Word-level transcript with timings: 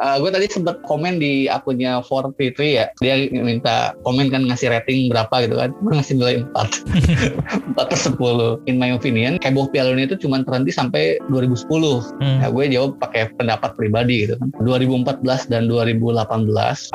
Uh, 0.00 0.16
gue 0.16 0.30
tadi 0.32 0.46
sempat 0.48 0.80
komen 0.88 1.20
di 1.20 1.44
akunnya 1.44 2.00
For 2.00 2.24
Fitri 2.40 2.80
ya. 2.80 2.88
Dia 3.04 3.28
minta 3.28 3.92
komen 4.08 4.32
kan 4.32 4.48
ngasih 4.48 4.72
rating 4.72 5.12
berapa 5.12 5.44
gitu 5.44 5.60
kan. 5.60 5.76
Gue 5.84 5.92
ngasih 5.92 6.14
nilai 6.16 6.34
4. 6.56 7.76
4 7.76 7.80
per 7.92 7.98
10. 8.00 8.64
In 8.64 8.80
my 8.80 8.96
opinion, 8.96 9.36
heboh 9.44 9.68
Piala 9.68 9.92
Dunia 9.92 10.08
itu 10.08 10.16
cuma 10.16 10.40
terhenti 10.40 10.72
sampai 10.72 11.20
2010. 11.28 11.68
Hmm. 12.16 12.40
Nah, 12.40 12.48
gue 12.48 12.64
jawab 12.72 12.96
pakai 12.96 13.28
pendapat 13.36 13.76
pribadi 13.76 14.24
gitu 14.24 14.40
kan. 14.40 14.48
2014 14.64 15.52
dan 15.52 15.68
2018 15.68 16.24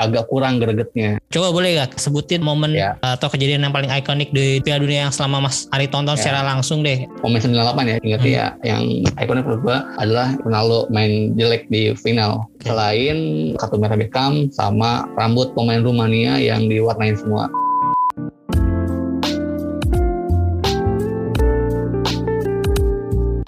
agak 0.02 0.26
kurang 0.34 0.58
gregetnya. 0.58 1.22
Coba 1.30 1.54
boleh 1.54 1.86
gak 1.86 2.02
sebutin 2.02 2.42
momen 2.42 2.74
ya. 2.74 2.98
atau 3.06 3.30
kejadian 3.30 3.70
yang 3.70 3.74
paling 3.76 3.94
ikonik 3.94 4.34
di 4.34 4.66
Piala 4.66 4.82
Dunia 4.82 5.08
yang 5.08 5.14
selama 5.14 5.46
Mas 5.46 5.70
Ari 5.70 5.86
tonton 5.86 6.18
ya. 6.18 6.22
secara 6.26 6.42
langsung 6.42 6.82
deh? 6.82 7.06
Momen 7.22 7.38
98 7.38 7.54
ya, 7.86 7.98
ingat 8.02 8.22
hmm. 8.26 8.34
ya. 8.34 8.46
Yang 8.66 8.84
ikonik 9.22 9.46
menurut 9.46 9.62
gue 9.62 9.78
adalah 10.02 10.34
Ronaldo 10.42 10.90
main 10.90 11.38
jelek 11.38 11.70
di 11.70 11.94
final. 11.94 12.50
Selain 12.96 13.52
kartu 13.60 13.76
merah 13.76 14.00
Beckham 14.00 14.48
sama 14.56 15.04
rambut 15.20 15.52
pemain 15.52 15.84
Rumania 15.84 16.40
yang 16.40 16.72
diwarnain 16.72 17.20
semua. 17.20 17.52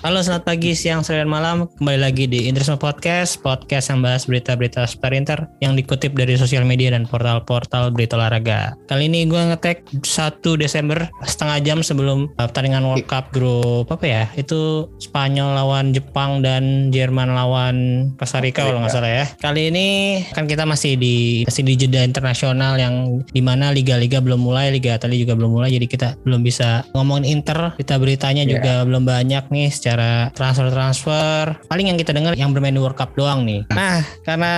Halo, 0.08 0.24
selamat 0.24 0.48
pagi, 0.48 0.72
siang, 0.72 1.04
sore, 1.04 1.20
dan 1.20 1.28
malam. 1.28 1.68
Kembali 1.68 2.00
lagi 2.00 2.32
di 2.32 2.48
Interisme 2.48 2.80
Podcast, 2.80 3.44
podcast 3.44 3.92
yang 3.92 4.00
bahas 4.00 4.24
berita-berita 4.24 4.88
seputar 4.88 5.12
Inter 5.12 5.40
yang 5.60 5.76
dikutip 5.76 6.16
dari 6.16 6.40
sosial 6.40 6.64
media 6.64 6.96
dan 6.96 7.04
portal-portal 7.04 7.92
berita 7.92 8.16
olahraga. 8.16 8.80
Kali 8.88 9.12
ini 9.12 9.28
gue 9.28 9.36
ngetek 9.36 9.84
1 10.08 10.40
Desember, 10.56 11.12
setengah 11.28 11.60
jam 11.60 11.84
sebelum 11.84 12.32
pertandingan 12.40 12.88
World 12.88 13.04
Cup 13.04 13.36
grup 13.36 13.92
apa 13.92 14.08
ya? 14.08 14.24
Itu 14.40 14.88
Spanyol 15.04 15.60
lawan 15.60 15.92
Jepang 15.92 16.40
dan 16.40 16.88
Jerman 16.88 17.36
lawan 17.36 17.76
Costa 18.16 18.40
Rica 18.40 18.64
kalau 18.64 18.80
nggak 18.80 18.96
salah 18.96 19.12
ya. 19.12 19.26
Kali 19.44 19.76
ini 19.76 19.88
kan 20.32 20.48
kita 20.48 20.64
masih 20.64 20.96
di 20.96 21.44
masih 21.44 21.68
di 21.68 21.76
jeda 21.76 22.08
internasional 22.08 22.80
yang 22.80 23.28
di 23.28 23.44
mana 23.44 23.76
liga-liga 23.76 24.24
belum 24.24 24.40
mulai, 24.40 24.72
liga 24.72 24.96
tadi 24.96 25.20
juga 25.20 25.36
belum 25.36 25.52
mulai, 25.52 25.76
jadi 25.76 25.84
kita 25.84 26.24
belum 26.24 26.48
bisa 26.48 26.88
ngomongin 26.96 27.28
Inter. 27.28 27.76
Kita 27.76 28.00
beritanya 28.00 28.48
yeah. 28.48 28.56
juga 28.56 28.74
belum 28.88 29.04
banyak 29.04 29.52
nih 29.52 29.68
secara 29.68 29.97
bicara 29.98 30.30
transfer-transfer. 30.38 31.66
Paling 31.66 31.90
yang 31.90 31.98
kita 31.98 32.14
dengar 32.14 32.38
yang 32.38 32.54
bermain 32.54 32.74
di 32.74 32.78
World 32.78 32.94
Cup 32.94 33.18
doang 33.18 33.42
nih. 33.42 33.66
Nah, 33.74 34.06
karena 34.22 34.54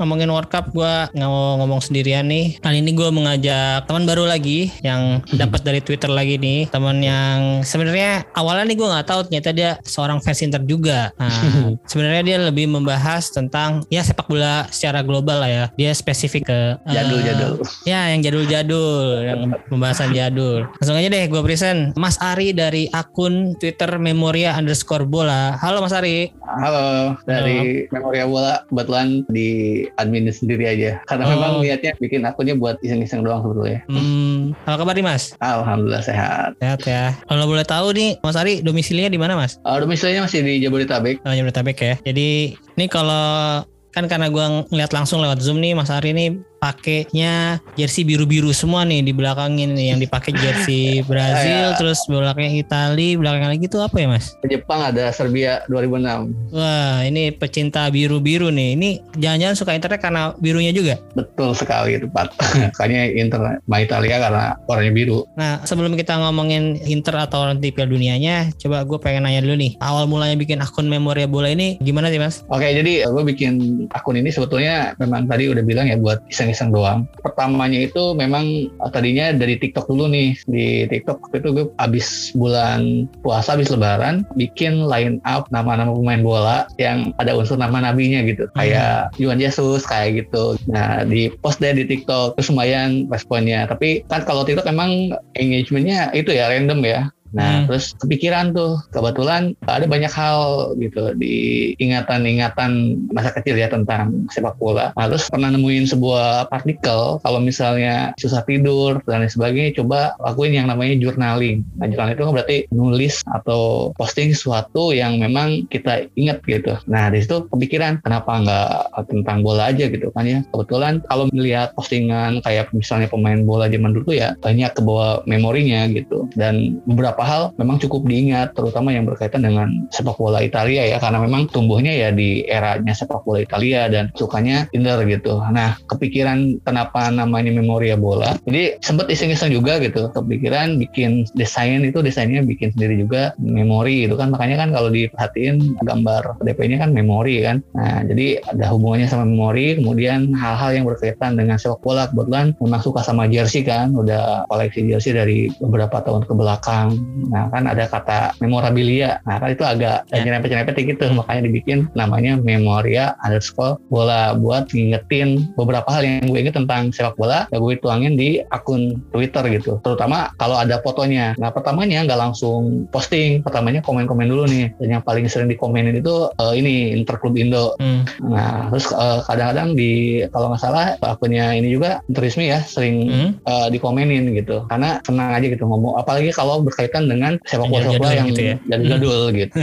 ngomongin 0.00 0.32
World 0.32 0.48
Cup, 0.48 0.72
gue 0.72 0.94
nggak 1.12 1.28
mau 1.28 1.60
ngomong 1.60 1.84
sendirian 1.84 2.24
nih. 2.24 2.56
Kali 2.64 2.80
ini 2.80 2.96
gue 2.96 3.08
mengajak 3.12 3.84
teman 3.84 4.08
baru 4.08 4.24
lagi 4.24 4.72
yang 4.80 5.20
dapat 5.40 5.60
dari 5.60 5.84
Twitter 5.84 6.08
lagi 6.08 6.40
nih. 6.40 6.72
Teman 6.72 7.04
yang 7.04 7.60
sebenarnya 7.60 8.24
awalnya 8.32 8.72
nih 8.72 8.76
gue 8.80 8.88
nggak 8.88 9.06
tahu 9.06 9.20
ternyata 9.28 9.50
dia 9.52 9.70
seorang 9.84 10.24
fans 10.24 10.40
Inter 10.40 10.64
juga. 10.64 11.12
Nah, 11.20 11.28
sebenarnya 11.90 12.22
dia 12.24 12.38
lebih 12.40 12.64
membahas 12.72 13.28
tentang 13.28 13.84
ya 13.92 14.00
sepak 14.00 14.24
bola 14.24 14.64
secara 14.72 15.04
global 15.04 15.44
lah 15.44 15.50
ya. 15.52 15.64
Dia 15.76 15.92
spesifik 15.92 16.48
ke 16.48 16.58
jadul-jadul. 16.88 17.60
Uh, 17.60 17.84
ya, 17.84 18.08
yang 18.08 18.24
jadul-jadul, 18.24 19.04
yang 19.20 19.40
pembahasan 19.68 20.16
jadul. 20.16 20.64
Langsung 20.80 20.96
aja 20.96 21.12
deh 21.12 21.24
gue 21.28 21.42
present 21.44 21.92
Mas 22.00 22.16
Ari 22.24 22.56
dari 22.56 22.88
akun 22.88 23.52
Twitter 23.60 24.00
Memoria 24.00 24.56
underscore 24.56 24.77
underscore 24.78 25.10
bola. 25.10 25.58
Halo 25.58 25.82
Mas 25.82 25.90
Ari. 25.90 26.30
Halo, 26.46 27.18
dari 27.26 27.90
Halo. 27.90 27.98
Memoria 27.98 28.24
Bola 28.30 28.54
kebetulan 28.70 29.26
di 29.26 29.82
admin 29.98 30.30
sendiri 30.30 30.70
aja. 30.70 31.02
Karena 31.10 31.26
oh. 31.26 31.30
memang 31.34 31.52
niatnya 31.66 31.98
bikin 31.98 32.22
akunnya 32.22 32.54
buat 32.54 32.78
iseng-iseng 32.86 33.26
doang 33.26 33.42
sebetulnya. 33.42 33.82
Hmm, 33.90 34.54
apa 34.70 34.78
kabar 34.78 34.94
nih 34.94 35.02
Mas? 35.02 35.34
Alhamdulillah 35.42 36.06
sehat. 36.06 36.54
Sehat 36.62 36.80
ya. 36.86 37.10
Kalau 37.26 37.50
boleh 37.50 37.66
tahu 37.66 37.90
nih, 37.90 38.22
Mas 38.22 38.38
Ari 38.38 38.62
domisilinya 38.62 39.10
di 39.10 39.18
mana 39.18 39.34
Mas? 39.34 39.58
Uh, 39.66 39.82
domisilinya 39.82 40.30
masih 40.30 40.46
di 40.46 40.62
Jabodetabek. 40.62 41.26
Oh, 41.26 41.34
Jabodetabek 41.34 41.78
ya. 41.82 41.94
Jadi 42.06 42.54
ini 42.54 42.86
kalau 42.86 43.66
kan 43.98 44.06
karena 44.06 44.30
gue 44.30 44.44
ngeliat 44.70 44.94
langsung 44.94 45.18
lewat 45.18 45.42
Zoom 45.42 45.58
nih 45.58 45.74
Mas 45.74 45.90
Ari 45.90 46.14
ini 46.14 46.38
pakainya 46.58 47.62
jersey 47.78 48.02
biru-biru 48.02 48.50
semua 48.50 48.82
nih 48.82 49.06
di 49.06 49.14
belakangnya 49.14 49.74
nih 49.74 49.86
yang 49.94 49.98
dipakai 50.02 50.34
jersey 50.34 51.00
Brazil 51.10 51.74
ya. 51.74 51.78
terus 51.78 52.02
belakangnya 52.10 52.62
Italia 52.62 53.14
belakangnya 53.14 53.50
lagi 53.54 53.66
tuh 53.70 53.82
apa 53.82 53.96
ya 53.98 54.06
mas? 54.10 54.34
Jepang 54.46 54.90
ada 54.90 55.10
Serbia 55.14 55.62
2006 55.70 56.54
wah 56.54 57.02
ini 57.06 57.30
pecinta 57.34 57.86
biru-biru 57.90 58.50
nih 58.50 58.74
ini 58.74 58.90
jangan-jangan 59.18 59.56
suka 59.56 59.72
internet 59.74 60.00
karena 60.02 60.34
birunya 60.38 60.74
juga? 60.74 60.98
betul 61.14 61.54
sekali 61.54 61.98
tepat 61.98 62.34
makanya 62.74 63.02
internet 63.06 63.58
sama 63.62 63.78
Italia 63.78 64.16
karena 64.18 64.44
warnanya 64.66 64.92
biru 64.94 65.18
nah 65.38 65.62
sebelum 65.62 65.94
kita 65.94 66.18
ngomongin 66.18 66.78
Inter 66.86 67.22
atau 67.22 67.46
nanti 67.46 67.70
Piala 67.70 67.90
Dunianya 67.90 68.50
coba 68.58 68.82
gue 68.82 68.98
pengen 68.98 69.26
nanya 69.26 69.46
dulu 69.46 69.54
nih 69.58 69.78
awal 69.78 70.10
mulanya 70.10 70.34
bikin 70.34 70.58
akun 70.58 70.90
Memoria 70.90 71.30
Bola 71.30 71.50
ini 71.54 71.78
gimana 71.82 72.10
sih 72.10 72.18
mas? 72.18 72.42
oke 72.50 72.66
jadi 72.66 73.06
gue 73.06 73.24
bikin 73.24 73.86
akun 73.94 74.18
ini 74.18 74.34
sebetulnya 74.34 74.98
memang 74.98 75.30
tadi 75.30 75.46
udah 75.50 75.62
bilang 75.62 75.86
ya 75.86 75.96
buat 76.00 76.18
iseng 76.26 76.48
iseng-iseng 76.48 76.72
doang. 76.72 77.04
Pertamanya 77.20 77.84
itu 77.84 78.16
memang 78.16 78.72
uh, 78.80 78.88
tadinya 78.88 79.36
dari 79.36 79.60
TikTok 79.60 79.92
dulu 79.92 80.08
nih. 80.08 80.32
Di 80.48 80.88
TikTok 80.88 81.28
itu 81.36 81.48
gue 81.52 81.66
abis 81.76 82.32
bulan 82.32 83.04
puasa, 83.20 83.60
abis 83.60 83.68
lebaran, 83.68 84.24
bikin 84.32 84.88
line 84.88 85.20
up 85.28 85.44
nama-nama 85.52 85.92
pemain 85.92 86.24
bola 86.24 86.58
yang 86.80 87.12
ada 87.20 87.36
unsur 87.36 87.60
nama 87.60 87.84
nabinya 87.84 88.24
gitu. 88.24 88.48
Hmm. 88.48 88.56
Kayak 88.56 89.12
Yuan 89.20 89.36
Jesus, 89.36 89.84
kayak 89.84 90.24
gitu. 90.24 90.56
Nah, 90.72 91.04
di 91.04 91.28
post 91.44 91.60
deh 91.60 91.76
di 91.76 91.84
TikTok. 91.84 92.40
Terus 92.40 92.48
lumayan 92.48 93.04
responnya. 93.12 93.68
Tapi 93.68 94.08
kan 94.08 94.24
kalau 94.24 94.48
TikTok 94.48 94.64
emang 94.64 95.12
engagementnya 95.36 96.08
itu 96.16 96.32
ya 96.32 96.48
random 96.48 96.80
ya. 96.80 97.12
Nah, 97.32 97.64
hmm. 97.64 97.66
terus 97.68 97.92
kepikiran 98.00 98.56
tuh, 98.56 98.80
kebetulan 98.92 99.52
ada 99.68 99.84
banyak 99.84 100.10
hal 100.12 100.72
gitu 100.80 101.12
di 101.16 101.72
ingatan-ingatan 101.76 102.96
masa 103.12 103.32
kecil 103.34 103.56
ya 103.58 103.68
tentang 103.68 104.28
sepak 104.32 104.56
bola. 104.56 104.90
Nah, 104.96 105.06
terus 105.08 105.28
pernah 105.28 105.52
nemuin 105.52 105.88
sebuah 105.88 106.48
artikel, 106.48 107.20
kalau 107.20 107.40
misalnya 107.40 108.16
susah 108.16 108.44
tidur 108.44 109.00
dan 109.04 109.24
lain 109.24 109.32
sebagainya, 109.32 109.72
coba 109.80 110.16
lakuin 110.22 110.56
yang 110.56 110.66
namanya 110.68 110.96
journaling. 110.96 111.64
Nah, 111.76 111.86
journaling 111.88 112.16
itu 112.16 112.24
kan 112.24 112.34
berarti 112.34 112.56
nulis 112.72 113.20
atau 113.28 113.92
posting 113.96 114.32
sesuatu 114.32 114.92
yang 114.92 115.20
memang 115.20 115.68
kita 115.68 116.08
ingat 116.16 116.40
gitu. 116.48 116.76
Nah, 116.88 117.12
di 117.12 117.20
situ 117.20 117.44
kepikiran, 117.50 118.00
kenapa 118.00 118.30
nggak 118.40 118.72
tentang 119.08 119.44
bola 119.44 119.70
aja 119.70 119.88
gitu 119.88 120.08
kan 120.12 120.24
ya. 120.24 120.40
Kebetulan 120.52 121.04
kalau 121.08 121.28
melihat 121.32 121.72
postingan 121.76 122.40
kayak 122.42 122.70
misalnya 122.72 123.08
pemain 123.10 123.44
bola 123.44 123.68
zaman 123.68 123.92
dulu 123.96 124.16
ya, 124.16 124.34
banyak 124.40 124.72
kebawa 124.72 125.22
memorinya 125.28 125.88
gitu. 125.92 126.28
Dan 126.34 126.80
beberapa 126.88 127.17
beberapa 127.18 127.34
hal 127.34 127.42
memang 127.58 127.82
cukup 127.82 128.06
diingat, 128.06 128.54
terutama 128.54 128.94
yang 128.94 129.02
berkaitan 129.02 129.42
dengan 129.42 129.90
sepak 129.90 130.14
bola 130.14 130.38
Italia 130.38 130.86
ya, 130.86 131.02
karena 131.02 131.18
memang 131.18 131.50
tumbuhnya 131.50 131.90
ya 131.90 132.14
di 132.14 132.46
eranya 132.46 132.94
sepak 132.94 133.26
bola 133.26 133.42
Italia 133.42 133.90
dan 133.90 134.14
sukanya 134.14 134.70
Inter 134.70 135.02
gitu. 135.02 135.42
Nah, 135.50 135.74
kepikiran 135.90 136.62
kenapa 136.62 137.10
namanya 137.10 137.50
Memoria 137.50 137.98
Bola, 137.98 138.38
jadi 138.46 138.78
sempat 138.86 139.10
iseng-iseng 139.10 139.50
juga 139.50 139.82
gitu, 139.82 140.14
kepikiran 140.14 140.78
bikin 140.78 141.26
desain 141.34 141.82
itu 141.82 141.98
desainnya 142.06 142.46
bikin 142.46 142.70
sendiri 142.78 143.02
juga 143.02 143.34
memori 143.42 144.06
gitu 144.06 144.14
kan, 144.14 144.30
makanya 144.30 144.62
kan 144.62 144.70
kalau 144.70 144.86
diperhatiin 144.94 145.82
gambar 145.82 146.38
DP-nya 146.46 146.86
kan 146.86 146.94
memori 146.94 147.42
kan. 147.42 147.66
Nah, 147.74 148.06
jadi 148.06 148.46
ada 148.46 148.70
hubungannya 148.70 149.10
sama 149.10 149.26
memori, 149.26 149.74
kemudian 149.74 150.30
hal-hal 150.38 150.70
yang 150.70 150.86
berkaitan 150.86 151.34
dengan 151.34 151.58
sepak 151.58 151.82
bola 151.82 152.06
kebetulan 152.14 152.54
memang 152.62 152.78
suka 152.78 153.02
sama 153.02 153.26
jersey 153.26 153.66
kan, 153.66 153.90
udah 153.90 154.46
koleksi 154.46 154.86
jersey 154.86 155.10
dari 155.10 155.50
beberapa 155.58 155.98
tahun 155.98 156.22
ke 156.22 156.34
belakang 156.38 157.07
Nah 157.28 157.50
kan 157.50 157.64
ada 157.66 157.84
kata 157.88 158.38
memorabilia. 158.38 159.18
Nah 159.26 159.40
kan 159.40 159.50
itu 159.52 159.64
agak 159.64 160.06
ya. 160.12 160.22
nyerempet-nyerempet 160.22 160.74
gitu. 160.78 161.04
Makanya 161.12 161.42
dibikin 161.48 161.78
namanya 161.96 162.38
memoria 162.38 163.18
underscore 163.24 163.80
bola 163.90 164.36
buat 164.36 164.70
ngingetin 164.70 165.50
beberapa 165.58 165.88
hal 165.90 166.04
yang 166.04 166.30
gue 166.30 166.38
inget 166.38 166.56
tentang 166.56 166.94
sepak 166.94 167.18
bola. 167.18 167.48
Ya 167.50 167.58
gue 167.58 167.74
tuangin 167.80 168.14
di 168.14 168.42
akun 168.52 169.02
Twitter 169.10 169.42
gitu. 169.58 169.82
Terutama 169.82 170.30
kalau 170.38 170.60
ada 170.60 170.78
fotonya. 170.84 171.34
Nah 171.40 171.50
pertamanya 171.50 172.04
nggak 172.06 172.20
langsung 172.20 172.86
posting. 172.94 173.42
Pertamanya 173.42 173.82
komen-komen 173.82 174.28
dulu 174.28 174.44
nih. 174.46 174.72
Dan 174.78 174.98
yang 174.98 175.02
paling 175.04 175.26
sering 175.26 175.50
dikomenin 175.50 175.98
itu 175.98 176.30
uh, 176.30 176.54
ini 176.54 176.94
Interklub 176.94 177.34
Indo. 177.34 177.74
Hmm. 177.80 178.04
Nah 178.22 178.70
terus 178.70 178.90
uh, 178.94 179.24
kadang-kadang 179.26 179.74
di 179.74 180.22
kalau 180.30 180.52
nggak 180.52 180.62
salah 180.62 180.94
akunnya 181.02 181.56
ini 181.56 181.72
juga 181.72 182.04
Interisme 182.06 182.44
ya 182.44 182.60
sering 182.62 182.96
hmm. 183.08 183.30
uh, 183.44 183.68
dikomenin 183.72 184.30
gitu. 184.36 184.64
Karena 184.68 185.00
senang 185.04 185.34
aja 185.34 185.46
gitu 185.46 185.64
ngomong. 185.64 185.98
Apalagi 186.00 186.30
kalau 186.34 186.60
berkaitan 186.60 186.97
berkaitan 186.98 187.04
dengan 187.06 187.32
sepak 187.46 187.68
bola 187.70 187.84
sepak 187.86 188.00
bola 188.02 188.12
yang 188.14 188.28
gitu 188.30 188.42
ya? 188.42 188.56
jadul 188.66 189.20
hmm. 189.30 189.36
gitu. 189.38 189.54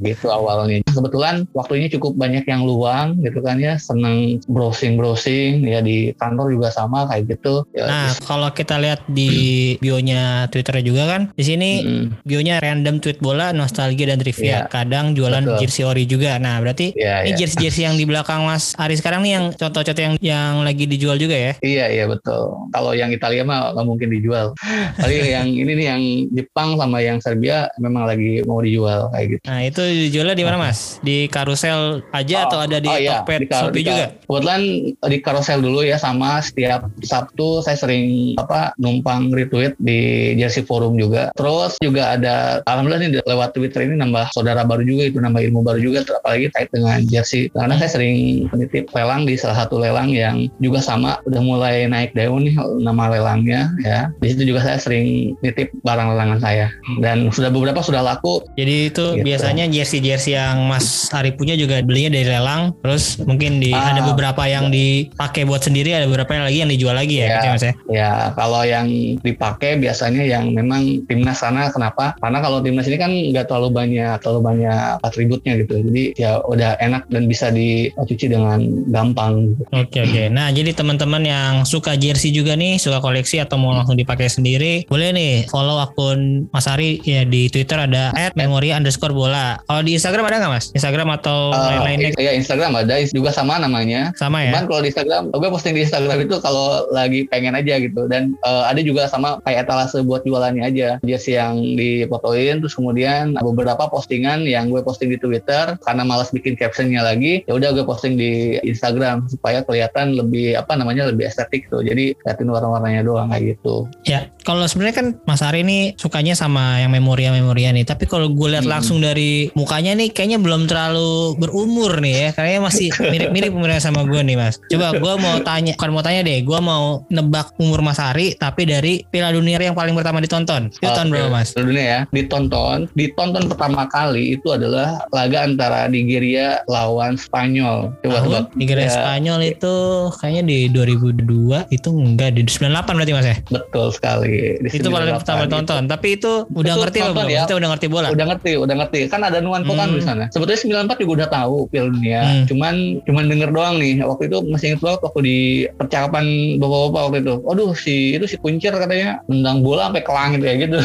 Gitu 0.00 0.26
awalnya. 0.30 0.78
Kebetulan 0.86 1.34
waktunya 1.52 1.88
cukup 1.90 2.12
banyak 2.14 2.44
yang 2.46 2.62
luang 2.62 3.18
gitu 3.22 3.38
kan 3.42 3.56
ya. 3.58 3.74
Seneng 3.76 4.38
browsing 4.46 4.94
browsing 4.94 5.66
ya 5.66 5.82
di 5.82 6.14
kantor 6.16 6.54
juga 6.54 6.68
sama 6.70 7.08
kayak 7.10 7.38
gitu. 7.38 7.66
Ya, 7.74 7.86
nah 7.88 8.08
kalau 8.24 8.48
kita 8.54 8.78
lihat 8.78 9.02
di 9.10 9.74
bionya 9.82 10.46
Twitter 10.50 10.80
juga 10.84 11.10
kan 11.10 11.22
di 11.34 11.44
sini 11.44 11.70
hmm. 11.82 12.04
bionya 12.22 12.62
random 12.62 13.02
tweet 13.02 13.18
bola 13.18 13.50
nostalgia 13.50 14.14
dan 14.14 14.20
trivia. 14.22 14.44
Ya, 14.44 14.58
kadang 14.70 15.16
jualan 15.16 15.42
betul. 15.42 15.58
jersey 15.64 15.82
ori 15.82 16.04
juga. 16.06 16.36
Nah 16.38 16.60
berarti 16.62 16.94
ya, 16.94 17.24
ini 17.26 17.34
ya. 17.34 17.46
jersey 17.46 17.58
jersey 17.66 17.82
yang 17.88 17.96
di 17.98 18.04
belakang 18.06 18.44
Mas 18.44 18.76
Ari 18.78 18.94
sekarang 19.00 19.24
nih 19.24 19.32
yang 19.40 19.44
contoh-contoh 19.56 20.02
yang 20.02 20.14
yang 20.20 20.52
lagi 20.62 20.84
dijual 20.86 21.16
juga 21.18 21.34
ya? 21.34 21.52
Iya 21.64 21.86
iya 21.90 22.04
betul. 22.06 22.68
Kalau 22.70 22.92
yang 22.92 23.10
Italia 23.10 23.42
mah 23.42 23.72
nggak 23.74 23.86
mungkin 23.86 24.08
dijual. 24.12 24.52
Tapi 25.00 25.14
yang 25.32 25.48
ini 25.48 25.72
nih 25.74 25.86
yang 25.86 26.02
Jepang 26.44 26.76
sama 26.84 27.00
yang 27.00 27.18
Serbia 27.24 27.72
memang 27.80 28.04
lagi 28.04 28.44
mau 28.44 28.60
dijual 28.60 29.08
kayak 29.16 29.26
gitu. 29.32 29.42
Nah 29.48 29.60
itu 29.64 29.82
dijualnya 29.82 30.36
di 30.36 30.44
mana 30.44 30.56
mas? 30.60 31.00
Di 31.00 31.26
karusel 31.32 32.04
aja 32.12 32.36
oh, 32.36 32.42
atau 32.48 32.58
ada 32.60 32.78
di 32.78 32.88
oh, 32.88 32.98
iya. 33.00 33.24
Tokped 33.24 33.40
di 33.40 33.46
Shopee 33.48 33.84
juga? 33.84 34.06
Kebetulan 34.28 34.60
di 34.94 35.18
karusel 35.24 35.58
dulu 35.64 35.80
ya 35.82 35.96
sama 35.96 36.44
setiap 36.44 36.86
Sabtu 37.00 37.64
saya 37.64 37.80
sering 37.80 38.36
apa 38.36 38.76
numpang 38.76 39.32
retweet 39.32 39.74
di 39.80 40.32
Jersey 40.36 40.62
Forum 40.66 41.00
juga. 41.00 41.32
Terus 41.32 41.80
juga 41.80 42.20
ada 42.20 42.60
alhamdulillah 42.68 43.00
nih 43.00 43.10
lewat 43.24 43.56
Twitter 43.56 43.88
ini 43.88 43.96
nambah 43.96 44.34
saudara 44.36 44.62
baru 44.66 44.84
juga 44.84 45.08
itu 45.08 45.18
nambah 45.18 45.40
ilmu 45.40 45.60
baru 45.64 45.80
juga 45.80 46.04
apalagi 46.20 46.52
kait 46.52 46.68
dengan 46.70 47.00
jersey. 47.08 47.48
Karena 47.54 47.80
saya 47.80 47.90
sering 47.96 48.46
menitip 48.52 48.92
lelang 48.92 49.24
di 49.24 49.34
salah 49.40 49.64
satu 49.64 49.80
lelang 49.80 50.12
yang 50.12 50.46
juga 50.60 50.84
sama 50.84 51.16
udah 51.24 51.40
mulai 51.40 51.88
naik 51.88 52.12
daun 52.12 52.44
nih 52.44 52.56
nama 52.82 53.08
lelangnya 53.08 53.70
ya. 53.80 54.10
Di 54.20 54.34
situ 54.34 54.52
juga 54.52 54.66
saya 54.66 54.78
sering 54.78 55.38
nitip 55.40 55.70
barang 55.86 56.08
lelangan 56.14 56.40
saya 56.42 56.73
dan 57.00 57.32
sudah 57.32 57.48
beberapa 57.48 57.80
sudah 57.80 58.04
laku. 58.04 58.44
Jadi 58.54 58.92
itu 58.92 59.04
gitu. 59.16 59.24
biasanya 59.24 59.64
jersey-jersey 59.68 60.36
yang 60.36 60.68
Mas 60.68 61.08
Ari 61.10 61.34
punya 61.34 61.56
juga 61.56 61.80
belinya 61.80 62.14
dari 62.14 62.28
lelang 62.28 62.76
terus 62.80 63.20
mungkin 63.22 63.58
di 63.62 63.72
ah, 63.72 63.94
ada 63.94 64.04
beberapa 64.04 64.44
yang 64.44 64.68
dipakai 64.68 65.48
buat 65.48 65.64
sendiri 65.64 65.96
ada 65.96 66.06
beberapa 66.08 66.36
yang 66.36 66.44
lagi 66.46 66.58
yang 66.64 66.70
dijual 66.70 66.96
lagi 66.96 67.16
ya, 67.20 67.26
ya, 67.26 67.34
gitu, 67.34 67.46
Mas 67.50 67.64
ya. 67.64 67.72
Ya, 67.88 68.12
kalau 68.36 68.62
yang 68.64 68.86
dipakai 69.20 69.80
biasanya 69.80 70.22
yang 70.24 70.52
memang 70.52 71.04
timnas 71.08 71.40
sana 71.40 71.70
kenapa? 71.72 72.16
Karena 72.20 72.38
kalau 72.44 72.60
timnas 72.60 72.86
ini 72.88 72.98
kan 73.00 73.12
nggak 73.12 73.46
terlalu 73.48 73.68
banyak 73.72 74.16
terlalu 74.20 74.40
banyak 74.44 75.00
atributnya 75.02 75.52
gitu. 75.60 75.80
Jadi 75.80 76.16
ya 76.18 76.40
udah 76.44 76.76
enak 76.80 77.08
dan 77.08 77.26
bisa 77.26 77.48
dicuci 77.50 78.28
dengan 78.28 78.60
gampang. 78.90 79.56
Oke 79.72 80.04
oke. 80.04 80.22
Nah 80.32 80.52
jadi 80.52 80.76
teman-teman 80.76 81.22
yang 81.24 81.52
suka 81.64 81.96
jersey 81.96 82.34
juga 82.34 82.54
nih, 82.54 82.76
suka 82.76 83.00
koleksi 83.00 83.40
atau 83.40 83.56
mau 83.56 83.72
langsung 83.72 83.96
dipakai 83.96 84.28
sendiri, 84.28 84.84
boleh 84.88 85.10
nih 85.14 85.32
follow 85.48 85.80
akun 85.80 86.48
Mas 86.50 86.63
Ari 86.70 87.00
ya 87.04 87.26
di 87.26 87.48
Twitter 87.48 87.76
ada 87.76 88.14
@memory 88.34 88.70
underscore 88.72 89.12
bola. 89.12 89.60
Kalau 89.66 89.82
di 89.82 89.96
Instagram 89.96 90.24
ada 90.28 90.36
nggak 90.44 90.52
Mas? 90.52 90.66
Instagram 90.72 91.08
atau 91.20 91.52
uh, 91.52 91.68
lain-lainnya? 91.70 92.10
Iya 92.16 92.32
Instagram 92.38 92.72
ada 92.78 92.94
juga 93.10 93.30
sama 93.34 93.58
namanya. 93.58 94.14
Sama 94.14 94.44
ya. 94.44 94.54
Cuman 94.54 94.64
kalau 94.70 94.80
di 94.84 94.88
Instagram, 94.94 95.22
gue 95.34 95.50
posting 95.50 95.74
di 95.74 95.82
Instagram 95.82 96.18
itu 96.24 96.36
kalau 96.40 96.86
lagi 96.94 97.26
pengen 97.28 97.58
aja 97.58 97.74
gitu 97.80 98.06
dan 98.06 98.38
uh, 98.46 98.70
ada 98.70 98.80
juga 98.84 99.10
sama 99.10 99.42
kayak 99.42 99.66
etalase 99.66 99.98
buat 100.06 100.22
jualannya 100.22 100.64
aja. 100.64 100.88
Jersey 101.02 101.36
yang 101.36 101.58
dipotoin 101.74 102.62
terus 102.62 102.78
kemudian 102.78 103.34
beberapa 103.42 103.90
postingan 103.90 104.46
yang 104.46 104.70
gue 104.70 104.80
posting 104.86 105.10
di 105.10 105.18
Twitter 105.18 105.74
karena 105.82 106.02
malas 106.06 106.30
bikin 106.30 106.54
captionnya 106.54 107.02
lagi, 107.02 107.42
ya 107.48 107.52
udah 107.58 107.74
gue 107.74 107.84
posting 107.84 108.14
di 108.14 108.62
Instagram 108.62 109.26
supaya 109.26 109.66
kelihatan 109.66 110.14
lebih 110.14 110.54
apa 110.54 110.78
namanya 110.78 111.10
lebih 111.10 111.26
estetik 111.26 111.66
tuh. 111.68 111.82
Jadi 111.82 112.14
liatin 112.22 112.48
warna-warnanya 112.48 113.02
doang 113.02 113.28
kayak 113.34 113.58
gitu. 113.58 113.90
Ya, 114.06 114.30
kalau 114.46 114.62
sebenarnya 114.68 114.96
kan 114.96 115.06
Mas 115.26 115.42
Ari 115.42 115.66
ini 115.66 115.78
sukanya 115.98 116.38
sama 116.38 116.53
yang 116.54 116.92
memoria-memoria 116.94 117.74
nih, 117.74 117.84
tapi 117.86 118.04
kalau 118.06 118.30
gue 118.30 118.48
lihat 118.54 118.66
hmm. 118.66 118.72
langsung 118.72 118.98
dari 119.02 119.50
mukanya 119.58 119.96
nih 119.98 120.12
kayaknya 120.14 120.38
belum 120.38 120.70
terlalu 120.70 121.38
berumur 121.40 121.98
nih 121.98 122.14
ya, 122.14 122.28
kayaknya 122.36 122.60
masih 122.62 122.88
mirip-mirip 123.12 123.50
umurnya 123.54 123.80
sama 123.80 124.06
gue 124.06 124.20
nih 124.22 124.36
Mas. 124.38 124.60
Coba 124.70 124.94
gue 124.96 125.14
mau 125.20 125.36
tanya, 125.42 125.72
bukan 125.78 125.90
mau 125.92 126.04
tanya 126.04 126.20
deh, 126.26 126.38
gue 126.42 126.60
mau 126.60 127.02
nebak 127.10 127.54
umur 127.58 127.80
Mas 127.80 127.98
Ari 128.00 128.36
tapi 128.38 128.66
dari 128.66 129.02
Piala 129.08 129.34
Dunia 129.34 129.60
yang 129.60 129.76
paling 129.76 129.94
pertama 129.94 130.20
ditonton. 130.20 130.70
Itu 130.74 130.90
oh, 130.90 130.94
tahun 130.94 131.08
berapa 131.12 131.30
Mas? 131.30 131.54
Piala 131.54 131.66
Dunia 131.70 131.84
ya, 131.84 132.00
ditonton, 132.10 132.90
ditonton 132.92 133.44
pertama 133.46 133.86
kali 133.88 134.36
itu 134.36 134.50
adalah 134.50 135.04
laga 135.14 135.46
antara 135.46 135.86
Nigeria 135.86 136.60
lawan 136.66 137.14
Spanyol. 137.14 137.94
Coba 138.02 138.18
Tahun? 138.24 138.42
Nigeria 138.58 138.90
ya. 138.90 138.94
Spanyol 138.98 139.40
itu 139.54 139.74
kayaknya 140.18 140.42
di 140.44 140.58
2002 140.72 141.70
itu 141.70 141.88
enggak 141.94 142.30
di 142.34 142.42
98 142.46 142.98
berarti 142.98 143.12
Mas 143.14 143.26
ya? 143.26 143.36
Betul 143.48 143.86
sekali. 143.94 144.58
Di 144.58 144.68
itu 144.74 144.88
paling 144.90 145.14
pertama 145.14 145.44
tonton, 145.46 145.86
tapi 145.86 146.18
itu 146.18 146.33
udah 146.50 146.74
itu 146.74 146.80
ngerti 146.82 146.98
loh, 147.00 147.26
ya. 147.30 147.42
Kita 147.46 147.56
udah 147.56 147.68
ngerti 147.74 147.86
bola. 147.86 148.08
Udah 148.10 148.26
ngerti, 148.34 148.52
udah 148.58 148.74
ngerti. 148.82 148.98
Kan 149.06 149.20
ada 149.22 149.38
nuansa 149.38 149.70
hmm. 149.70 149.80
kan 149.80 149.88
di 149.94 150.02
sana. 150.02 150.24
Sebetulnya 150.34 150.90
94 150.90 151.02
juga 151.02 151.12
udah 151.22 151.28
tahu 151.30 151.56
Piala 151.70 151.88
Dunia. 151.94 152.20
Hmm. 152.22 152.44
Cuman 152.50 152.74
cuman 153.06 153.24
denger 153.30 153.50
doang 153.54 153.74
nih. 153.78 154.02
Waktu 154.02 154.24
itu 154.28 154.38
masih 154.50 154.66
inget 154.74 154.80
banget 154.82 155.00
waktu 155.06 155.20
di 155.22 155.38
percakapan 155.78 156.24
bapak-bapak 156.58 157.02
waktu 157.08 157.18
itu. 157.22 157.34
Aduh 157.46 157.70
si 157.76 157.96
itu 158.18 158.26
si 158.26 158.36
kuncir 158.40 158.74
katanya 158.74 159.22
nendang 159.30 159.62
bola 159.62 159.88
sampai 159.90 160.02
ke 160.02 160.12
langit 160.12 160.40
kayak 160.42 160.58
gitu. 160.68 160.78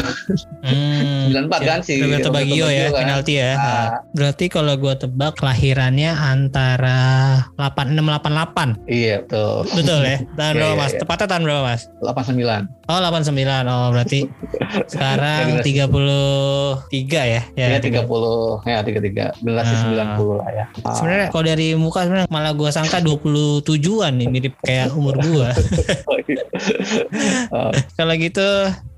Hmm. 0.62 1.10
94 1.30 1.62
kan 1.62 1.78
sih. 1.86 1.98
Roberto 2.02 2.30
Baggio 2.34 2.66
ya, 2.68 2.90
kan. 2.90 3.06
penalti 3.06 3.32
ya. 3.38 3.52
Nah. 3.54 3.88
Berarti 4.12 4.44
kalau 4.50 4.74
gue 4.76 4.94
tebak 4.98 5.32
kelahirannya 5.38 6.10
antara 6.10 6.98
8688. 7.56 8.90
Iya, 8.90 9.22
betul. 9.24 9.54
Betul 9.70 10.00
ya. 10.04 10.18
Tahun 10.34 10.52
iya, 10.54 10.58
berapa, 10.58 10.74
iya, 10.74 10.80
Mas? 10.82 10.92
Iya. 10.92 11.00
Tepatnya 11.04 11.26
tahun 11.30 11.42
berapa, 11.46 11.62
Mas? 11.62 11.82
89. 12.02 12.80
Oh 12.90 12.98
89 12.98 13.70
Oh 13.70 13.88
berarti 13.94 14.20
sekarang 14.92 15.39
33 15.60 17.00
ya 17.10 17.42
Ya, 17.56 17.66
ya 17.76 17.78
30 17.80 18.68
Ya 18.68 18.78
33 18.84 19.40
Generasi 19.40 19.74
nah. 19.74 20.16
90 20.16 20.40
lah 20.40 20.48
ya 20.52 20.64
ah. 20.84 20.94
Sebenarnya 20.96 21.28
kalau 21.32 21.44
dari 21.44 21.68
muka 21.74 22.04
sebenarnya 22.04 22.28
malah 22.28 22.52
gue 22.52 22.70
sangka 22.70 22.98
27an 23.00 24.12
nih 24.20 24.28
Mirip 24.28 24.54
kayak 24.64 24.92
umur 24.92 25.16
gue 25.20 25.48
oh, 26.10 26.18
iya. 26.28 26.44
oh. 27.54 27.70
Kalau 27.96 28.14
gitu 28.16 28.48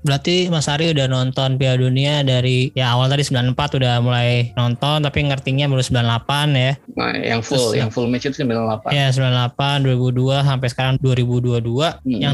Berarti 0.03 0.51
Mas 0.51 0.67
Ari 0.67 0.91
udah 0.91 1.07
nonton 1.07 1.55
Piala 1.55 1.79
Dunia 1.79 2.27
dari 2.27 2.67
ya 2.75 2.91
awal 2.91 3.07
tadi 3.07 3.23
94 3.23 3.79
udah 3.79 4.03
mulai 4.03 4.51
nonton 4.59 4.99
tapi 4.99 5.23
ngertinya 5.23 5.71
baru 5.71 5.79
98 5.79 6.59
ya. 6.59 6.71
Nah, 6.99 7.15
yang 7.15 7.39
full 7.39 7.71
Terus, 7.71 7.79
yang 7.79 7.89
full 7.89 8.11
match 8.11 8.27
itu 8.27 8.43
98. 8.43 8.91
Ya, 8.91 9.07
98, 9.15 9.87
2002 9.87 10.43
sampai 10.43 10.67
sekarang 10.67 10.93
2022. 10.99 12.03
Hmm. 12.03 12.03
Yang 12.03 12.33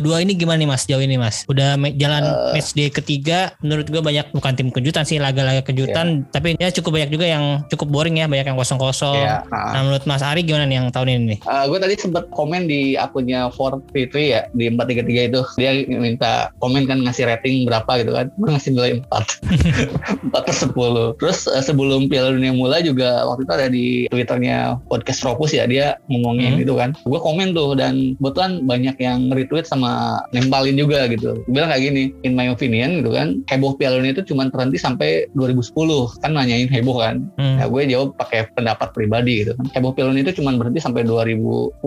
2022 0.00 0.24
ini 0.24 0.32
gimana 0.32 0.58
nih 0.64 0.68
Mas 0.72 0.88
jauh 0.88 1.04
ini 1.04 1.16
Mas? 1.20 1.44
Udah 1.44 1.76
jalan 2.00 2.24
uh, 2.24 2.56
match 2.56 2.72
day 2.72 2.88
ketiga 2.88 3.49
menurut 3.60 3.86
gue 3.90 4.02
banyak 4.02 4.26
bukan 4.32 4.52
tim 4.54 4.68
kejutan 4.70 5.04
sih 5.04 5.18
laga-laga 5.18 5.62
kejutan 5.66 6.24
yeah. 6.24 6.32
tapi 6.32 6.48
ya 6.56 6.68
cukup 6.70 7.00
banyak 7.00 7.10
juga 7.10 7.26
yang 7.26 7.44
cukup 7.68 7.88
boring 7.90 8.22
ya 8.22 8.26
banyak 8.30 8.46
yang 8.46 8.58
kosong-kosong. 8.58 9.18
Yeah, 9.18 9.42
uh. 9.50 9.74
Nah, 9.74 9.80
menurut 9.86 10.04
Mas 10.06 10.22
Ari 10.22 10.46
gimana 10.46 10.64
nih 10.66 10.76
yang 10.82 10.88
tahun 10.90 11.08
ini 11.10 11.24
nih? 11.36 11.38
Uh, 11.44 11.64
gue 11.70 11.78
tadi 11.78 11.94
sempat 11.98 12.28
komen 12.32 12.70
di 12.70 12.94
akunnya 12.94 13.50
433 13.52 14.34
ya 14.34 14.40
di 14.54 14.70
433 14.70 15.30
itu. 15.30 15.40
Dia 15.58 15.70
minta 15.88 16.50
komen 16.58 16.86
kan 16.86 17.00
ngasih 17.04 17.26
rating 17.26 17.66
berapa 17.66 17.90
gitu 18.02 18.12
kan 18.14 18.26
gue 18.34 18.48
ngasih 18.50 18.70
nilai 18.74 18.92
4 19.08 20.30
4 20.30 20.34
per 20.46 20.54
10 20.54 21.18
terus 21.20 21.38
uh, 21.46 21.62
sebelum 21.62 22.06
Piala 22.10 22.34
Dunia 22.34 22.52
mulai 22.54 22.82
juga 22.82 23.24
waktu 23.26 23.42
itu 23.46 23.52
ada 23.52 23.66
di 23.68 23.86
twitternya 24.10 24.80
podcast 24.86 25.22
Ropus 25.22 25.54
ya 25.54 25.64
dia 25.66 25.96
ngomongin 26.10 26.58
hmm. 26.58 26.64
itu 26.64 26.74
kan 26.76 26.90
gue 26.94 27.20
komen 27.20 27.52
tuh 27.56 27.74
dan 27.78 28.14
kebetulan 28.18 28.64
banyak 28.64 28.96
yang 28.98 29.30
retweet 29.30 29.66
sama 29.66 30.22
nempalin 30.34 30.76
juga 30.76 31.06
gitu 31.08 31.40
gue 31.46 31.52
bilang 31.52 31.70
kayak 31.70 31.82
gini 31.90 32.02
in 32.26 32.32
my 32.34 32.48
opinion 32.50 33.02
gitu 33.02 33.10
kan 33.14 33.39
heboh 33.48 33.76
Piala 33.78 34.00
Dunia 34.00 34.12
itu 34.12 34.24
cuma 34.34 34.48
terhenti 34.50 34.76
sampai 34.76 35.30
2010 35.32 35.72
kan 36.20 36.30
nanyain 36.34 36.68
heboh 36.68 36.98
kan. 37.00 37.24
Hmm. 37.38 37.56
ya 37.60 37.66
gue 37.70 37.82
jawab 37.88 38.16
pakai 38.18 38.50
pendapat 38.52 38.92
pribadi 38.92 39.44
gitu 39.46 39.56
kan. 39.56 39.66
Heboh 39.76 39.92
Piala 39.94 40.10
Dunia 40.12 40.24
itu 40.26 40.42
cuma 40.42 40.52
berhenti 40.56 40.80
sampai 40.82 41.06
2010 41.06 41.78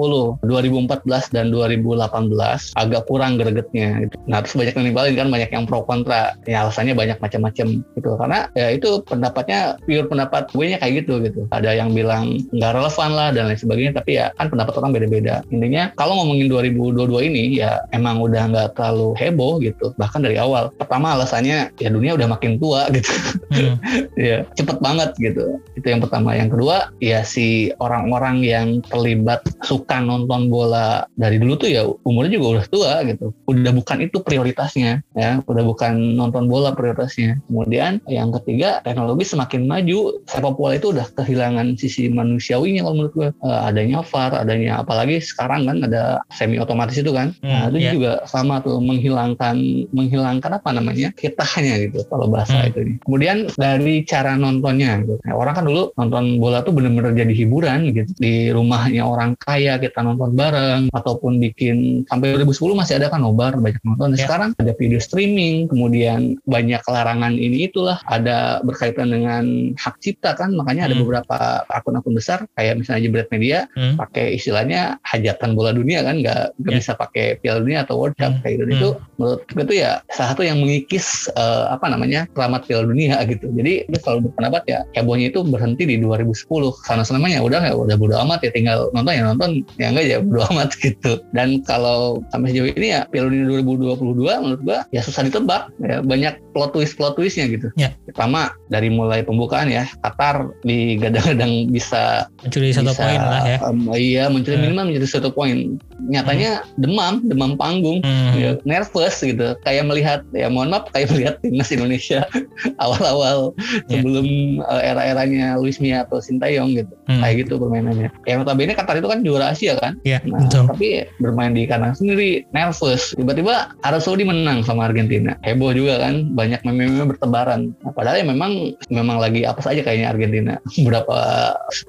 2014 0.45 1.35
dan 1.35 1.51
2018 1.51 2.77
agak 2.79 3.01
kurang 3.09 3.37
gregetnya 3.37 4.07
gitu. 4.07 4.15
nah 4.29 4.39
terus 4.39 4.55
banyak 4.55 4.73
yang 4.73 4.85
nempalin 4.89 5.15
kan 5.17 5.27
banyak 5.29 5.49
yang 5.51 5.63
pro 5.67 5.83
kontra. 5.83 6.33
Ya 6.47 6.63
alasannya 6.63 6.95
banyak 6.95 7.17
macam-macam 7.19 7.67
gitu. 7.83 8.09
Karena 8.15 8.47
ya 8.55 8.71
itu 8.71 9.03
pendapatnya 9.05 9.77
pure 9.83 10.07
pendapat 10.07 10.49
gue 10.53 10.65
nya 10.73 10.77
kayak 10.79 11.03
gitu 11.03 11.19
gitu. 11.21 11.41
Ada 11.51 11.75
yang 11.75 11.91
bilang 11.91 12.39
nggak 12.55 12.71
relevan 12.73 13.09
lah 13.11 13.29
dan 13.35 13.51
lain 13.51 13.59
sebagainya 13.59 13.93
tapi 13.99 14.17
ya 14.17 14.31
kan 14.39 14.47
pendapat 14.47 14.73
orang 14.79 14.91
beda-beda. 14.95 15.43
Intinya 15.51 15.91
kalau 15.99 16.17
ngomongin 16.23 16.47
2022 16.47 17.29
ini 17.29 17.43
ya 17.59 17.83
emang 17.91 18.23
udah 18.23 18.43
nggak 18.49 18.69
terlalu 18.79 19.13
heboh 19.19 19.59
gitu. 19.59 19.91
Bahkan 19.99 20.23
dari 20.23 20.39
awal. 20.39 20.71
Pertama 20.79 21.13
alasannya 21.17 21.42
ya 21.77 21.89
dunia 21.91 22.15
udah 22.15 22.27
makin 22.31 22.57
tua 22.61 22.87
gitu 22.95 23.11
hmm. 23.51 23.75
ya 24.31 24.47
cepet 24.55 24.77
banget 24.79 25.09
gitu 25.19 25.59
itu 25.75 25.87
yang 25.87 25.99
pertama 25.99 26.37
yang 26.37 26.47
kedua 26.47 26.93
ya 27.03 27.25
si 27.25 27.73
orang-orang 27.83 28.45
yang 28.45 28.67
terlibat 28.87 29.43
suka 29.65 29.99
nonton 29.99 30.47
bola 30.47 31.05
dari 31.19 31.37
dulu 31.37 31.59
tuh 31.59 31.69
ya 31.69 31.83
umurnya 32.07 32.39
juga 32.39 32.47
udah 32.59 32.65
tua 32.69 32.93
gitu 33.07 33.35
udah 33.49 33.71
bukan 33.75 33.97
itu 34.05 34.17
prioritasnya 34.23 35.03
ya 35.13 35.43
udah 35.45 35.63
bukan 35.63 35.93
nonton 36.15 36.47
bola 36.47 36.73
prioritasnya. 36.73 37.39
Kemudian 37.47 38.03
yang 38.05 38.29
ketiga 38.41 38.83
teknologi 38.85 39.25
semakin 39.25 39.65
maju, 39.65 40.19
sepak 40.29 40.53
bola 40.53 40.77
itu 40.77 40.91
udah 40.91 41.07
kehilangan 41.15 41.75
sisi 41.79 42.11
manusiawinya 42.11 42.85
kalau 42.85 42.95
menurut 42.95 43.13
gue. 43.15 43.29
Uh, 43.41 43.67
adanya 43.67 44.05
VAR, 44.05 44.31
adanya 44.35 44.83
apalagi 44.83 45.17
sekarang 45.23 45.65
kan 45.65 45.77
ada 45.85 46.21
semi 46.33 46.59
otomatis 46.59 46.99
itu 46.99 47.11
kan. 47.11 47.33
Hmm, 47.41 47.49
nah, 47.49 47.63
itu 47.71 47.77
yeah. 47.79 47.93
juga 47.95 48.11
sama 48.29 48.59
tuh 48.61 48.77
menghilangkan 48.79 49.87
menghilangkan 49.91 50.51
apa 50.59 50.69
namanya? 50.75 51.09
Kitahnya 51.33 51.73
gitu 51.89 52.05
kalau 52.07 52.29
bahasa 52.29 52.61
hmm. 52.61 52.69
itu. 52.69 52.79
Kemudian 53.03 53.37
dari 53.57 54.05
cara 54.05 54.37
nontonnya 54.37 55.01
gitu. 55.01 55.17
Nah, 55.25 55.33
orang 55.33 55.53
kan 55.57 55.65
dulu 55.65 55.89
nonton 55.97 56.37
bola 56.37 56.61
tuh 56.61 56.73
bener-bener 56.77 57.17
jadi 57.17 57.33
hiburan 57.33 57.89
gitu. 57.89 58.11
Di 58.21 58.53
rumahnya 58.53 59.03
orang 59.03 59.33
kaya 59.41 59.81
kita 59.81 60.05
nonton 60.05 60.37
bareng 60.37 60.93
ataupun 60.93 61.41
bikin 61.41 62.05
sampai 62.05 62.37
2010 62.37 62.77
masih 62.77 62.93
ada 63.01 63.09
kan 63.09 63.25
nobar 63.25 63.57
banyak 63.57 63.81
nonton. 63.81 64.13
Yeah. 64.13 64.29
Sekarang 64.29 64.49
ada 64.59 64.73
video 64.77 64.99
streaming, 65.01 65.67
kemudian 65.71 66.37
banyak 66.45 66.81
larangan 66.85 67.33
ini 67.35 67.67
itulah, 67.71 67.97
ada 68.05 68.61
berkaitan 68.61 69.09
dengan 69.09 69.73
hak 69.79 69.97
cipta 70.03 70.37
kan, 70.37 70.53
makanya 70.53 70.91
ada 70.91 70.95
Hmm. 70.95 71.03
beberapa 71.07 71.65
akun-akun 71.71 72.13
besar 72.13 72.45
kayak 72.53 72.77
misalnya 72.83 73.09
Jebret 73.09 73.29
Media 73.33 73.65
Hmm. 73.73 73.97
pakai 73.97 74.37
istilahnya 74.37 75.01
hajatan 75.01 75.57
bola 75.57 75.73
dunia 75.73 76.05
kan, 76.05 76.21
nggak 76.21 76.59
nggak 76.59 76.73
Ya. 76.73 76.79
bisa 76.79 76.91
pakai 76.93 77.39
Piala 77.39 77.63
Dunia 77.63 77.87
atau 77.87 77.97
World 77.97 78.15
Cup 78.19 78.37
Hmm. 78.37 78.41
kayak 78.43 78.53
gitu. 78.59 78.63
Hmm. 78.63 78.73
Itu 78.75 78.89
menurut 79.17 79.41
gue 79.47 79.63
tuh 79.65 79.77
ya 79.77 79.91
salah 80.11 80.29
satu 80.35 80.43
yang 80.45 80.59
mengikis 80.59 81.22
eh, 81.29 81.65
apa 81.69 81.85
namanya 81.87 82.25
keramat 82.33 82.67
Piala 82.67 82.87
Dunia 82.87 83.19
gitu. 83.31 83.47
Jadi 83.51 83.87
gue 83.87 83.99
selalu 84.01 84.29
berpendapat 84.31 84.63
ya 84.67 84.79
hebohnya 84.93 85.31
itu 85.31 85.39
berhenti 85.43 85.83
di 85.85 85.95
2010. 85.99 86.47
Sana 86.83 87.03
senamanya 87.03 87.39
udah 87.43 87.61
ya 87.63 87.73
udah 87.73 87.95
bodo 87.95 88.15
amat 88.23 88.43
ya 88.43 88.51
tinggal 88.51 88.91
nonton 88.91 89.13
ya 89.13 89.23
nonton 89.27 89.49
ya 89.77 89.87
enggak 89.91 90.05
ya 90.07 90.17
bodo 90.19 90.41
amat 90.55 90.69
gitu. 90.77 91.19
Dan 91.31 91.61
kalau 91.63 92.21
sampai 92.31 92.51
sejauh 92.51 92.69
ini 92.73 92.87
ya 92.93 93.05
Piala 93.07 93.29
Dunia 93.29 93.61
2022 93.63 94.43
menurut 94.43 94.61
gue 94.61 94.77
ya 94.91 95.01
susah 95.01 95.23
ditebak 95.23 95.69
ya 95.79 95.99
banyak 96.01 96.35
plot 96.53 96.73
twist 96.73 96.95
plot 96.95 97.15
twistnya 97.15 97.47
gitu. 97.49 97.67
Ya. 97.75 97.93
Pertama 98.05 98.53
dari 98.69 98.89
mulai 98.89 99.21
pembukaan 99.21 99.69
ya 99.69 99.85
Qatar 100.01 100.49
digadang-gadang 100.63 101.53
bisa 101.75 102.27
mencuri 102.41 102.73
satu 102.73 102.91
bisa, 102.93 103.01
poin 103.01 103.19
lah 103.21 103.43
ya. 103.45 103.57
em, 103.69 103.79
iya 103.93 104.23
mencuri 104.27 104.51
Hmm. 104.53 104.69
minimal 104.69 104.85
menjadi 104.93 105.07
satu 105.09 105.29
poin. 105.33 105.81
Nyatanya 106.03 106.61
demam, 106.77 107.25
demam 107.25 107.57
panggung, 107.57 108.05
Hmm. 108.05 108.35
ya, 108.37 108.51
nervous 108.63 109.17
gitu. 109.17 109.57
Kayak 109.65 109.89
melihat 109.89 110.19
ya 110.31 110.45
mohon 110.47 110.69
maaf 110.69 110.89
kayak 110.91 111.09
melihat 111.13 111.35
timnas 111.39 111.69
Indonesia 111.69 112.19
awal-awal 112.83 113.53
Ya. 113.87 113.99
sebelum 113.99 114.27
eh, 114.63 114.81
era-eranya 114.83 115.55
Luis 115.57 115.77
Mia 115.77 116.03
atau 116.03 116.17
Sintayong 116.19 116.73
gitu. 116.73 116.93
Hmm. 117.05 117.21
Kayak 117.21 117.35
gitu 117.45 117.53
permainannya. 117.59 118.09
Yang 118.25 118.37
notabene 118.41 118.73
Qatar 118.73 118.95
itu 118.97 119.07
kan 119.07 119.19
juara 119.21 119.51
Asia 119.51 119.73
kan. 119.77 119.93
Ya, 120.03 120.19
Nah, 120.23 120.39
betul. 120.39 120.63
tapi 120.71 120.87
bermain 121.19 121.51
di 121.51 121.67
kandang 121.67 121.93
sendiri 121.93 122.47
nervous. 122.51 123.11
Tiba-tiba 123.13 123.75
Arab 123.83 124.01
Saudi 124.01 124.23
menang 124.23 124.63
sama 124.63 124.87
Argentina. 124.87 125.35
Heboh 125.43 125.75
juga 125.75 125.99
kan, 125.99 126.31
banyak 126.31 126.63
meme-meme 126.63 127.11
bertebaran. 127.11 127.75
Nah, 127.83 127.91
padahal 127.91 128.23
ya 128.23 128.25
memang 128.25 128.51
memang 128.87 129.19
lagi 129.19 129.43
apa 129.43 129.59
saja 129.59 129.83
kayaknya 129.83 130.09
Argentina. 130.09 130.53
Berapa 130.87 131.17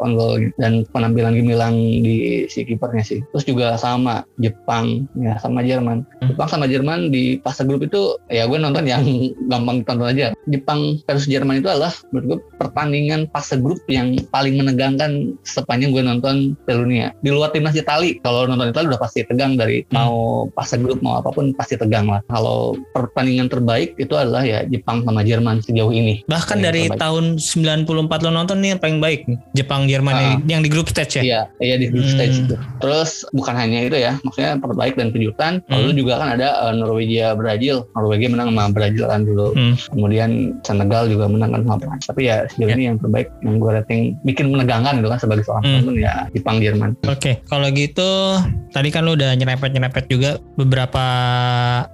gol 0.04 0.34
gitu. 0.42 0.54
dan 0.60 0.84
penampilan 0.90 1.34
gemilang 1.34 1.74
di 1.74 2.44
si 2.46 2.62
kipernya 2.62 3.02
sih. 3.02 3.20
Terus 3.32 3.44
juga 3.44 3.74
sama 3.76 4.22
Jepang 4.38 5.06
ya 5.16 5.38
sama 5.38 5.62
Jerman. 5.62 6.04
Hmm. 6.20 6.28
Jepang 6.34 6.48
sama 6.48 6.66
Jerman 6.66 7.08
di 7.08 7.38
fase 7.40 7.64
grup 7.64 7.82
itu 7.82 8.18
ya 8.28 8.44
gue 8.44 8.58
nonton 8.58 8.84
yang 8.84 9.02
gampang 9.47 9.80
ditonton 9.80 10.09
aja. 10.09 10.26
Jepang 10.47 10.80
versus 11.04 11.26
Jerman 11.26 11.59
itu 11.59 11.68
adalah 11.68 11.92
menurut 12.11 12.25
gue 12.26 12.38
pertandingan 12.59 13.26
fase 13.28 13.56
grup 13.56 13.80
yang 13.87 14.12
paling 14.28 14.54
menegangkan 14.54 15.11
sepanjang 15.42 15.90
gue 15.90 16.00
nonton 16.00 16.35
Piala 16.64 16.80
Dunia. 16.80 17.06
Di 17.16 17.30
luar 17.30 17.50
timnas 17.50 17.75
Itali, 17.75 18.21
kalau 18.21 18.44
nonton 18.44 18.68
Itali 18.68 18.87
udah 18.87 18.99
pasti 18.99 19.23
tegang 19.23 19.54
dari 19.54 19.83
Hmm. 19.85 19.94
mau 19.94 20.14
fase 20.52 20.76
grup 20.76 21.00
mau 21.00 21.18
apa 21.18 21.28
pun 21.28 21.52
pasti 21.52 21.75
tegang 21.75 22.06
lah. 22.06 22.21
Kalau 22.26 22.75
pertandingan 22.92 23.49
terbaik 23.49 23.94
itu 23.97 24.14
adalah 24.14 24.42
ya 24.42 24.64
Jepang 24.64 25.02
sama 25.02 25.21
Jerman 25.21 25.61
sejauh 25.61 25.90
ini. 25.90 26.25
Bahkan 26.25 26.59
Yang 26.59 26.64
dari 26.64 26.83
terbaik. 26.87 27.00
tahun 27.00 27.25
94 27.37 28.21
lo 28.21 28.30
nonton 28.30 28.56
nih 28.59 28.71
yang 28.71 28.80
paling 28.80 28.99
baik. 28.99 29.21
Jepang 29.52 29.85
Jerman 29.85 30.12
Ah. 30.12 30.21
yang- 30.21 30.42
yang 30.49 30.61
di 30.62 30.71
grup 30.71 30.88
stage 30.88 31.18
ya. 31.18 31.23
Iya, 31.23 31.40
iya 31.61 31.75
di 31.76 31.87
group 31.88 32.04
Hmm. 32.04 32.14
stage 32.14 32.37
itu. 32.40 32.54
Terus 32.78 33.11
bukan 33.30 33.54
hanya 33.54 33.78
itu 33.83 33.97
ya, 33.97 34.16
maksudnya 34.21 34.56
terbaik 34.56 34.94
dan 34.94 35.09
kejutan. 35.11 35.52
Lalu 35.66 35.90
Hmm. 35.90 35.99
juga 35.99 36.14
kan 36.16 36.28
ada 36.33 36.49
eh, 36.62 36.73
Norwegia 36.75 37.35
Brazil. 37.35 37.87
Norwegia 37.92 38.28
menang 38.28 38.49
sama 38.50 38.71
Brazil 38.71 38.93
kan 39.02 39.26
dulu. 39.26 39.50
Hmm. 39.50 39.74
Kemudian 39.90 40.30
Senegal 40.62 41.10
juga 41.10 41.26
menang 41.26 41.50
kan 41.50 41.60
sama 41.66 41.76
Prancis. 41.76 42.06
Tapi 42.06 42.20
ya 42.24 42.46
sejauh 42.46 42.70
Ya. 42.70 42.74
ini 42.78 42.84
yang 42.86 42.96
terbaik 42.96 43.28
yang 43.42 43.58
gue 43.58 43.70
rating 43.72 44.00
bikin 44.22 44.46
menegangkan 44.48 45.02
gitu 45.02 45.08
kan 45.10 45.18
sebagai 45.18 45.42
seorang 45.42 45.62
Hmm. 45.64 45.72
penonton 45.82 45.96
ya 45.98 46.14
Jepang 46.30 46.56
Jerman. 46.62 46.90
Oke, 47.04 47.32
kalau 47.44 47.68
gitu 47.68 48.10
tadi 48.70 48.88
kan 48.88 49.02
lu 49.02 49.14
udah 49.14 49.34
nyerempet-nyerempet 49.34 50.04
juga 50.06 50.30
beberapa 50.54 51.04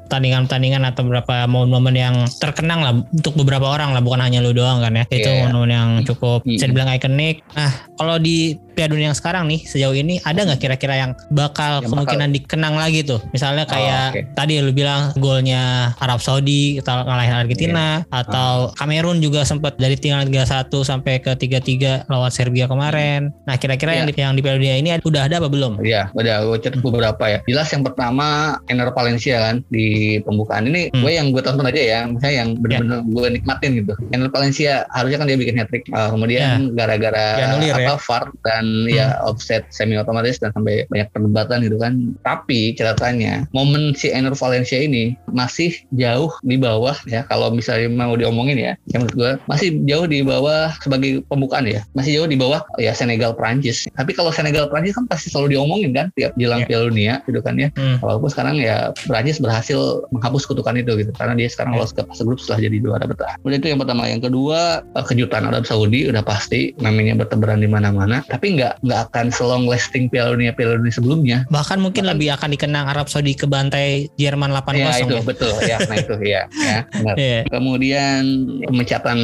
pertandingan-pertandingan 0.05 0.83
atau 0.85 1.03
beberapa 1.05 1.47
momen-momen 1.47 1.95
yang 1.95 2.15
terkenang 2.39 2.81
lah 2.81 2.93
untuk 3.07 3.35
beberapa 3.37 3.71
orang 3.71 3.93
lah, 3.93 4.03
bukan 4.03 4.21
hanya 4.21 4.43
lu 4.43 4.51
doang 4.51 4.81
kan 4.81 4.93
ya. 4.93 5.05
Itu 5.07 5.29
Iya. 5.29 5.47
momen-momen 5.47 5.71
yang 5.71 5.91
cukup 6.05 6.43
bisa 6.43 6.67
dibilang 6.67 6.91
ikonik. 6.91 7.47
Nah, 7.55 7.71
kalau 7.95 8.19
di 8.19 8.59
Piala 8.81 8.97
Dunia 8.97 9.13
yang 9.13 9.19
sekarang 9.19 9.45
nih 9.45 9.61
sejauh 9.63 9.93
ini 9.93 10.25
ada 10.25 10.41
nggak 10.41 10.57
kira-kira 10.57 10.95
yang 10.97 11.11
bakal 11.29 11.85
Yang 11.85 11.93
kemungkinan 11.93 12.29
dikenang 12.33 12.75
lagi 12.75 13.05
tuh? 13.05 13.21
Misalnya 13.29 13.69
Oh, 13.69 13.71
kayak 13.71 14.05
oke. 14.09 14.21
tadi 14.33 14.57
lu 14.57 14.73
bilang 14.73 15.13
golnya 15.15 15.93
Arab 16.01 16.25
Saudi 16.25 16.81
ngalahin 16.81 17.37
Argentina 17.37 18.01
Iya. 18.01 18.09
atau 18.09 18.73
Kamerun 18.73 19.21
juga 19.21 19.45
sempat 19.45 19.77
dari 19.77 19.95
tinggal 19.95 20.25
3-1 20.25 20.81
sampai 20.81 21.21
ke 21.21 21.37
3-3 21.37 22.09
lawan 22.09 22.33
Serbia 22.33 22.65
kemarin. 22.65 23.29
Nah, 23.45 23.57
kira-kira 23.57 23.93
Iya. 23.93 23.99
yang 24.01 24.07
di 24.07 24.15
yang 24.17 24.33
di 24.33 24.41
Piala 24.41 24.57
Dunia 24.57 24.77
ini 24.77 24.89
udah 24.99 25.29
ada 25.29 25.37
apa 25.37 25.49
belum? 25.49 25.85
Ya, 25.85 26.09
udah 26.13 26.47
gue 26.47 26.57
catat 26.59 26.81
beberapa 26.81 27.25
ya. 27.27 27.39
Jelas 27.45 27.69
yang 27.69 27.85
pertama 27.85 28.27
Ener 28.67 28.89
Valencia 28.89 29.37
kan 29.41 29.61
di 29.69 30.17
pembukaan 30.23 30.65
ini 30.65 30.89
Hmm. 30.89 31.05
gue 31.05 31.13
yang 31.13 31.27
gue 31.29 31.43
tonton 31.43 31.67
aja 31.67 31.77
ya, 31.77 32.01
misalnya 32.07 32.37
yang 32.39 32.49
benar-benar 32.57 33.01
gue 33.05 33.27
nikmatin 33.31 33.71
gitu. 33.77 33.93
Ener 34.09 34.31
Valencia 34.31 34.89
harusnya 34.89 35.19
kan 35.19 35.27
dia 35.29 35.37
bikin 35.37 35.59
hat 35.59 35.69
trick, 35.69 35.85
kemudian 35.91 36.73
gara-gara 36.73 37.27
ya. 37.37 37.77
apa 37.77 37.95
VAR 37.99 38.25
dan 38.41 38.65
ya 38.89 39.19
offset 39.27 39.67
semi 39.75 39.99
otomatis 39.99 40.39
dan 40.39 40.55
sampai 40.55 40.87
banyak 40.89 41.09
perdebatan 41.13 41.59
gitu 41.67 41.77
kan. 41.77 41.93
Tapi 42.23 42.75
catatannya 42.79 43.51
momen 43.53 43.93
si 43.97 44.09
Ener 44.11 44.33
Valencia 44.37 44.79
ini 44.79 45.15
masih 45.31 45.75
jauh 45.97 46.31
di 46.47 46.57
bawah 46.57 46.95
ya 47.09 47.27
kalau 47.27 47.51
misalnya 47.51 47.91
mau 47.91 48.15
diomongin 48.15 48.57
ya, 48.59 48.73
yang 48.95 49.05
menurut 49.07 49.17
gue 49.17 49.33
masih 49.51 49.69
jauh 49.89 50.07
di 50.07 50.23
bawah 50.23 50.73
sebagai 50.81 51.25
pembukaan 51.27 51.67
ya, 51.67 51.83
masih 51.97 52.21
jauh 52.23 52.29
di 52.31 52.39
bawah 52.39 52.63
ya 52.79 52.95
Senegal 52.95 53.35
Prancis. 53.35 53.87
Tapi 53.97 54.15
kalau 54.15 54.31
Senegal 54.31 54.71
Prancis 54.71 54.95
kan 54.95 55.07
pasti 55.11 55.29
selalu 55.33 55.59
diomongin 55.59 55.91
kan 55.97 56.09
tiap 56.15 56.33
jelang 56.39 56.61
Ya. 56.61 56.69
Piala 56.69 56.93
Dunia 56.93 57.15
gitu 57.25 57.41
kan 57.41 57.57
ya. 57.57 57.73
Hmm. 57.81 57.97
Walaupun 58.05 58.29
sekarang 58.29 58.61
ya 58.61 58.93
Prancis 59.09 59.41
berhasil 59.41 60.05
menghapus 60.13 60.45
kutukan 60.45 60.77
itu 60.77 60.93
gitu 61.01 61.09
karena 61.17 61.33
dia 61.33 61.49
sekarang 61.49 61.73
Ya. 61.73 61.79
lolos 61.81 61.97
ke 61.97 62.05
fase 62.05 62.23
grup 62.27 62.37
setelah 62.37 62.69
jadi 62.69 62.77
juara 62.85 63.05
bertahan. 63.09 63.39
Udah 63.41 63.57
itu 63.57 63.67
yang 63.73 63.81
pertama, 63.81 64.05
yang 64.11 64.21
kedua 64.21 64.85
eh, 64.85 65.05
kejutan 65.09 65.49
Arab 65.49 65.65
Saudi 65.65 66.05
udah 66.11 66.21
pasti 66.21 66.77
namanya 66.83 67.17
bertebaran 67.17 67.65
di 67.65 67.69
mana-mana, 67.71 68.21
tapi 68.29 68.50
nggak 68.57 68.75
nggak 68.83 69.01
akan 69.11 69.27
selong 69.31 69.65
lasting 69.69 70.09
Piala 70.11 70.35
Dunia 70.35 70.53
Piala 70.55 70.79
Dunia 70.79 70.95
sebelumnya. 70.95 71.39
Bahkan 71.51 71.79
mungkin 71.79 72.07
lebih 72.07 72.35
akan 72.35 72.55
dikenang 72.55 72.87
Arab 72.91 73.07
Saudi 73.07 73.35
ke 73.37 73.47
bantai 73.47 74.11
Jerman 74.17 74.51
8-0 74.55 74.79
Ya 74.81 74.93
itu 75.03 75.15
ya. 75.19 75.23
betul 75.23 75.55
ya, 75.67 75.77
nah 75.87 75.97
itu 75.97 76.15
ya, 76.25 76.43
ya 76.51 76.79
benar. 76.91 77.15
Iya. 77.21 77.41
Kemudian 77.51 78.23
pemecatan 78.67 79.19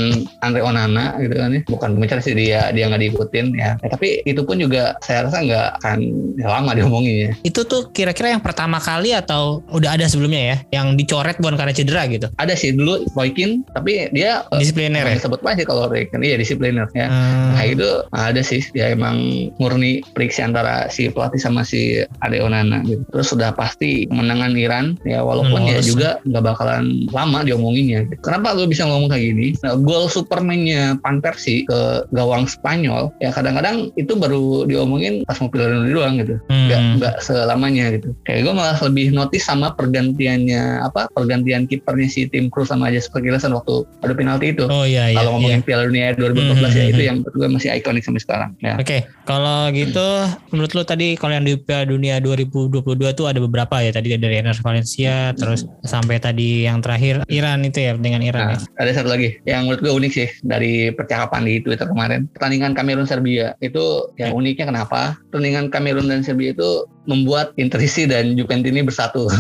Andre 0.45 0.61
Onana 0.63 1.17
gitu 1.21 1.35
kan 1.35 1.51
ya. 1.55 1.61
Bukan 1.67 1.89
pemecatan 1.99 2.23
sih 2.23 2.35
dia 2.37 2.71
dia 2.71 2.85
nggak 2.87 3.03
diikutin 3.03 3.47
ya. 3.57 3.71
Eh, 3.83 3.91
tapi 3.91 4.21
itu 4.25 4.41
pun 4.45 4.61
juga 4.61 4.95
saya 5.03 5.27
rasa 5.27 5.43
nggak 5.43 5.67
akan 5.83 5.99
ya, 6.39 6.47
lama 6.47 6.71
diomongin 6.77 7.15
ya. 7.17 7.31
Itu 7.43 7.65
tuh 7.65 7.91
kira-kira 7.91 8.33
yang 8.37 8.43
pertama 8.45 8.79
kali 8.79 9.13
atau 9.17 9.65
udah 9.73 9.97
ada 9.97 10.07
sebelumnya 10.07 10.43
ya? 10.43 10.57
Yang 10.83 10.87
dicoret 11.05 11.37
bukan 11.41 11.57
karena 11.57 11.73
cedera 11.75 12.03
gitu. 12.11 12.27
Ada 12.37 12.55
sih 12.55 12.77
dulu 12.77 13.03
Roykin 13.17 13.65
tapi 13.73 14.09
dia 14.13 14.45
eh, 14.53 14.61
Disipliner 14.61 15.03
ya. 15.03 15.17
bukan 15.17 15.19
disebut 15.19 15.41
aja 15.47 15.55
sih 15.57 15.67
kalau 15.67 15.83
Roykin 15.89 16.21
iya 16.21 16.37
disipliner 16.37 16.87
ya. 16.93 17.07
Hmm. 17.09 17.57
Nah 17.57 17.65
itu 17.65 17.89
ada 18.13 18.43
sih 18.45 18.61
dia 18.77 18.93
emang 18.93 19.16
murni 19.61 20.01
periksi 20.15 20.41
antara 20.43 20.89
si 20.89 21.09
pelatih 21.13 21.41
sama 21.41 21.63
si 21.63 22.03
Ade 22.25 22.41
Onana 22.41 22.83
gitu. 22.83 23.03
Terus 23.13 23.27
sudah 23.31 23.53
pasti 23.55 24.09
kemenangan 24.09 24.57
Iran 24.57 24.87
ya 25.05 25.23
walaupun 25.23 25.55
Hmm, 25.57 25.73
ya 25.73 25.81
juga 25.81 26.21
nggak 26.27 26.45
bakalan 26.45 27.09
lama 27.11 27.43
diomonginnya. 27.47 28.07
Gitu. 28.09 28.21
Kenapa 28.23 28.55
gue 28.55 28.69
bisa 28.69 28.85
ngomong 28.85 29.09
kayak 29.09 29.25
gini? 29.33 29.49
Nah, 29.63 29.79
gol 29.79 30.11
Superman-nya 30.11 31.01
Van 31.01 31.19
Persie 31.21 31.65
ke 31.67 32.07
gawang 32.13 32.47
Spanyol 32.47 33.13
ya 33.21 33.31
kadang-kadang 33.33 33.91
itu 33.97 34.13
baru 34.17 34.69
diomongin 34.69 35.25
pas 35.25 35.39
mau 35.41 35.51
Dunia 35.53 35.93
doang 35.93 36.15
gitu. 36.21 36.37
Hmm. 36.53 36.69
Nggak 36.69 36.81
nggak 37.01 37.15
selamanya 37.25 37.85
gitu. 37.97 38.13
Kayak 38.29 38.41
gue 38.51 38.55
malah 38.55 38.79
lebih 38.85 39.13
notice 39.13 39.45
sama 39.49 39.73
pergantiannya 39.73 40.85
apa 40.85 41.09
pergantian 41.13 41.65
kipernya 41.65 42.09
si 42.09 42.29
tim 42.29 42.53
Cruz 42.53 42.69
sama 42.69 42.93
Jasper 42.93 43.25
Cillessen 43.25 43.57
waktu 43.57 43.89
adu 44.05 44.15
penalti 44.15 44.53
itu. 44.53 44.65
Oh 44.69 44.85
iya 44.85 45.11
iya. 45.11 45.19
Kalau 45.19 45.39
ngomongin 45.39 45.61
iya. 45.63 45.67
Piala 45.67 45.83
Dunia 45.89 46.07
2014 46.15 46.77
ya 46.77 46.87
Hmm, 46.87 46.93
itu 46.95 47.03
hmm, 47.03 47.09
yang 47.09 47.19
gue 47.27 47.49
masih 47.51 47.69
ikonik 47.75 48.05
sampai 48.05 48.23
sekarang. 48.23 48.51
Ya. 48.63 48.75
Oke, 48.79 49.06
kalau 49.23 49.69
gitu 49.71 50.09
menurut 50.51 50.71
lu 50.71 50.83
tadi 50.83 51.15
kalau 51.15 51.35
yang 51.35 51.43
di 51.43 51.55
Piala 51.55 51.85
Dunia 51.85 52.19
2022 52.19 52.79
tuh 53.13 53.27
ada 53.27 53.39
beberapa 53.39 53.79
ya 53.79 53.91
tadi 53.91 54.15
dari 54.15 54.39
Ener 54.39 54.57
Valencia 54.57 55.33
terus 55.33 55.65
sampai 55.83 56.17
tadi 56.17 56.65
yang 56.65 56.79
terakhir 56.79 57.27
Iran 57.27 57.63
itu 57.63 57.81
ya 57.81 57.95
dengan 57.95 58.21
Iran 58.21 58.39
Nah, 58.47 58.53
ya. 58.55 58.61
ada 58.79 58.91
satu 58.93 59.09
lagi 59.09 59.41
yang 59.43 59.67
menurut 59.67 59.81
gue 59.81 59.93
unik 59.93 60.13
sih 60.13 60.29
dari 60.43 60.89
percakapan 60.91 61.43
di 61.43 61.59
Twitter 61.59 61.85
kemarin. 61.85 62.31
Pertandingan 62.31 62.73
Kamerun 62.73 63.05
Serbia 63.05 63.57
itu 63.59 64.07
yang 64.17 64.31
Ya. 64.31 64.37
uniknya 64.37 64.67
kenapa? 64.69 65.19
Pertandingan 65.33 65.73
Kamerun 65.73 66.07
dan 66.07 66.21
Serbia 66.21 66.53
itu 66.53 66.85
membuat 67.07 67.55
Interisti 67.55 68.05
dan 68.05 68.35
Juventini 68.35 68.83
bersatu. 68.83 69.27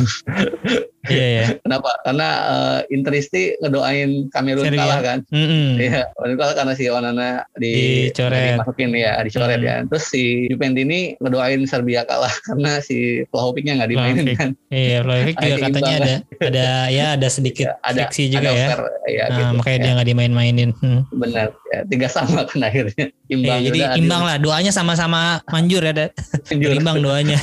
Iya 1.06 1.26
ya. 1.30 1.44
kenapa? 1.62 1.94
Karena 2.02 2.28
eh, 2.42 2.80
Interisti 2.90 3.54
ngedoain 3.56 4.26
Kamerun 4.26 4.66
kalah 4.68 4.98
kan. 4.98 5.18
Mm-mm. 5.28 5.78
Iya, 5.78 6.10
waktu 6.12 6.34
itu 6.34 6.36
kalah 6.36 6.54
karena 6.56 6.74
si 6.74 6.84
Onana 6.90 7.28
di 7.54 7.74
Dicoret. 8.10 8.58
dimasukin 8.58 8.90
ya, 8.90 9.14
dicoret 9.22 9.54
Hmm. 9.56 9.68
ya. 9.70 9.76
Terus 9.86 10.04
si 10.04 10.22
Juventini 10.50 11.14
ngedoain 11.16 11.62
Serbia 11.62 12.02
kalah 12.02 12.34
karena 12.50 12.82
si 12.82 13.22
Vlahovicnya 13.30 13.78
nggak 13.78 13.86
dimainin 13.88 14.18
Vlahovic. 14.18 14.36
kan. 14.36 14.50
Iya, 14.66 14.98
Vlahovic 15.00 15.34
juga 15.36 15.46
Ada 15.46 15.62
katanya 15.62 15.94
ada 15.94 16.14
ada 16.42 16.66
ya 16.90 17.06
ada 17.14 17.28
sedikit 17.30 17.66
Ya, 17.68 17.78
ada 17.80 18.02
friksi 18.02 18.22
juga 18.26 18.40
ada 18.42 18.50
ya. 18.52 18.66
fair, 18.66 18.80
ya 19.06 19.24
Nah, 19.24 19.36
gitu. 19.38 19.52
makanya 19.54 19.78
Ya. 19.78 19.78
dia 19.78 19.92
nggak 19.94 20.08
dimain-mainin. 20.10 20.70
Hmm. 20.76 21.00
Benar. 21.12 21.46
Ya, 21.76 21.80
tiga 21.84 22.08
sama 22.08 22.48
kan 22.48 22.60
akhirnya. 22.64 23.12
Imbang 23.28 23.60
ya, 23.60 23.66
jadi 23.68 23.80
imbang 24.00 24.22
adil. 24.24 24.30
lah. 24.32 24.36
Doanya 24.40 24.72
sama-sama 24.72 25.44
manjur 25.52 25.82
ya 25.84 25.92
Dad. 25.92 26.10
Imbang 26.78 27.04
doanya. 27.04 27.36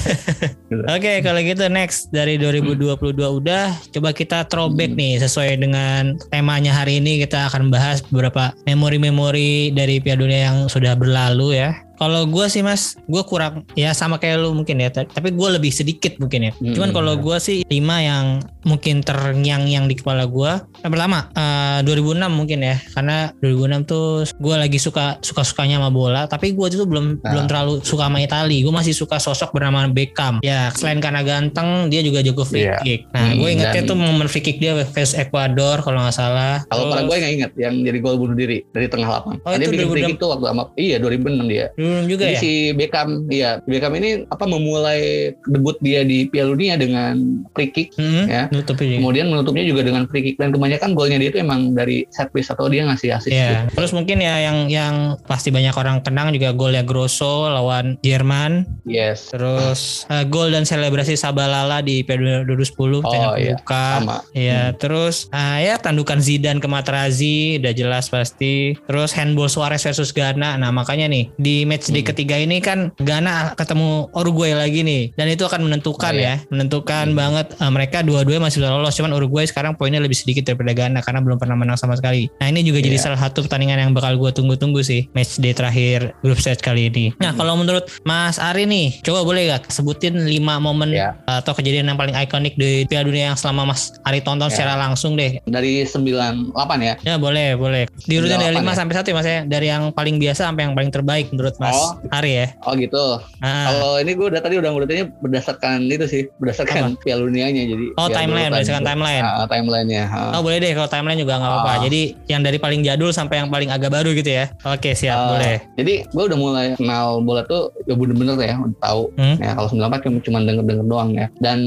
Oke 0.96 1.22
kalau 1.22 1.40
gitu 1.46 1.70
next. 1.70 2.10
Dari 2.10 2.42
2022 2.42 2.98
udah 3.22 3.78
coba 3.94 4.10
kita 4.16 4.50
throwback 4.50 4.96
hmm. 4.96 5.00
nih 5.00 5.14
sesuai 5.22 5.62
dengan 5.62 6.18
temanya 6.34 6.74
hari 6.74 6.98
ini. 6.98 7.22
Kita 7.22 7.52
akan 7.52 7.70
bahas 7.70 8.02
beberapa 8.02 8.56
memori-memori 8.66 9.70
dari 9.76 10.02
Piala 10.02 10.26
Dunia 10.26 10.40
yang 10.50 10.58
sudah 10.72 10.98
berlalu 10.98 11.62
ya. 11.62 11.78
Kalau 11.94 12.26
gue 12.26 12.46
sih 12.50 12.66
mas, 12.66 12.98
gue 13.06 13.24
kurang 13.24 13.64
ya 13.78 13.94
sama 13.94 14.18
kayak 14.18 14.44
lu 14.44 14.52
mungkin 14.52 14.82
ya, 14.82 14.90
tapi 14.92 15.30
gue 15.30 15.50
lebih 15.56 15.72
sedikit 15.72 16.18
mungkin 16.18 16.50
ya. 16.50 16.54
Hmm. 16.58 16.74
Cuman 16.76 16.90
kalau 16.92 17.14
gue 17.16 17.38
sih 17.40 17.64
lima 17.70 18.02
yang 18.02 18.26
mungkin 18.64 19.04
terngiang-yang 19.04 19.88
di 19.88 19.96
kepala 20.00 20.28
gue. 20.28 20.52
Yang 20.84 20.92
pertama 20.92 21.20
uh, 21.36 21.80
eh, 21.80 21.88
2006 21.88 22.28
mungkin 22.32 22.60
ya, 22.64 22.76
karena 22.96 23.18
2006 23.40 23.92
tuh 23.92 24.08
gue 24.28 24.56
lagi 24.56 24.80
suka 24.80 25.20
suka 25.24 25.44
sukanya 25.46 25.80
sama 25.80 25.92
bola, 25.92 26.22
tapi 26.28 26.56
gue 26.56 26.66
itu 26.68 26.84
belum 26.84 27.22
nah. 27.22 27.32
belum 27.32 27.46
terlalu 27.48 27.74
suka 27.84 28.08
sama 28.08 28.20
Itali. 28.24 28.64
Gue 28.64 28.74
masih 28.74 28.96
suka 28.96 29.20
sosok 29.20 29.56
bernama 29.56 29.86
Beckham. 29.88 30.40
Ya 30.42 30.72
selain 30.76 31.00
karena 31.04 31.22
ganteng, 31.22 31.88
dia 31.88 32.02
juga 32.04 32.24
jago 32.24 32.44
free 32.48 32.68
yeah. 32.68 32.82
kick. 32.82 33.08
Nah 33.12 33.32
hmm, 33.32 33.40
gue 33.40 33.50
ingetnya 33.54 33.84
dan... 33.84 33.90
tuh 33.90 33.98
momen 34.00 34.28
free 34.28 34.44
kick 34.44 34.58
dia 34.60 34.74
versus 34.76 35.16
Ecuador 35.16 35.84
kalau 35.84 36.00
nggak 36.04 36.16
salah. 36.16 36.64
Kalau 36.68 36.92
pada 36.92 37.04
gue 37.06 37.16
nggak 37.16 37.34
inget 37.34 37.52
yang 37.60 37.76
jadi 37.84 37.98
gol 38.00 38.18
bunuh 38.20 38.36
diri 38.36 38.64
dari 38.72 38.88
tengah 38.88 39.08
lapangan. 39.08 39.40
Oh, 39.44 39.56
dia 39.56 39.68
bikin 39.70 39.88
free 39.92 40.06
kick 40.14 40.18
tuh 40.20 40.30
waktu 40.36 40.46
sama 40.50 40.64
iya 40.80 40.98
2006 41.00 41.52
dia. 41.52 41.66
Hmm, 41.76 42.02
juga 42.08 42.26
Jadi 42.30 42.36
ya. 42.36 42.40
Si 42.40 42.52
Beckham, 42.76 43.10
iya 43.30 43.50
Beckham 43.64 43.94
ini 43.98 44.26
apa 44.30 44.46
memulai 44.48 45.34
debut 45.48 45.78
dia 45.82 46.02
di 46.08 46.28
Piala 46.30 46.56
Dunia 46.56 46.76
dengan 46.80 47.44
free 47.54 47.72
kick, 47.72 47.96
hmm, 47.98 48.26
ya. 48.30 48.44
Menutupnya. 48.54 49.02
Kemudian 49.02 49.26
menutupnya 49.34 49.66
juga 49.66 49.82
dengan 49.82 50.06
free 50.06 50.22
kick 50.22 50.36
dan 50.38 50.54
kebanyakan 50.54 50.94
golnya 50.94 51.18
dia 51.18 51.30
itu 51.34 51.42
emang 51.42 51.74
dari 51.74 52.06
set 52.14 52.30
piece 52.30 52.54
atau 52.54 52.70
dia 52.70 52.86
ngasih 52.86 53.10
assist. 53.18 53.34
Yeah. 53.34 53.66
Gitu. 53.66 53.82
Terus 53.82 53.92
mungkin 53.98 54.22
ya 54.22 54.36
yang 54.46 54.70
yang 54.70 55.18
pasti 55.26 55.50
banyak 55.50 55.74
orang 55.74 56.06
kenang 56.06 56.30
juga 56.30 56.54
golnya 56.54 56.86
Grosso 56.86 57.50
lawan 57.50 57.98
Jerman. 58.06 58.70
Yes. 58.86 59.34
Terus 59.34 60.06
uh, 60.14 60.22
gol 60.30 60.54
dan 60.54 60.70
selebrasi 60.70 61.18
Sabalala 61.18 61.82
di 61.82 62.06
Piala 62.06 62.46
2010 62.46 63.02
oh, 63.02 63.34
iya. 63.34 63.58
Sama. 63.66 64.22
Ya, 64.38 64.70
hmm. 64.70 64.78
terus 64.78 65.28
uh, 65.34 65.58
ya 65.58 65.82
tandukan 65.82 66.22
Zidane 66.22 66.62
ke 66.62 66.70
Materazzi 66.70 67.58
udah 67.58 67.74
jelas 67.74 68.14
pasti. 68.14 68.78
Terus 68.86 69.10
handball 69.18 69.50
Suarez 69.50 69.82
versus 69.82 70.14
Ghana. 70.14 70.62
Nah, 70.62 70.70
makanya 70.70 71.10
nih 71.10 71.34
di 71.42 71.66
match 71.66 71.90
hmm. 71.90 71.96
di 71.98 72.02
ketiga 72.06 72.36
ini 72.38 72.62
kan 72.62 72.94
Ghana 73.02 73.58
ketemu 73.58 74.12
Uruguay 74.14 74.54
lagi 74.54 74.86
nih 74.86 75.16
dan 75.18 75.28
itu 75.32 75.44
akan 75.48 75.66
menentukan 75.66 76.14
oh, 76.14 76.20
iya. 76.20 76.38
ya 76.38 76.48
menentukan 76.54 77.12
hmm. 77.12 77.18
banget 77.18 77.48
uh, 77.58 77.72
mereka 77.72 78.06
dua-duanya 78.06 78.43
masih 78.44 78.60
bisa 78.60 78.70
lolos 78.70 78.94
cuman 79.00 79.12
Uruguay 79.16 79.48
sekarang 79.48 79.74
poinnya 79.80 80.04
lebih 80.04 80.20
sedikit 80.20 80.44
daripada 80.52 80.76
Ghana 80.76 81.00
karena 81.00 81.24
belum 81.24 81.40
pernah 81.40 81.56
menang 81.56 81.80
sama 81.80 81.96
sekali 81.96 82.28
nah 82.38 82.52
ini 82.52 82.68
juga 82.68 82.84
yeah. 82.84 82.88
jadi 82.92 82.98
iya. 83.00 83.06
salah 83.08 83.20
satu 83.20 83.48
pertandingan 83.48 83.80
yang 83.80 83.92
bakal 83.96 84.20
gue 84.20 84.32
tunggu-tunggu 84.36 84.84
sih 84.84 85.08
match 85.16 85.40
day 85.40 85.56
terakhir 85.56 86.12
grup 86.20 86.40
stage 86.44 86.60
kali 86.60 86.92
ini 86.92 87.16
nah 87.24 87.32
hmm. 87.32 87.40
kalau 87.40 87.56
menurut 87.56 87.88
Mas 88.04 88.36
Ari 88.38 88.68
nih 88.68 89.00
coba 89.02 89.24
boleh 89.24 89.56
gak 89.56 89.72
sebutin 89.72 90.20
lima 90.28 90.60
momen 90.60 90.92
yeah. 90.92 91.16
atau 91.26 91.56
kejadian 91.56 91.88
yang 91.88 91.98
paling 91.98 92.14
ikonik 92.14 92.60
di 92.60 92.84
Piala 92.86 93.08
Dunia 93.08 93.32
yang 93.34 93.38
selama 93.40 93.72
Mas 93.72 93.96
Ari 94.04 94.20
tonton 94.20 94.52
yeah. 94.52 94.54
secara 94.54 94.76
langsung 94.76 95.16
deh 95.16 95.40
dari 95.48 95.88
98 95.88 96.52
ya 96.84 96.94
ya 97.02 97.16
boleh 97.16 97.56
boleh 97.56 97.88
diurutin 98.06 98.38
dari 98.38 98.60
5 98.60 98.62
ya? 98.62 98.74
sampai 98.76 98.96
1 99.00 99.08
ya 99.08 99.16
Mas 99.16 99.28
ya 99.28 99.40
dari 99.48 99.68
yang 99.72 99.84
paling 99.96 100.20
biasa 100.20 100.50
sampai 100.50 100.68
yang 100.68 100.74
paling 100.74 100.92
terbaik 100.92 101.30
menurut 101.32 101.56
Mas 101.62 101.78
oh, 101.78 101.98
Ari 102.10 102.32
ya. 102.34 102.48
Oh 102.66 102.74
gitu. 102.74 103.06
Ah. 103.40 103.70
Kalau 103.70 103.92
ini 104.02 104.12
gue 104.18 104.28
udah 104.34 104.42
tadi 104.42 104.56
udah 104.58 104.70
ngurutinnya 104.74 105.06
berdasarkan 105.22 105.86
itu 105.88 106.06
sih, 106.10 106.22
berdasarkan 106.42 106.98
Piala 107.06 107.24
Dunianya 107.24 107.64
jadi. 107.70 107.86
Oh 107.96 108.10
timeline, 108.10 108.33
berdasarkan 108.34 108.86
timeline. 108.86 109.24
Ah, 109.24 109.46
timelinenya. 109.48 110.04
Ah. 110.10 110.38
Oh 110.38 110.42
boleh 110.42 110.58
deh 110.62 110.72
kalau 110.74 110.90
timeline 110.90 111.20
juga 111.20 111.40
nggak 111.40 111.52
apa-apa. 111.52 111.72
Ah. 111.72 111.78
Jadi 111.86 112.02
yang 112.30 112.42
dari 112.42 112.58
paling 112.58 112.82
jadul 112.82 113.10
sampai 113.14 113.44
yang 113.44 113.50
paling 113.54 113.70
agak 113.70 113.94
baru 113.94 114.12
gitu 114.14 114.30
ya. 114.30 114.50
Oke 114.66 114.98
siap 114.98 115.18
ah. 115.18 115.28
boleh. 115.36 115.56
Jadi 115.80 115.94
gue 116.10 116.24
udah 116.24 116.40
mulai 116.40 116.68
kenal 116.76 117.22
bola 117.22 117.46
tuh 117.46 117.72
ya 117.86 117.94
bener-bener 117.98 118.36
ya 118.42 118.56
udah 118.60 118.80
tahu. 118.82 119.02
Hmm? 119.18 119.36
Ya 119.40 119.52
kalau 119.58 119.68
94 119.70 120.04
kan 120.04 120.12
cuma 120.26 120.38
denger-denger 120.44 120.86
doang 120.88 121.10
ya. 121.16 121.28
Dan 121.40 121.60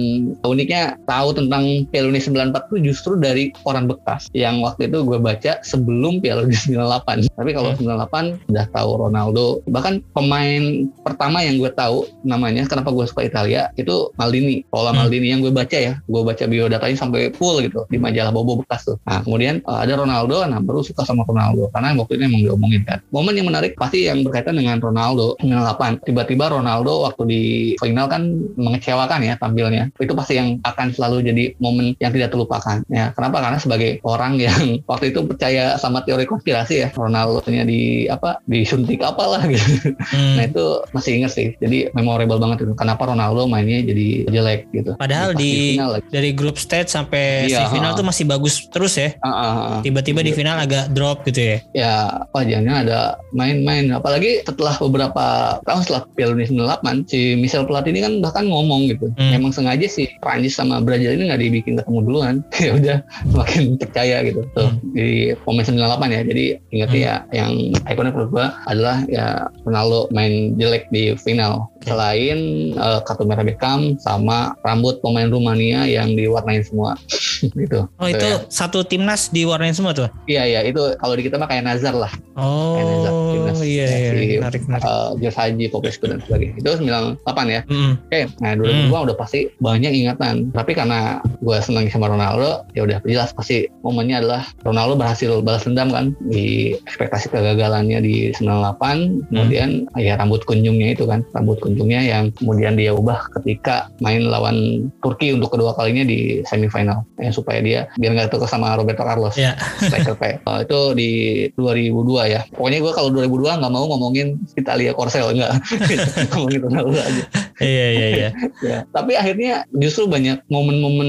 uniknya 0.43 0.99
tahu 1.07 1.35
tentang 1.37 1.87
Piala 1.91 2.11
Dunia 2.11 2.53
94 2.55 2.71
tuh 2.71 2.79
justru 2.83 3.13
dari 3.19 3.55
koran 3.65 3.87
bekas 3.87 4.29
yang 4.35 4.61
waktu 4.61 4.91
itu 4.91 5.03
gue 5.07 5.19
baca 5.19 5.63
sebelum 5.63 6.19
Piala 6.21 6.45
Dunia 6.47 6.91
98. 7.01 7.33
Tapi 7.35 7.51
kalau 7.55 7.71
hmm. 7.73 8.49
98 8.49 8.53
udah 8.53 8.67
tahu 8.73 8.91
Ronaldo. 9.09 9.47
Bahkan 9.69 9.95
pemain 10.13 10.87
pertama 11.05 11.43
yang 11.43 11.61
gue 11.61 11.71
tahu 11.73 12.09
namanya 12.27 12.67
kenapa 12.67 12.91
gue 12.91 13.07
suka 13.07 13.23
Italia 13.27 13.71
itu 13.77 14.11
Maldini 14.17 14.67
Paula 14.69 14.93
hmm. 14.93 14.99
Maldini 14.99 15.27
yang 15.31 15.41
gue 15.45 15.53
baca 15.53 15.77
ya 15.77 15.99
gue 16.01 16.23
baca 16.23 16.45
biodatanya 16.57 16.97
sampai 16.97 17.29
full 17.37 17.61
gitu 17.61 17.85
di 17.93 18.01
majalah 18.01 18.33
Bobo 18.33 18.65
bekas 18.65 18.89
tuh. 18.89 18.97
Nah 19.05 19.21
kemudian 19.21 19.61
uh, 19.69 19.85
ada 19.85 20.01
Ronaldo 20.01 20.41
nah 20.49 20.61
baru 20.63 20.81
suka 20.81 21.05
sama 21.05 21.29
Ronaldo. 21.29 21.69
Karena 21.71 21.93
waktu 21.99 22.17
itu 22.17 22.23
emang 22.25 22.43
diomongin 22.43 22.83
kan. 22.89 22.99
Momen 23.13 23.37
yang 23.37 23.49
menarik 23.53 23.77
pasti 23.77 24.09
yang 24.09 24.25
berkaitan 24.25 24.57
dengan 24.57 24.81
Ronaldo 24.81 25.37
98 25.45 26.07
tiba-tiba 26.07 26.49
Ronaldo 26.49 27.05
waktu 27.05 27.23
di 27.29 27.43
final 27.77 28.07
kan 28.09 28.23
mengecewakan 28.57 29.21
ya 29.27 29.35
tampilnya. 29.37 29.93
Itu 29.99 30.17
pasti 30.17 30.39
yang 30.39 30.63
akan 30.63 30.95
selalu 30.95 31.27
jadi 31.29 31.45
momen 31.59 31.99
yang 31.99 32.15
tidak 32.15 32.33
terlupakan. 32.33 32.81
Ya 32.89 33.11
kenapa? 33.13 33.43
Karena 33.43 33.59
sebagai 33.59 33.99
orang 34.07 34.39
yang 34.39 34.79
waktu 34.91 35.11
itu 35.13 35.27
percaya 35.27 35.75
sama 35.77 36.07
teori 36.07 36.25
konspirasi 36.25 36.75
ya 36.87 36.89
Ronaldo-nya 36.95 37.67
di 37.67 38.07
apa 38.07 38.39
disuntik 38.47 39.03
apalah 39.03 39.43
gitu. 39.51 39.93
Hmm. 40.07 40.39
nah 40.39 40.45
itu 40.47 40.65
masih 40.95 41.13
inget 41.19 41.33
sih. 41.35 41.49
Jadi 41.59 41.91
memorable 41.91 42.39
banget 42.39 42.69
itu. 42.69 42.73
Kenapa 42.79 43.11
Ronaldo 43.11 43.51
mainnya 43.51 43.83
jadi 43.83 44.31
jelek 44.31 44.71
gitu. 44.71 44.95
Padahal 44.95 45.35
di, 45.35 45.75
di 45.75 45.83
dari 46.13 46.31
grup 46.31 46.46
stage 46.55 46.87
sampai 46.87 47.51
iya, 47.51 47.67
si 47.67 47.75
final 47.75 47.93
uh, 47.93 47.97
tuh 47.99 48.07
masih 48.07 48.25
bagus 48.31 48.71
terus 48.71 48.95
ya. 48.95 49.19
Uh, 49.19 49.29
uh, 49.29 49.35
uh, 49.35 49.79
tiba-tiba 49.83 50.23
uh, 50.23 50.27
di 50.27 50.33
final 50.33 50.57
agak 50.63 50.95
drop 50.95 51.27
gitu 51.27 51.43
ya. 51.43 51.59
Ya 51.75 51.93
wajahnya 52.31 52.87
ada 52.87 52.99
main-main. 53.35 53.91
Apalagi 53.91 54.47
setelah 54.47 54.79
beberapa 54.79 55.59
tahun 55.67 55.83
setelah 55.83 56.03
Piala 56.15 56.33
Dunia 56.39 56.79
98 56.79 57.11
si 57.11 57.21
Michel 57.35 57.67
Platini 57.67 57.99
kan 58.05 58.23
bahkan 58.23 58.47
ngomong 58.47 58.87
gitu. 58.93 59.11
Hmm. 59.17 59.33
memang 59.33 59.53
sengaja 59.55 59.89
sih 59.89 60.07
Prancis 60.21 60.59
sama 60.59 60.83
Brazil 60.83 61.17
ini 61.17 61.33
nggak 61.33 61.43
dibikin 61.43 61.75
ketemu 61.81 62.01
duluan. 62.07 62.37
Ya 62.67 62.75
udah 62.75 62.99
semakin 63.31 63.79
percaya 63.79 64.27
gitu. 64.27 64.43
Tuh 64.59 64.67
hmm. 64.67 64.91
di 64.91 65.31
pemain 65.47 65.63
98 65.63 66.17
ya. 66.17 66.21
Jadi 66.27 66.45
ingat 66.75 66.91
hmm. 66.91 66.99
ya 66.99 67.15
yang 67.31 67.53
ikonik 67.87 68.15
menurut 68.15 68.31
gua 68.35 68.47
adalah 68.67 69.07
ya 69.07 69.47
Ronaldo 69.63 70.11
main 70.11 70.59
jelek 70.59 70.91
di 70.91 71.15
final. 71.21 71.71
Selain 71.87 72.39
uh, 72.75 72.99
kartu 73.07 73.23
merah 73.23 73.47
Beckham 73.47 73.95
sama 74.03 74.59
rambut 74.67 74.99
pemain 74.99 75.31
Rumania 75.31 75.87
yang 75.87 76.19
diwarnain 76.27 76.63
semua 76.67 76.99
gitu. 77.63 77.89
Oh 77.97 78.09
itu 78.11 78.27
ya. 78.27 78.45
satu 78.53 78.85
timnas 78.85 79.33
diwarnain 79.33 79.73
semua 79.73 79.97
tuh? 79.97 80.11
Iya 80.29 80.45
iya 80.45 80.61
itu 80.69 80.83
kalau 81.01 81.15
di 81.17 81.23
kita 81.25 81.41
mah 81.41 81.49
kayak 81.49 81.65
Nazar 81.65 81.95
lah. 81.97 82.13
Oh 82.37 82.77
kayak 82.77 82.87
Nazar, 82.91 83.13
timnas, 83.33 83.59
iya 83.65 83.87
iya 83.87 84.11
si, 84.13 84.37
menarik 84.43 84.63
menarik. 84.69 84.85
Uh, 84.85 85.11
George 85.23 85.39
Haji, 85.39 85.67
Popescu 85.73 86.05
dan 86.11 86.19
sebagainya. 86.21 86.55
Itu 86.61 86.69
98 86.77 87.25
ya. 87.49 87.61
Mm. 87.71 87.93
Oke, 87.97 88.11
okay, 88.13 88.25
nah 88.43 88.53
2002 88.59 88.93
mm. 88.93 89.05
udah 89.09 89.17
pasti 89.17 89.41
banyak 89.63 89.93
ingatan. 89.95 90.35
Tapi 90.53 90.73
karena 90.77 91.23
gue 91.41 91.59
senang 91.65 91.89
sama 91.89 92.13
Ronaldo, 92.13 92.67
ya 92.77 92.85
udah 92.85 92.99
jelas 93.09 93.33
pasti 93.33 93.71
momennya 93.81 94.21
adalah 94.21 94.43
Ronaldo 94.67 94.99
berhasil 95.01 95.41
balas 95.41 95.65
dendam 95.65 95.89
kan 95.95 96.13
di 96.29 96.77
ekspektasi 96.85 97.33
kegagalannya 97.33 98.03
di 98.05 98.35
98. 98.37 99.33
Kemudian 99.33 99.89
mm. 99.89 100.03
ya 100.03 100.19
rambut 100.21 100.45
kunjungnya 100.45 100.93
itu 100.93 101.09
kan, 101.09 101.25
rambut 101.33 101.57
kunjung 101.63 101.87
ujungnya 101.87 102.01
yang 102.09 102.25
kemudian 102.41 102.75
dia 102.75 102.97
ubah 102.97 103.29
ketika 103.39 103.93
main 104.01 104.25
lawan 104.27 104.89
Turki 105.05 105.37
untuk 105.37 105.53
kedua 105.53 105.77
kalinya 105.77 106.09
di 106.09 106.16
semifinal. 106.45 107.05
Ya 107.17 107.31
supaya 107.33 107.59
dia 107.61 107.81
biar 107.97 108.13
nggak 108.17 108.33
tukar 108.33 108.49
sama 108.51 108.75
Roberto 108.77 109.03
Carlos. 109.03 109.35
Yeah. 109.39 109.59
striker 109.81 110.17
P. 110.17 110.43
Uh, 110.45 110.61
itu 110.67 110.81
di 110.97 111.11
2002 111.55 112.33
ya. 112.33 112.41
Pokoknya 112.53 112.79
gue 112.83 112.93
kalau 112.93 113.09
2002 113.13 113.61
nggak 113.63 113.73
mau 113.73 113.85
ngomongin 113.91 114.37
Italia 114.57 114.93
Korsel 114.93 115.33
enggak 115.37 115.53
ngomongin 116.33 116.61
Ronaldo 116.67 116.99
aja 116.99 117.25
iya 117.61 117.87
iya 117.93 118.07
iya 118.09 118.31
ya, 118.69 118.79
tapi 118.93 119.17
akhirnya 119.17 119.65
justru 119.77 120.09
banyak 120.09 120.45
momen-momen 120.49 121.09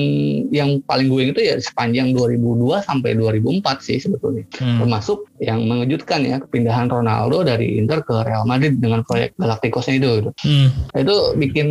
yang 0.52 0.80
paling 0.84 1.12
gue 1.12 1.32
itu 1.32 1.42
ya 1.44 1.56
sepanjang 1.60 2.16
2002 2.16 2.88
sampai 2.88 3.16
2004 3.16 3.64
sih 3.84 3.98
sebetulnya 4.00 4.48
hmm. 4.58 4.80
termasuk 4.84 5.28
yang 5.38 5.70
mengejutkan 5.70 6.26
ya 6.26 6.42
kepindahan 6.42 6.90
Ronaldo 6.90 7.46
dari 7.46 7.78
Inter 7.78 8.02
ke 8.02 8.26
Real 8.26 8.46
Madrid 8.50 8.82
dengan 8.82 9.06
proyek 9.06 9.38
Galacticosnya 9.38 10.02
itu 10.02 10.10
gitu. 10.22 10.32
Hmm. 10.42 10.70
Itu 10.98 11.38
bikin 11.38 11.68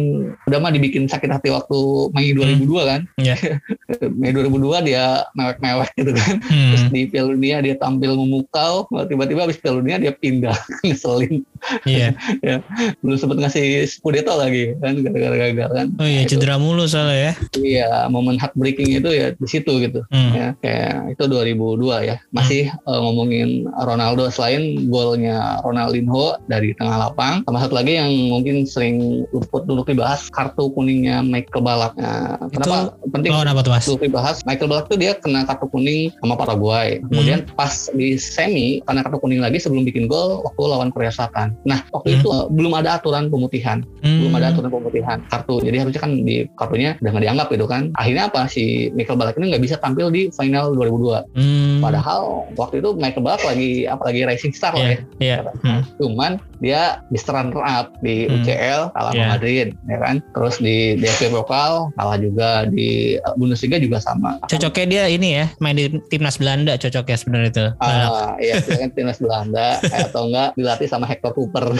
udah 0.46 0.58
mah 0.62 0.70
dibikin 0.70 1.10
sakit 1.10 1.30
hati 1.30 1.50
waktu 1.50 1.78
Mei 2.14 2.30
2002 2.30 2.62
hmm. 2.62 2.86
kan. 2.86 3.00
Yeah. 3.18 3.38
Mei 4.20 4.30
2002 4.30 4.86
dia 4.86 5.26
mewek-mewek 5.34 5.90
gitu 5.98 6.12
kan. 6.14 6.34
Hmm. 6.46 6.70
Terus 6.74 6.84
di 6.94 7.00
Piala 7.10 7.34
Dunia 7.34 7.56
dia 7.62 7.74
tampil 7.74 8.14
memukau, 8.14 8.86
tiba-tiba 9.10 9.46
habis 9.46 9.58
Piala 9.58 9.82
Dunia 9.82 9.98
dia 9.98 10.12
pindah 10.14 10.56
ngeselin. 10.86 11.42
Iya. 11.82 12.14
ya, 12.46 12.62
belum 13.02 13.18
sempat 13.18 13.42
ngasih 13.42 13.90
Scudetto 13.90 14.34
lagi 14.38 14.65
kan 14.76 14.98
gara-gara 14.98 15.36
gagal 15.46 15.70
kan. 15.70 15.86
Oh 15.96 16.04
iya 16.04 16.16
Nah, 16.16 16.24
itu- 16.24 16.32
cedera 16.34 16.56
mulu 16.56 16.84
soalnya 16.84 17.16
ya. 17.16 17.32
Iya, 17.56 17.88
momen 18.08 18.36
heartbreaking 18.36 18.90
itu 18.94 19.10
ya 19.10 19.26
di 19.32 19.46
situ 19.46 19.72
gitu. 19.78 20.00
Hmm. 20.08 20.32
Ya, 20.32 20.46
kayak 20.58 21.14
itu 21.14 21.22
2002 21.26 22.02
ya. 22.02 22.16
Masih 22.30 22.68
eh, 22.68 22.98
ngomongin 22.98 23.48
Ronaldo 23.76 24.26
selain 24.28 24.62
golnya 24.88 25.60
Ronaldinho 25.60 26.40
dari 26.46 26.72
tengah 26.74 26.96
lapang, 26.98 27.44
sama 27.44 27.58
satu 27.58 27.74
lagi 27.74 27.94
yang 27.94 28.10
mungkin 28.28 28.64
sering 28.64 28.96
luput 29.30 29.64
dulu 29.64 29.82
dibahas 29.82 30.26
kartu 30.28 30.70
kuningnya 30.70 31.20
Michael 31.20 31.62
Ballack. 31.62 31.94
Nah, 31.96 32.40
kenapa 32.48 32.76
penting 33.10 33.30
Oh 33.30 33.40
kenapa 33.40 33.60
tuh 33.60 33.72
mas? 33.72 33.84
dulu 33.84 33.98
dibahas 34.00 34.36
Michael 34.42 34.68
Ballack 34.68 34.86
tuh 34.88 34.98
dia 34.98 35.12
kena 35.14 35.44
kartu 35.44 35.66
kuning 35.68 36.10
sama 36.18 36.34
Paraguay. 36.34 36.98
Kemudian 37.02 37.44
pas 37.52 37.90
di 37.90 38.16
semi 38.16 38.80
karena 38.82 39.02
kartu 39.02 39.18
kuning 39.18 39.40
lagi 39.40 39.58
sebelum 39.58 39.84
bikin 39.84 40.06
gol 40.06 40.40
waktu 40.42 40.62
lawan 40.62 40.88
Korea 40.88 41.10
Selatan. 41.10 41.52
Nah, 41.62 41.84
waktu 41.90 42.08
Hmm. 42.08 42.18
itu 42.18 42.28
eh, 42.28 42.46
belum 42.48 42.72
ada 42.74 42.96
aturan 42.96 43.28
pemutihan 43.28 43.82
belum 44.00 44.32
ada 44.32 44.54
aturan 44.56 44.72
pemutihan 44.72 45.18
kartu 45.28 45.54
jadi 45.60 45.76
harusnya 45.80 46.00
kan 46.00 46.12
di 46.16 46.36
kartunya 46.54 46.90
udah 46.98 47.10
nggak 47.12 47.24
dianggap 47.24 47.46
gitu 47.52 47.66
kan 47.66 47.82
akhirnya 47.94 48.24
apa 48.26 48.40
si 48.46 48.64
Michael 48.92 49.16
Ballack 49.16 49.36
ini 49.36 49.46
nggak 49.52 49.62
bisa 49.62 49.76
tampil 49.76 50.08
di 50.08 50.32
final 50.32 50.72
2002 50.72 51.36
Hmm. 51.36 51.78
padahal 51.80 52.48
waktu 52.56 52.80
itu 52.80 52.96
Michael 52.96 53.22
Ballack 53.22 53.44
lagi 53.44 53.70
apa 53.84 54.02
lagi 54.04 54.20
rising 54.24 54.52
star 54.52 54.72
lah 54.72 54.82
Iya. 54.82 54.96
ya 54.96 55.00
Iya. 55.20 55.38
Hmm. 55.60 55.82
cuman 55.96 56.32
dia 56.56 56.82
di 57.06 57.18
runner 57.20 57.60
up 57.60 57.92
di 58.00 58.24
Hmm. 58.24 58.34
UCL 58.40 58.80
kalah 58.90 59.12
Iya. 59.12 59.26
Madrid 59.28 59.66
ya 59.84 59.98
kan 60.00 60.16
terus 60.32 60.56
di 60.56 60.96
DFB 60.96 61.28
Pokal 61.30 61.92
kalah 61.92 62.16
juga 62.16 62.64
di 62.66 63.14
Bundesliga 63.36 63.76
juga 63.76 64.00
sama 64.00 64.40
Cocoknya 64.46 64.86
dia 64.86 65.04
ini 65.08 65.28
ya 65.34 65.46
main 65.60 65.76
di 65.76 65.86
timnas 66.08 66.38
Belanda 66.38 66.78
cocoknya 66.78 67.16
sebenarnya 67.16 67.50
itu. 67.50 67.66
Ah, 67.78 68.36
iya, 68.38 68.56
kan 68.62 68.88
timnas 68.92 69.18
Belanda 69.18 69.76
atau 70.06 70.30
enggak 70.30 70.54
dilatih 70.54 70.86
sama 70.86 71.04
Hector 71.04 71.32
Cooper. 71.32 71.66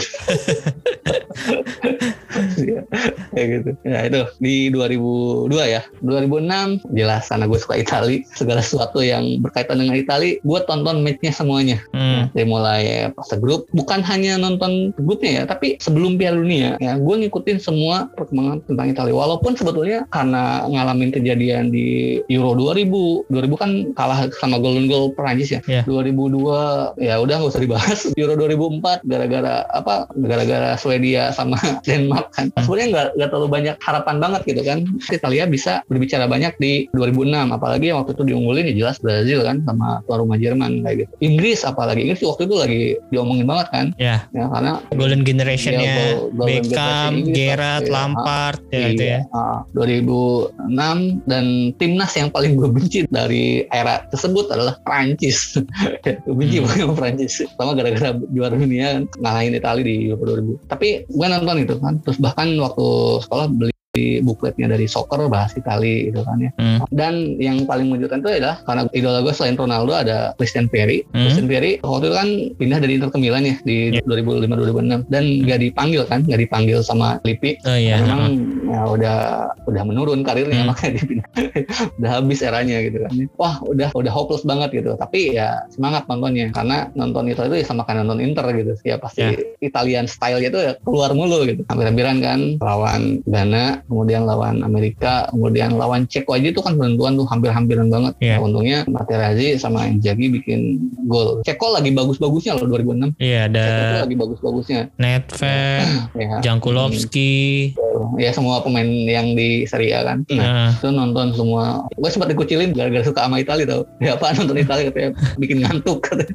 Kayak 3.33 3.47
gitu. 3.53 3.71
Ya 3.85 3.99
itu 4.07 4.21
di 4.41 4.55
2002 4.73 5.53
ya. 5.67 5.81
2006 6.01 6.87
jelas 6.93 7.23
karena 7.29 7.45
gue 7.45 7.59
suka 7.59 7.75
Itali, 7.77 8.25
segala 8.33 8.61
sesuatu 8.63 8.99
yang 9.03 9.41
berkaitan 9.43 9.81
dengan 9.81 9.95
Itali, 9.97 10.41
gue 10.41 10.59
tonton 10.65 11.05
matchnya 11.05 11.31
semuanya. 11.33 11.77
Hmm. 11.93 12.29
Dari 12.33 12.47
mulai 12.47 13.11
fase 13.13 13.37
grup, 13.37 13.69
bukan 13.73 14.01
hanya 14.05 14.39
nonton 14.39 14.91
grupnya 14.97 15.43
ya, 15.43 15.49
tapi 15.49 15.77
sebelum 15.81 16.17
Piala 16.17 16.39
Dunia 16.41 16.79
ya, 16.81 16.97
gue 16.97 17.15
ngikutin 17.25 17.59
semua 17.61 18.09
perkembangan 18.17 18.65
tentang 18.65 18.87
Itali. 18.91 19.11
Walaupun 19.13 19.53
sebetulnya 19.57 20.05
karena 20.09 20.65
ngalamin 20.65 21.13
kejadian 21.13 21.69
di 21.69 22.19
Euro 22.31 22.55
2000, 22.57 23.29
2000 23.29 23.61
kan 23.61 23.71
kalah 23.93 24.29
sama 24.37 24.57
Golden 24.61 24.89
Goal 24.89 25.13
Perancis 25.13 25.53
ya. 25.53 25.61
Iya. 25.65 25.83
2002 25.85 26.99
ya 27.01 27.15
udah 27.21 27.35
nggak 27.41 27.51
usah 27.51 27.63
dibahas. 27.63 27.99
Euro 28.21 28.33
2004 28.39 29.05
gara-gara 29.05 29.65
apa? 29.71 30.07
Gara-gara 30.15 30.77
Swedia 30.79 31.31
sama 31.33 31.57
Denmark 31.85 32.33
kan. 32.33 32.46
Hmm. 32.49 32.61
Sebenarnya 32.61 32.87
nggak 32.89 33.07
nggak 33.15 33.29
terlalu 33.29 33.49
banyak 33.49 33.75
harapan 33.79 34.15
banget 34.17 34.41
gitu 34.45 34.61
kan. 34.61 34.77
Italia 35.09 35.43
bisa 35.45 35.73
berbicara 35.85 36.25
banyak 36.25 36.53
di 36.57 36.73
2006 36.91 37.27
apalagi 37.49 37.85
yang 37.89 37.99
waktu 37.99 38.13
itu 38.13 38.23
diunggulin 38.25 38.65
ya 38.67 38.75
jelas 38.77 38.97
Brazil 38.97 39.41
kan 39.41 39.63
sama 39.63 40.01
tuan 40.03 40.19
rumah 40.21 40.37
Jerman 40.37 40.81
kayak 40.81 40.95
gitu. 40.99 41.11
Inggris 41.19 41.59
apalagi 41.61 41.99
Inggris 42.03 42.21
waktu 42.21 42.43
itu 42.43 42.55
lagi 42.55 42.81
diomongin 43.09 43.45
banget 43.45 43.67
kan 43.69 43.85
Ya. 43.97 44.27
ya 44.31 44.45
karena 44.47 44.71
Golden 44.91 45.21
Generationnya 45.21 45.79
Iya, 45.79 46.05
golden 46.29 46.45
Beckham, 46.47 47.11
generation 47.13 47.33
Gerrard, 47.33 47.83
ya. 47.83 47.91
Lampard, 47.91 48.59
ya 48.69 48.87
itu 48.87 49.03
ya. 49.05 49.19
Ah, 49.31 49.59
2006 49.71 51.23
dan 51.25 51.45
timnas 51.75 52.11
yang 52.13 52.29
paling 52.29 52.55
gue 52.55 52.69
benci 52.69 52.99
dari 53.07 53.65
era 53.69 54.05
tersebut 54.09 54.51
adalah 54.51 54.77
Prancis. 54.83 55.57
benci 56.27 56.57
Hmm. 56.57 56.65
banget 56.65 56.79
sama 56.83 56.93
Prancis. 56.93 57.33
Pertama 57.53 57.71
gara-gara 57.73 58.09
juara 58.29 58.55
dunia 58.55 58.85
kan, 58.93 59.01
ngalahin 59.19 59.53
Italia 59.53 59.83
di 59.83 59.95
Euro 60.09 60.23
2000. 60.25 60.69
Tapi 60.69 60.87
gue 61.05 61.27
nonton 61.27 61.57
itu 61.61 61.75
kan. 61.77 61.93
Terus 62.03 62.17
bahkan 62.37 62.53
waktu 62.61 62.87
sekolah 63.25 63.47
beli 63.49 63.76
bukletnya 64.21 64.67
dari 64.67 64.85
soccer 64.85 65.25
bahas 65.27 65.53
Itali 65.53 66.09
gitu 66.09 66.21
kan 66.23 66.37
ya. 66.39 66.51
Hmm. 66.57 66.79
Dan 66.89 67.13
yang 67.37 67.63
paling 67.63 67.87
mengejutkan 67.87 68.21
itu 68.21 68.29
adalah 68.37 68.61
karena 68.63 68.81
idola 68.91 69.19
gue 69.21 69.33
selain 69.33 69.55
Ronaldo 69.55 69.93
ada 69.93 70.17
Christian 70.35 70.67
Perry. 70.67 71.03
Hmm. 71.11 71.27
Christian 71.27 71.47
Perry 71.47 71.79
waktu 71.81 72.05
itu 72.07 72.15
kan 72.15 72.27
pindah 72.57 72.79
dari 72.79 72.91
Inter 72.97 73.09
ke 73.09 73.19
Milan 73.19 73.43
ya 73.43 73.55
di 73.63 73.77
Iya. 73.87 74.03
2005-2006 74.03 75.07
dan 75.07 75.23
nggak 75.45 75.59
dipanggil 75.61 76.01
kan, 76.05 76.19
nggak 76.25 76.41
dipanggil 76.43 76.79
sama 76.81 77.17
Lippi. 77.23 77.55
Oh 77.63 77.77
iya. 77.77 78.01
Memang 78.01 78.23
ya 78.67 78.81
udah 78.83 79.17
udah 79.65 79.83
menurun 79.85 80.21
karirnya 80.21 80.65
Hmm. 80.65 80.69
makanya 80.73 80.91
dipindah. 80.97 81.29
udah 82.01 82.11
habis 82.19 82.39
eranya 82.41 82.77
gitu 82.83 82.97
kan. 83.05 83.11
Wah 83.37 83.55
udah 83.63 83.89
udah 83.93 84.11
hopeless 84.11 84.43
banget 84.43 84.73
gitu. 84.73 84.97
Tapi 84.97 85.33
ya 85.33 85.63
semangat 85.69 86.05
nontonnya 86.07 86.49
karena 86.51 86.89
nonton 86.93 87.29
itu 87.29 87.39
itu 87.39 87.55
ya 87.55 87.65
sama 87.65 87.85
kayak 87.85 88.03
nonton 88.03 88.19
Inter 88.19 88.45
gitu. 88.53 88.73
Ya 88.83 88.97
pasti 88.97 89.21
Ya. 89.23 89.33
Italian 89.59 90.05
style 90.05 90.39
gitu 90.39 90.57
ya 90.57 90.73
keluar 90.81 91.11
mulu 91.11 91.43
gitu. 91.43 91.61
Hampir-hampiran 91.67 92.17
kan 92.19 92.39
lawan 92.59 93.21
Ghana, 93.25 93.86
kemudian 93.87 94.23
lawan 94.23 94.61
Amerika, 94.61 95.25
kemudian 95.27 95.73
lawan 95.73 96.05
Ceko 96.05 96.35
aja 96.35 96.47
itu 96.47 96.59
kan 96.59 96.75
penentuan 96.75 97.15
tuh 97.15 97.25
hampir-hampiran 97.25 97.87
banget. 97.87 98.13
Iya. 98.19 98.35
Nah, 98.35 98.39
untungnya 98.43 98.79
Materazzi 98.85 99.55
sama 99.55 99.83
Inzaghi 99.85 100.27
bikin 100.29 100.77
gol. 101.05 101.39
Ceko 101.41 101.73
lagi 101.73 101.89
bagus-bagusnya 101.89 102.55
loh 102.55 102.67
2006. 102.67 103.15
Iya 103.17 103.39
ada 103.47 103.63
Ceko 103.63 103.97
lagi 104.03 104.15
bagus-bagusnya. 104.17 104.81
Nedved, 104.97 105.87
Ya. 106.17 106.37
Jankulovski. 106.41 107.71
ya 108.15 108.29
semua 108.29 108.59
pemain 108.59 108.85
yang 108.85 109.33
di 109.33 109.63
Serie 109.63 109.93
A 109.93 110.03
kan. 110.03 110.21
Nah, 110.29 110.45
Nah, 110.47 110.69
itu 110.73 110.89
nonton 110.89 111.31
semua. 111.31 111.85
Gue 111.93 112.09
sempat 112.09 112.27
dikucilin 112.27 112.71
gara-gara 112.71 113.01
suka 113.01 113.23
sama 113.23 113.37
Italia 113.37 113.65
tau. 113.65 113.81
Ya 113.97 114.13
apa 114.13 114.33
nonton 114.33 114.57
Italia 114.57 114.87
katanya 114.87 115.09
bikin 115.37 115.61
ngantuk 115.61 116.01
katanya. 116.01 116.33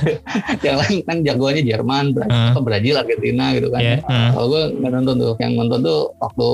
yang 0.64 0.76
lain 0.76 0.98
kan 1.02 1.16
jagoannya 1.22 1.62
Jerman, 1.62 2.04
Bra- 2.10 2.26
Ah. 2.28 2.52
apa, 2.52 2.60
Brazil, 2.60 2.96
Argentina 2.96 3.52
gitu 3.52 3.68
kan. 3.68 3.80
Iya, 3.80 3.96
ah. 4.04 4.30
Kalau 4.32 4.46
gue 4.48 4.62
nggak 4.74 4.92
nonton 4.94 5.14
tuh. 5.16 5.34
Yang 5.38 5.52
nonton 5.54 5.78
tuh 5.80 6.00
waktu 6.18 6.48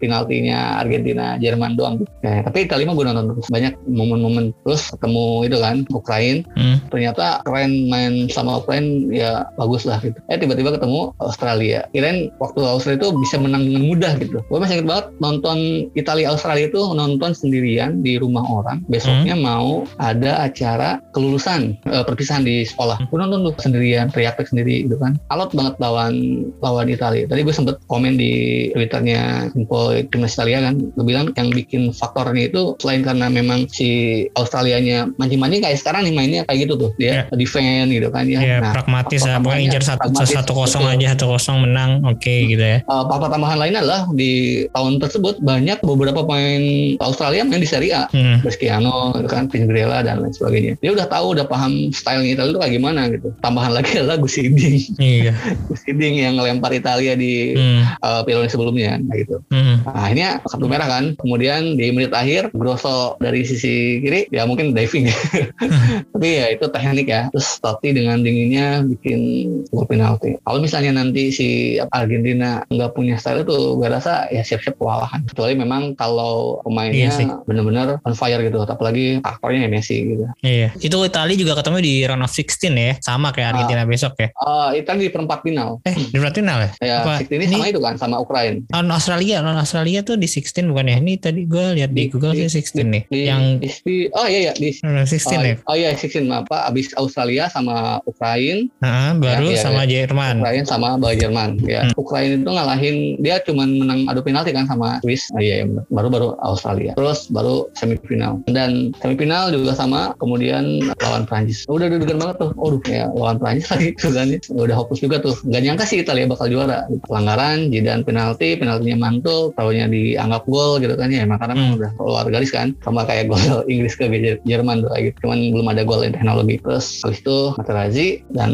penaltinya 0.00 0.82
Argentina, 0.82 1.36
Jerman 1.38 1.74
doang. 1.78 1.94
tuh. 2.02 2.08
Ya, 2.24 2.40
tapi 2.44 2.64
Italia 2.64 2.88
mah 2.88 2.96
gue 2.96 3.06
nonton 3.06 3.26
terus 3.36 3.48
banyak 3.52 3.74
momen-momen 3.84 4.56
terus 4.64 4.88
ketemu 4.94 5.24
itu 5.44 5.56
kan 5.60 5.76
Ukraina 5.92 6.40
hmm. 6.56 6.76
ternyata 6.88 7.44
keren 7.44 7.90
main 7.92 8.26
sama 8.32 8.62
Ukraina 8.62 8.88
ya 9.12 9.32
bagus 9.60 9.84
lah 9.84 10.00
gitu. 10.00 10.16
Eh 10.32 10.38
tiba-tiba 10.40 10.74
ketemu 10.76 11.12
Australia. 11.20 11.84
Kirain 11.92 12.32
waktu 12.40 12.60
Australia 12.64 12.98
itu 13.04 13.10
bisa 13.20 13.36
menang 13.36 13.68
dengan 13.68 13.84
mudah 13.88 14.12
gitu. 14.18 14.38
Gue 14.48 14.58
masih 14.58 14.80
ingat 14.80 14.88
banget 14.88 15.06
nonton 15.20 15.58
Italia 15.98 16.32
Australia 16.32 16.66
itu 16.70 16.80
nonton 16.92 17.30
sendirian 17.36 18.00
di 18.00 18.16
rumah 18.16 18.44
orang. 18.46 18.84
Besoknya 18.88 19.36
mau 19.36 19.84
ada 20.00 20.46
acara 20.48 21.02
kelulusan 21.12 21.76
eh, 21.86 22.04
perpisahan 22.04 22.46
di 22.46 22.64
sekolah. 22.64 22.98
Gue 23.10 23.18
nonton 23.20 23.50
tuh 23.50 23.54
sendirian, 23.60 24.08
teriak 24.10 24.40
sendiri 24.42 24.86
gitu 24.88 24.98
kan. 24.98 25.18
Alot 25.30 25.54
banget 25.54 25.78
lawan 25.78 26.46
lawan 26.64 26.88
Italia. 26.90 27.28
Tadi 27.28 27.40
gue 27.46 27.54
sempet 27.54 27.78
komen 27.86 28.18
di 28.18 28.32
twitternya 28.74 29.52
info 29.62 29.94
timnas 30.10 30.34
Italia 30.34 30.58
kan. 30.70 30.74
Gue 30.92 31.04
bilang 31.06 31.30
yang 31.34 31.48
bikin 31.54 31.94
faktornya 31.94 32.50
itu 32.50 32.74
selain 32.82 33.06
karena 33.06 33.26
memang 33.30 33.70
si 33.70 34.22
Australianya 34.34 35.10
mancing-mancing 35.16 35.62
kayak 35.62 35.78
sekarang 35.78 36.06
nih 36.06 36.14
mainnya 36.14 36.42
kayak 36.50 36.68
gitu 36.68 36.74
tuh 36.78 36.90
dia 36.98 37.26
defend 37.32 37.94
gitu 37.94 38.08
kan 38.10 38.26
ya. 38.28 38.40
Ya, 38.42 38.58
Nah, 38.62 38.72
pragmatis 38.74 39.22
incer 39.22 39.38
tambahannya 39.38 39.80
satu 39.82 40.08
satu 40.22 40.52
kosong 40.54 40.84
aja 40.86 41.14
satu 41.14 41.26
kosong 41.34 41.56
menang, 41.66 42.02
oke 42.02 42.34
gitu 42.50 42.60
ya. 42.60 42.82
Uh, 42.86 43.06
faktor 43.06 43.28
tambahan 43.30 43.58
lainnya 43.58 43.80
adalah 43.82 44.02
di 44.12 44.64
tahun 44.70 44.98
tersebut 44.98 45.38
banyak 45.42 45.78
beberapa 45.82 46.26
pemain 46.26 46.62
Australia 47.02 47.42
main 47.46 47.62
di 47.62 47.68
Serie 47.68 47.92
A. 47.94 48.04
Hmm. 48.10 48.42
Bresciano, 48.42 49.14
gitu 49.14 49.28
kan, 49.28 49.46
Pingrella 49.46 50.02
dan 50.02 50.22
lain 50.22 50.34
sebagainya. 50.34 50.74
Dia 50.82 50.90
udah 50.94 51.06
tahu, 51.06 51.38
udah 51.38 51.46
paham 51.46 51.92
stylenya 51.94 52.38
Italia 52.38 52.50
itu 52.54 52.60
kayak 52.60 52.74
gimana 52.74 53.00
gitu. 53.12 53.28
Tambahan 53.44 53.72
lagi 53.76 53.90
adalah 53.98 54.16
Gus 54.18 54.34
Hiddink. 54.38 54.98
Iya. 54.98 55.32
Gus 55.70 55.82
yang 55.86 56.38
ngelempar 56.38 56.72
Italia 56.74 57.14
di 57.14 57.54
Hmm. 57.54 57.84
uh, 58.00 58.48
sebelumnya 58.48 58.98
gitu. 59.12 59.44
Hmm. 59.52 59.84
Nah, 59.84 60.08
akhirnya 60.08 60.30
kartu 60.40 60.66
merah 60.66 60.88
kan. 60.88 61.04
Kemudian 61.20 61.76
di 61.76 61.92
menit 61.92 62.16
akhir 62.16 62.50
Grosso 62.56 63.20
dari 63.20 63.44
sisi 63.44 64.00
kiri 64.00 64.32
ya 64.32 64.48
mungkin 64.48 64.72
diving. 64.72 65.12
Tapi 66.16 66.28
ya 66.28 66.46
itu 66.56 66.64
teknik 66.72 67.06
ya. 67.06 67.28
Terus 67.30 67.60
Totti 67.60 67.92
dengan 67.92 68.24
dinginnya 68.24 68.80
bikin 68.82 69.20
gol 69.68 69.84
penalti. 69.84 70.40
Kalau 70.40 70.58
misalnya 70.64 70.96
nanti 70.96 71.28
si 71.28 71.76
Argentina 71.92 72.64
nggak 72.72 72.96
punya 72.96 73.20
style 73.20 73.44
itu 73.44 73.76
gue 73.76 73.88
rasa 73.92 74.26
ya 74.32 74.40
siap-siap 74.40 74.80
kewalahan. 74.80 75.22
Kecuali 75.28 75.52
memang 75.52 75.92
kalau 75.94 76.64
pemainnya 76.64 77.12
Iya 77.12 77.36
bener-bener 77.44 78.00
on 78.08 78.16
fire 78.16 78.40
gitu. 78.40 78.64
Apalagi 78.64 79.20
aktornya 79.20 79.68
ya 79.68 79.70
Messi 79.70 79.96
gitu. 80.00 80.24
Iya. 80.40 80.72
Itu 80.80 80.96
Italia 81.04 81.36
juga 81.36 81.58
ketemu 81.60 81.78
di 81.84 81.94
round 82.08 82.24
of 82.24 82.32
16 82.32 82.72
ya, 82.72 82.94
sama 83.04 83.34
kayak 83.34 83.52
Argentina 83.52 83.84
besok 83.84 84.16
ya. 84.16 84.28
Eh 84.32 84.80
Italia 84.80 85.10
di 85.10 85.12
perempat 85.12 85.44
final. 85.44 85.82
Eh, 85.84 85.94
di 85.94 86.16
round 86.16 86.32
final 86.32 86.58
ya? 86.62 86.70
Ya, 86.80 86.94
Apa? 87.04 87.20
16 87.26 87.36
ini 87.36 87.44
Ini- 87.44 87.52
sama 87.52 87.66
itu 87.68 87.80
kan, 87.82 87.94
sama 87.98 88.16
Ukraina. 88.22 88.62
Oh, 88.72 88.82
Australia, 88.88 89.41
lawan 89.42 89.58
Australia 89.58 90.00
tuh 90.02 90.16
di 90.16 90.26
16 90.26 90.70
bukan 90.70 90.86
ya? 90.88 90.96
Ini 91.02 91.12
tadi 91.18 91.44
gue 91.44 91.64
lihat 91.78 91.90
di, 91.90 92.06
Di- 92.06 92.10
Google 92.10 92.32
di- 92.34 92.46
sih 92.48 92.62
16 92.62 92.86
nih. 92.86 93.02
di, 93.10 93.20
yang 93.26 93.42
di, 93.58 93.68
di- 93.68 94.08
oh 94.14 94.26
iya 94.26 94.50
iya 94.50 94.52
di 94.54 94.70
16 94.70 94.82
oh, 94.86 95.42
ya. 95.42 95.54
oh 95.66 95.74
iya 95.74 95.88
16 95.94 96.30
apa 96.30 96.56
abis 96.70 96.94
Australia 96.96 97.50
sama 97.50 97.98
Ukraina 98.06 98.64
Nah, 98.78 99.14
baru 99.16 99.50
iya, 99.54 99.62
sama 99.62 99.82
Jerman. 99.84 100.42
Ukraina 100.42 100.66
sama 100.66 100.88
Bal 100.96 101.14
Jerman 101.16 101.58
ya. 101.64 101.82
Hmm. 101.86 101.92
Ukraina 101.98 102.34
itu 102.38 102.50
ngalahin 102.50 102.96
dia 103.22 103.36
cuman 103.42 103.68
menang 103.78 104.00
adu 104.06 104.20
penalti 104.20 104.52
kan 104.52 104.68
sama 104.68 105.00
Swiss. 105.02 105.26
Oh, 105.32 105.40
iya 105.40 105.62
iya, 105.62 105.66
baru 105.88 106.08
baru 106.12 106.28
Australia. 106.44 106.92
Terus 106.94 107.26
baru 107.32 107.66
semifinal. 107.74 108.42
Dan 108.46 108.92
semifinal 109.00 109.50
juga 109.50 109.72
sama 109.72 110.12
kemudian 110.20 110.82
lawan 111.00 111.24
Prancis 111.24 111.64
udah 111.66 111.88
deg-degan 111.88 112.20
banget 112.20 112.36
tuh. 112.44 112.50
Aduh 112.60 112.82
ya 112.86 113.08
lawan 113.16 113.40
Prancis 113.40 113.66
lagi 113.72 113.96
sebenarnya 113.96 114.38
udah 114.52 114.74
hopeless 114.76 115.00
juga 115.00 115.16
tuh. 115.24 115.34
Gak 115.48 115.62
nyangka 115.64 115.84
sih 115.88 115.98
Italia 116.04 116.28
bakal 116.28 116.46
juara. 116.52 116.84
Pelanggaran 117.08 117.72
jidan 117.72 118.04
penalti 118.04 118.54
penaltinya 118.60 119.08
mantul 119.08 119.31
tahunya 119.52 119.86
dianggap 119.88 120.42
gol 120.46 120.78
gitu 120.78 120.94
kan 120.94 121.08
ya 121.08 121.24
emang 121.24 121.38
karena 121.38 121.54
memang 121.54 121.70
Hmm. 121.72 121.78
udah 121.78 121.90
keluar 121.94 122.24
garis 122.28 122.50
kan 122.50 122.74
sama 122.80 123.04
kayak 123.04 123.28
gol 123.28 123.38
Inggris 123.72 123.94
ke 123.94 124.04
Jerman 124.42 124.82
tuh 124.82 124.90
gitu 124.98 125.16
cuman 125.22 125.38
belum 125.50 125.66
ada 125.68 125.82
gol 125.82 126.02
teknologi 126.02 126.58
terus 126.58 127.00
habis 127.00 127.20
itu 127.20 127.38
Materazzi 127.54 128.08
dan 128.28 128.50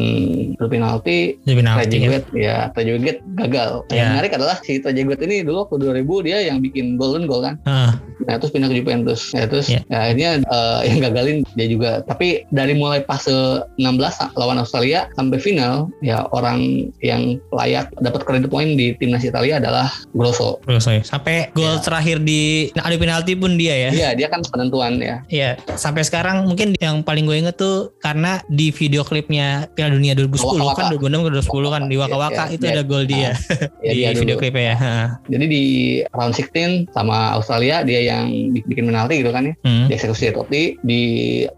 adu 0.55 0.69
penalti 0.69 1.39
penalti 1.41 1.57
ya. 1.59 1.75
Trezeguet 1.81 2.25
ya 2.33 2.57
Trezeguet 2.71 3.19
gagal. 3.35 3.71
Ya. 3.89 3.95
Yang 3.97 4.09
menarik 4.13 4.33
adalah 4.35 4.57
si 4.61 4.73
Trezeguet 4.79 5.21
ini 5.21 5.43
dulu 5.43 5.65
waktu 5.65 5.77
2000 6.05 6.27
dia 6.27 6.39
yang 6.45 6.59
bikin 6.61 6.95
golden 6.95 7.25
goal 7.25 7.41
kan. 7.41 7.57
Ah, 7.65 7.97
Nah 8.19 8.37
terus 8.37 8.51
pindah 8.51 8.69
ke 8.69 8.77
Juventus. 8.77 9.33
Ya 9.33 9.47
terus 9.47 9.67
Ya. 9.69 9.81
ya, 9.87 9.99
akhirnya 10.05 10.31
eh, 10.43 10.81
yang 10.87 10.99
gagalin 11.03 11.39
dia 11.55 11.67
juga. 11.67 11.91
Tapi 12.03 12.45
dari 12.51 12.75
mulai 12.75 13.01
fase 13.03 13.33
16 13.77 13.97
lawan 14.35 14.59
Australia 14.59 15.09
sampai 15.15 15.39
final 15.39 15.89
ya 16.01 16.27
orang 16.31 16.61
yang 17.01 17.41
layak 17.51 17.89
dapat 17.99 18.23
kredit 18.23 18.49
poin 18.49 18.75
di 18.75 18.93
timnas 18.95 19.23
Italia 19.23 19.57
adalah 19.57 19.89
Grosso. 20.13 20.61
Terus 20.69 20.85
ya. 20.85 21.01
Sampai 21.01 21.49
gol 21.51 21.65
Ya. 21.67 21.81
terakhir 21.81 22.21
di 22.21 22.43
adu 22.75 22.97
penalti 22.97 23.33
pun 23.33 23.57
dia 23.57 23.73
ya. 23.79 23.91
Iya 23.91 24.09
dia 24.15 24.29
kan 24.29 24.45
penentuan 24.45 25.01
ya. 25.01 25.25
Iya, 25.27 25.57
sampai 25.75 26.03
sekarang 26.03 26.45
mungkin 26.45 26.77
yang 26.77 27.01
paling 27.01 27.25
gue 27.25 27.37
inget 27.39 27.57
tuh 27.57 27.97
karena 27.99 28.45
di 28.47 28.69
video 28.69 29.01
klipnya 29.01 29.65
Piala 29.71 29.95
Dunia 29.95 30.13
2010 30.13 30.61
Waka 30.61 30.77
kan 30.77 30.87
Waka. 30.93 31.01
2006 31.01 31.25
ke 31.25 31.31
2010 31.41 31.69
kan 31.71 31.83
di 31.85 31.97
Waka 31.97 32.17
Waka 32.17 32.45
Iya, 32.45 32.53
itu 32.53 32.65
iya. 32.65 32.73
ada 32.75 32.83
gol 32.85 33.05
dia 33.05 33.31
Ya, 33.87 33.91
di 33.91 33.97
dia 33.97 34.09
video 34.13 34.37
dulu. 34.37 34.41
klipnya 34.41 34.63
ya. 34.63 34.77
Ha. 34.77 34.93
Jadi 35.27 35.45
di 35.47 35.63
round 36.11 36.35
16 36.35 36.93
sama 36.93 37.17
Australia 37.33 37.81
dia 37.81 38.01
yang 38.05 38.29
bikin 38.61 38.85
penalti 38.85 39.15
gitu 39.19 39.31
kan 39.31 39.43
ya. 39.43 39.55
Hmm. 39.63 39.87
Dieksekusi 39.89 40.29
Totti 40.31 40.77
di 40.79 41.03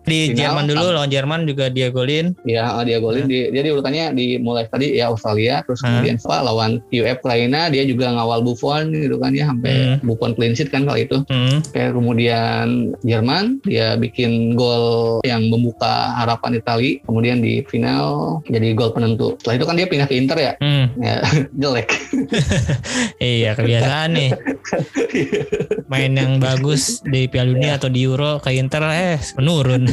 Di 0.03 0.19
Final 0.29 0.37
Jerman 0.37 0.65
dulu 0.67 0.79
sama- 0.81 0.95
lawan 0.97 1.11
Jerman 1.11 1.41
juga 1.45 1.67
dia 1.67 1.91
golin. 1.91 2.37
Ya, 2.45 2.71
dia 2.83 2.99
golin 2.99 3.27
di 3.27 3.51
dia 3.51 3.63
di 3.63 3.71
urutannya 3.71 4.13
di 4.13 4.39
mulai 4.39 4.67
tadi 4.67 4.95
ya 4.95 5.09
Australia 5.09 5.63
terus 5.63 5.81
Hmm. 5.81 5.99
kemudian 5.99 6.17
apa 6.21 6.37
lawan 6.41 6.71
UF 6.89 7.19
Ukraina 7.21 7.67
dia 7.67 7.83
juga 7.83 8.11
ngawal 8.11 8.41
Buffon 8.41 8.93
gitu 9.01 9.17
kan 9.17 9.33
ya 9.33 9.49
sampai 9.49 9.99
Buffon 10.05 10.33
clean 10.37 10.53
sheet 10.53 10.69
kan 10.69 10.85
kali 10.85 11.09
itu. 11.09 11.25
Hmm. 11.27 11.65
Kayak 11.73 11.97
kemudian 11.97 12.95
Jerman 13.03 13.59
dia 13.65 13.97
bikin 13.97 14.55
gol 14.55 15.21
yang 15.25 15.49
membuka 15.49 16.15
harapan 16.21 16.61
Itali. 16.61 17.01
Kemudian 17.05 17.41
di 17.41 17.65
final 17.67 18.41
jadi 18.47 18.77
gol 18.77 18.93
penentu. 18.93 19.37
Setelah 19.41 19.57
itu 19.57 19.67
kan 19.67 19.77
dia 19.77 19.87
pindah 19.89 20.09
ke 20.09 20.15
Inter 20.17 20.39
ya. 20.39 20.53
Hmm. 20.61 20.87
Ya, 21.01 21.25
jelek. 21.63 21.89
Iya 23.21 23.53
kebiasaan 23.53 24.17
nih. 24.17 24.31
Main 25.93 26.17
yang 26.17 26.41
bagus 26.41 27.05
di 27.05 27.29
Piala 27.29 27.53
Dunia 27.53 27.77
atau 27.77 27.93
di 27.93 28.01
Euro 28.07 28.41
ke 28.41 28.55
Inter 28.57 28.81
eh 28.91 29.21
menurun. 29.37 29.85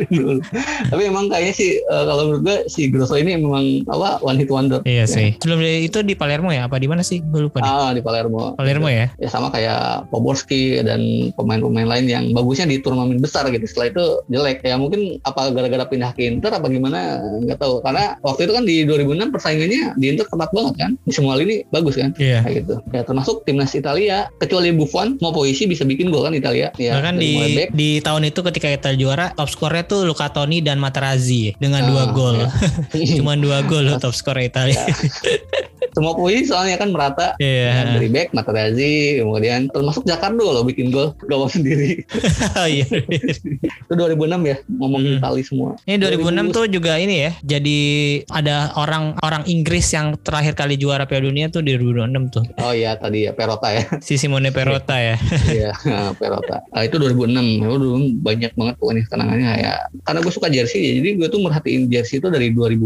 Tapi 0.90 1.02
emang 1.02 1.26
kayaknya 1.26 1.54
sih 1.54 1.70
eh, 1.82 2.04
kalau 2.06 2.30
menurut 2.30 2.42
gue 2.46 2.58
si 2.70 2.88
Grosso 2.90 3.18
ini 3.18 3.34
memang 3.38 3.82
apa 3.90 4.22
one 4.22 4.38
hit 4.38 4.50
wonder. 4.50 4.80
Iya 4.86 5.04
sih. 5.10 5.34
Sebelum 5.42 5.58
dari 5.60 5.90
itu 5.90 5.98
di 6.06 6.14
Palermo 6.14 6.54
ya 6.54 6.70
apa 6.70 6.78
di 6.78 6.86
mana 6.86 7.02
sih? 7.02 7.20
Gue 7.22 7.50
lupa 7.50 7.58
deh. 7.60 7.68
Ah 7.68 7.90
di 7.90 8.00
Palermo. 8.00 8.23
Palermo 8.26 8.86
ya. 8.86 9.10
ya 9.14 9.28
sama 9.28 9.48
kayak 9.48 10.08
Poborski 10.08 10.80
dan 10.80 11.00
pemain-pemain 11.32 11.86
lain 11.86 12.06
yang 12.06 12.24
bagusnya 12.30 12.66
di 12.66 12.78
turnamen 12.78 13.18
besar 13.18 13.48
gitu 13.48 13.64
setelah 13.64 13.88
itu 13.88 14.04
jelek 14.28 14.60
ya 14.60 14.74
mungkin 14.74 15.18
apa 15.22 15.50
gara-gara 15.50 15.84
pindah 15.84 16.10
ke 16.12 16.26
Inter 16.26 16.50
apa 16.50 16.66
gimana 16.66 17.18
nggak 17.40 17.58
tahu 17.58 17.80
karena 17.80 18.16
waktu 18.20 18.40
itu 18.42 18.52
kan 18.52 18.64
di 18.64 18.76
2006 18.84 19.30
persaingannya 19.30 19.82
di 19.94 20.06
Inter 20.08 20.24
ketat 20.24 20.50
banget 20.50 20.74
kan 20.76 20.90
di 20.98 21.12
semua 21.12 21.34
lini 21.34 21.66
bagus 21.68 21.94
kan 21.94 22.10
Iya. 22.14 22.40
kayak 22.40 22.54
gitu 22.60 22.74
ya 22.90 23.02
termasuk 23.02 23.42
timnas 23.42 23.72
Italia 23.72 24.28
kecuali 24.36 24.70
Buffon 24.70 25.18
mau 25.18 25.30
posisi 25.30 25.64
bisa 25.64 25.82
bikin 25.82 26.08
gol 26.08 26.22
kan 26.22 26.32
Italia 26.32 26.70
ya 26.76 26.94
Bahkan 26.94 27.14
di 27.16 27.32
di 27.70 27.88
tahun 27.98 28.24
itu 28.24 28.40
ketika 28.42 28.68
kita 28.70 28.90
juara 28.94 29.32
top 29.32 29.48
skornya 29.48 29.82
tuh 29.82 30.04
Luca 30.04 30.28
Toni 30.28 30.60
dan 30.60 30.78
Materazzi 30.78 31.54
dengan 31.56 31.82
dua 31.84 32.02
Ah, 32.02 32.12
gol. 32.12 32.36
ya. 32.38 32.48
Cuman 33.18 33.38
dua 33.38 33.62
gol 33.62 33.84
loh 33.84 33.96
top 33.96 34.12
skor 34.12 34.36
Italia. 34.36 34.76
semua 35.94 36.12
posisi 36.12 36.50
soalnya 36.50 36.74
kan 36.74 36.90
merata 36.90 37.38
Iya. 37.38 37.70
Ya, 37.70 37.82
dari 37.92 38.08
back 38.14 38.30
Materazzi 38.30 38.94
kemudian 39.18 39.66
termasuk 39.68 40.06
Jakarta 40.06 40.38
loh 40.38 40.62
bikin 40.62 40.88
gol 40.88 41.18
gawang 41.26 41.50
sendiri 41.50 42.06
Oh 42.54 42.68
iya. 42.70 42.86
itu 42.86 43.92
2006 43.92 44.14
ya 44.44 44.56
ngomongin 44.70 45.02
Hmm. 45.04 45.20
Itali 45.20 45.42
semua 45.42 45.74
Ini 45.84 45.98
2006 46.00 46.50
tuh 46.50 46.64
juga 46.66 46.96
ini 46.96 47.16
ya. 47.20 47.32
Jadi 47.40 47.78
ada 48.26 48.72
orang 48.74 49.18
orang 49.20 49.42
Inggris 49.44 49.90
yang 49.90 50.14
terakhir 50.16 50.54
kali 50.54 50.74
juara 50.74 51.04
Piala 51.04 51.26
Dunia 51.26 51.46
tuh 51.48 51.60
di 51.60 51.74
2006 51.74 52.30
tuh. 52.30 52.44
oh 52.56 52.72
iya 52.72 52.94
tadi 52.94 53.26
ya 53.26 53.32
Perota 53.32 53.68
ya 53.68 53.84
Si 54.00 54.16
Simone 54.16 54.48
Perota 54.48 54.96
ya. 54.96 55.16
Iya, 55.54 55.70
Perota. 56.14 56.64
Nah, 56.66 56.82
itu 56.82 56.96
2006. 56.96 57.30
Ya, 57.60 57.68
dulu 57.70 57.94
banyak 58.18 58.52
banget 58.54 58.74
pokoknya 58.76 59.02
kenangannya 59.06 59.50
ya. 59.56 59.74
Karena 60.02 60.18
gue 60.20 60.32
suka 60.32 60.48
jersey 60.48 60.80
ya, 60.80 60.92
jadi 60.98 61.10
gue 61.16 61.28
tuh 61.28 61.40
merhatiin 61.40 61.86
jersey 61.86 62.18
itu 62.18 62.28
dari 62.28 62.50
2002 62.50 62.80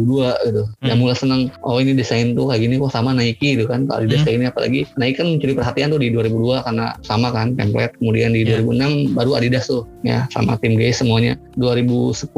gitu. 0.45 0.63
Ya 0.81 0.93
Hmm. 0.93 0.99
mulai 0.99 1.15
seneng, 1.15 1.41
oh 1.61 1.79
ini 1.79 1.95
desain 1.95 2.33
tuh 2.33 2.49
kayak 2.49 2.61
gini 2.61 2.75
kok 2.77 2.91
sama 2.91 3.13
Nike 3.13 3.57
gitu 3.57 3.65
kan. 3.65 3.85
Kalau 3.85 4.05
Hmm. 4.05 4.11
desain 4.11 4.37
ini 4.37 4.47
apalagi 4.47 4.81
Nike 4.95 5.08
kan 5.13 5.27
mencuri 5.29 5.55
perhatian 5.55 5.89
tuh 5.89 6.01
di 6.01 6.11
2002 6.11 6.65
karena 6.65 6.97
sama 7.05 7.31
kan 7.31 7.55
template. 7.55 7.95
Kemudian 7.97 8.33
di 8.33 8.43
Ya. 8.43 8.61
2006 8.61 9.13
baru 9.13 9.37
Adidas 9.37 9.69
tuh 9.69 9.85
ya 10.01 10.25
sama 10.33 10.57
tim 10.59 10.75
GS 10.75 11.05
semuanya. 11.05 11.37
2010 11.55 12.33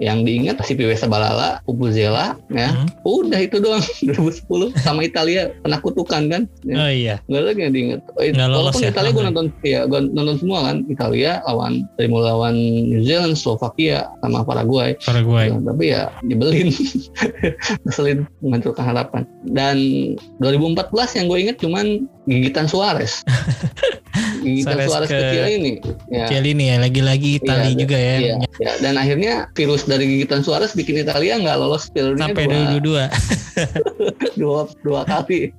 yang 0.00 0.24
diingat 0.24 0.56
si 0.64 0.72
PW 0.72 0.96
Sabalala, 0.96 1.60
Pupuzela 1.62 2.34
ya. 2.48 2.72
Hmm. 2.72 2.88
Udah 3.04 3.40
itu 3.40 3.60
doang 3.60 3.84
2010 4.08 4.72
sama 4.80 5.04
Italia 5.04 5.52
kena 5.60 5.78
kutukan 5.78 6.22
kan. 6.28 6.42
Ya. 6.64 6.76
Oh 6.76 6.90
iya. 6.90 7.14
Nggak 7.28 7.42
lagi 7.44 7.60
yang 7.60 7.72
diinget. 7.72 8.00
Oh, 8.10 8.22
Nggak 8.22 8.48
lolos 8.48 8.74
Walaupun 8.74 8.82
ya, 8.82 8.90
Italia 8.90 9.10
gue 9.10 9.20
aman. 9.20 9.28
nonton, 9.30 9.46
ya 9.62 9.80
gue 9.84 10.00
nonton 10.10 10.36
semua 10.38 10.58
kan. 10.64 10.76
Italia 10.88 11.32
lawan 11.44 11.72
dari 11.94 12.08
mulai 12.08 12.28
lawan 12.32 12.54
New 12.88 13.02
Zealand, 13.04 13.36
Slovakia, 13.36 14.08
sama 14.24 14.40
Paraguay. 14.42 14.96
Paraguay. 15.04 15.52
Ya, 15.52 15.58
tapi 15.60 15.84
ya 15.86 16.02
nyebelin, 16.24 16.68
ngeselin, 17.84 18.26
menghancurkan 18.40 18.84
harapan. 18.86 19.22
Dan 19.46 19.76
2014 20.40 20.90
yang 21.20 21.26
gue 21.28 21.38
inget 21.38 21.56
cuman 21.60 22.06
gigitan 22.24 22.66
Suarez. 22.66 23.22
gigitan 24.44 24.76
Suarez 24.76 24.88
Suarez, 24.88 25.08
ke- 25.08 25.20
kecil 25.20 25.44
ini. 25.50 25.72
Ya. 26.08 26.24
Kecil 26.26 26.44
ini 26.48 26.64
ya 26.68 26.76
lagi-lagi 26.78 27.30
Itali 27.38 27.72
Iya, 27.72 27.78
juga 27.78 27.98
ya. 27.98 28.16
Iya, 28.18 28.34
ya. 28.58 28.72
Dan 28.80 28.94
akhirnya 28.96 29.32
virus 29.52 29.84
dari 29.84 30.04
gigitan 30.06 30.40
Suarez 30.40 30.72
bikin 30.72 30.98
Italia 30.98 31.36
nggak 31.36 31.56
lolos 31.56 31.88
Piala 31.88 32.12
Dunia 32.12 32.28
Sampai 32.28 32.44
dua, 32.80 33.04
2022. 33.10 33.10
dua, 34.40 34.60
dua 34.80 35.00
kali. 35.04 35.52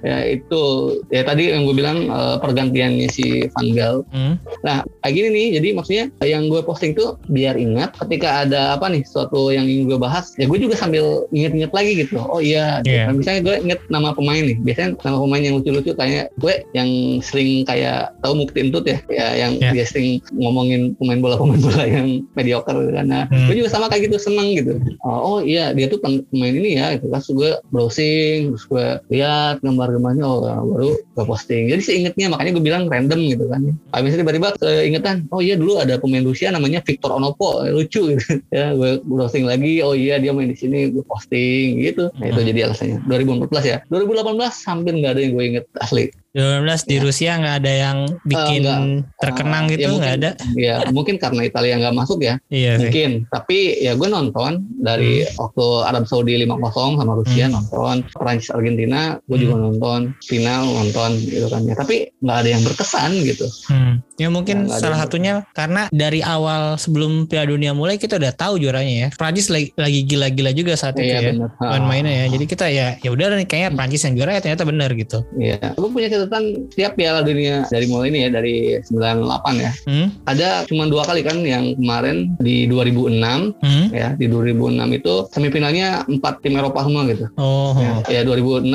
ya 0.00 0.24
itu 0.26 0.62
ya 1.10 1.22
tadi 1.22 1.52
yang 1.52 1.64
gue 1.64 1.74
bilang 1.74 2.06
eh, 2.06 2.36
pergantiannya 2.38 3.08
si 3.08 3.44
Van 3.52 3.68
Gaal 3.72 3.98
Hmm. 4.08 4.38
Nah, 4.62 4.80
kayak 5.02 5.12
gini 5.12 5.28
nih, 5.30 5.46
jadi 5.58 5.68
maksudnya 5.72 6.04
yang 6.22 6.46
gue 6.46 6.60
posting 6.60 6.92
tuh 6.92 7.16
biar 7.28 7.56
ingat 7.56 7.96
ketika 7.98 8.44
ada 8.44 8.74
apa 8.74 8.88
nih, 8.88 9.02
suatu 9.04 9.50
yang 9.50 9.66
ingin 9.66 9.88
gue 9.88 9.98
bahas, 9.98 10.32
ya 10.36 10.46
gue 10.46 10.58
juga 10.58 10.76
sambil 10.76 11.26
inget-inget 11.30 11.72
lagi 11.72 11.92
gitu. 11.96 12.16
Oh 12.18 12.38
iya. 12.38 12.80
Nah, 12.82 13.12
misalnya 13.12 13.40
gue 13.42 13.54
inget 13.66 13.80
nama 13.88 14.12
pemain 14.12 14.40
nih, 14.40 14.56
biasanya 14.62 14.96
nama 15.02 15.18
pemain 15.18 15.42
yang 15.42 15.54
lucu-lucu 15.58 15.85
kayak 15.94 16.34
gue 16.34 16.54
yang 16.72 16.88
sering 17.20 17.62
kayak 17.62 18.16
tahu 18.18 18.34
Mukti 18.34 18.58
Entut 18.58 18.82
ya, 18.82 18.98
ya 19.06 19.28
yang 19.36 19.52
Iya. 19.56 19.70
dia 19.72 19.84
sering 19.84 20.18
ngomongin 20.32 20.96
pemain 20.96 21.20
bola 21.20 21.36
pemain 21.36 21.60
bola 21.60 21.84
yang 21.84 22.24
mediocre 22.32 22.74
gitu 22.74 22.92
kan. 22.92 23.06
Nah, 23.06 23.24
Hmm. 23.28 23.46
gue 23.46 23.60
juga 23.60 23.70
sama 23.70 23.86
kayak 23.86 24.08
gitu 24.08 24.16
seneng 24.18 24.56
gitu. 24.56 24.72
Oh, 25.04 25.36
oh 25.36 25.38
iya, 25.38 25.70
dia 25.70 25.86
tuh 25.86 26.00
pem- 26.00 26.24
pemain 26.26 26.50
ini 26.50 26.80
ya, 26.80 26.96
itu 26.96 27.06
terus 27.06 27.28
gue 27.28 27.50
browsing, 27.70 28.50
terus 28.50 28.64
gue 28.64 28.86
lihat 29.12 29.60
gambar-gambarnya, 29.60 30.24
oh 30.24 30.40
baru 30.42 30.90
gue 30.96 31.24
posting. 31.24 31.68
Jadi 31.68 31.82
seingetnya 31.82 32.26
makanya 32.28 32.56
gue 32.56 32.64
bilang 32.64 32.82
random 32.86 33.20
gitu 33.28 33.44
kan. 33.46 33.60
Habis 33.92 34.14
itu 34.14 34.20
tiba-tiba 34.22 34.48
keingetan, 34.56 35.28
oh 35.28 35.38
iya 35.38 35.54
dulu 35.54 35.76
ada 35.76 35.96
pemain 35.96 36.24
Rusia 36.24 36.48
namanya 36.48 36.80
Victor 36.80 37.12
Onopo, 37.12 37.60
lucu 37.66 38.16
gitu. 38.16 38.24
ya 38.56 38.72
gue 38.72 39.02
browsing 39.02 39.44
lagi, 39.44 39.82
oh 39.82 39.92
iya 39.92 40.16
dia 40.16 40.32
main 40.32 40.48
di 40.48 40.56
sini, 40.56 40.88
gue 40.88 41.04
posting 41.04 41.82
gitu. 41.82 42.08
Nah 42.16 42.26
itu 42.26 42.40
Hmm. 42.40 42.48
jadi 42.48 42.60
alasannya. 42.70 42.98
2014 43.04 43.64
ya. 43.64 43.78
2018 43.90 44.62
hampir 44.64 44.92
nggak 44.94 45.12
ada 45.12 45.20
yang 45.20 45.32
gue 45.34 45.44
inget 45.44 45.64
athlete 45.80 46.14
2019 46.36 46.84
di 46.84 46.96
Ya. 46.96 47.00
Rusia 47.00 47.30
nggak 47.34 47.56
ada 47.56 47.72
yang 47.72 47.98
bikin 48.22 48.60
enggak. 48.60 48.80
terkenang 49.16 49.64
Ah, 49.64 49.70
gitu 49.72 49.80
ya 49.80 49.86
nggak 49.86 49.96
mungkin- 49.96 50.20
ada. 50.20 50.30
Ya 50.54 50.74
mungkin 50.92 51.14
karena 51.16 51.40
Italia 51.42 51.74
nggak 51.80 51.96
masuk 51.96 52.18
ya, 52.20 52.34
Iya 52.46 52.72
sih. 52.76 52.80
mungkin. 52.84 53.10
Tapi 53.26 53.58
ya 53.80 53.92
gue 53.92 54.06
nonton 54.06 54.52
dari 54.76 55.24
waktu 55.32 55.64
Arab 55.82 56.04
Saudi 56.04 56.36
5-0 56.36 56.60
sama 56.94 57.12
Rusia 57.14 57.46
Hmm. 57.46 57.54
nonton, 57.56 57.94
Prancis 58.12 58.50
Argentina 58.50 59.00
gue 59.22 59.38
juga 59.38 59.56
nonton, 59.56 60.12
final 60.22 60.62
nonton 60.66 61.10
gitu 61.18 61.46
kan 61.46 61.64
ya. 61.64 61.74
Tapi 61.74 61.96
nggak 62.18 62.36
ada 62.36 62.48
yang 62.48 62.62
berkesan 62.62 63.10
gitu. 63.22 63.46
Hmm. 63.66 64.04
Ya 64.16 64.28
mungkin 64.28 64.66
ada 64.66 64.76
salah 64.78 64.98
satunya 64.98 65.44
karena 65.50 65.88
dari 65.90 66.20
awal 66.20 66.76
sebelum 66.76 67.24
Piala 67.26 67.48
Dunia 67.48 67.72
mulai 67.72 67.96
kita 67.96 68.16
udah 68.16 68.32
tahu 68.32 68.58
juaranya 68.58 68.94
ya. 68.98 69.08
Prancis 69.10 69.48
lagi, 69.48 69.72
lagi 69.74 70.04
gila-gila 70.04 70.50
juga 70.50 70.72
saat 70.74 70.96
itu 70.96 71.04
Iya 71.06 71.18
ya. 71.18 71.30
benar. 71.32 71.48
Main-mainnya 71.58 72.14
ya. 72.18 72.26
Jadi 72.28 72.44
kita 72.44 72.66
ya 72.66 72.96
ya 72.96 73.08
udah 73.08 73.32
nih 73.34 73.46
kayaknya 73.46 73.70
Prancis 73.72 74.02
yang 74.02 74.14
juara 74.14 74.32
ya 74.32 74.40
ternyata 74.40 74.64
benar 74.64 74.90
gitu. 74.92 75.20
Iya, 75.36 75.72
gue 75.72 75.88
punya 75.88 76.08
catatan 76.26 76.44
setiap 76.68 76.92
Piala 76.94 77.22
Dunia 77.22 77.64
dari 77.66 77.86
mulai 77.86 78.10
ini 78.10 78.18
ya 78.20 78.30
dari 78.32 78.56
98 78.82 79.22
ya. 79.56 79.72
Hmm? 79.86 80.06
Ada 80.26 80.48
cuma 80.66 80.84
dua 80.86 81.06
kali 81.06 81.22
kan 81.22 81.38
yang 81.40 81.78
kemarin 81.78 82.34
di 82.38 82.66
2006 82.66 83.54
Hmm? 83.56 83.86
ya 83.90 84.12
di 84.14 84.26
2006 84.26 84.66
itu 84.92 85.14
semifinalnya 85.30 86.02
empat 86.04 86.42
tim 86.42 86.58
Eropa 86.58 86.82
semua 86.82 87.06
gitu. 87.06 87.30
Oh. 87.36 87.74
Ya, 88.06 88.20
ya 88.20 88.26
2006 88.26 88.66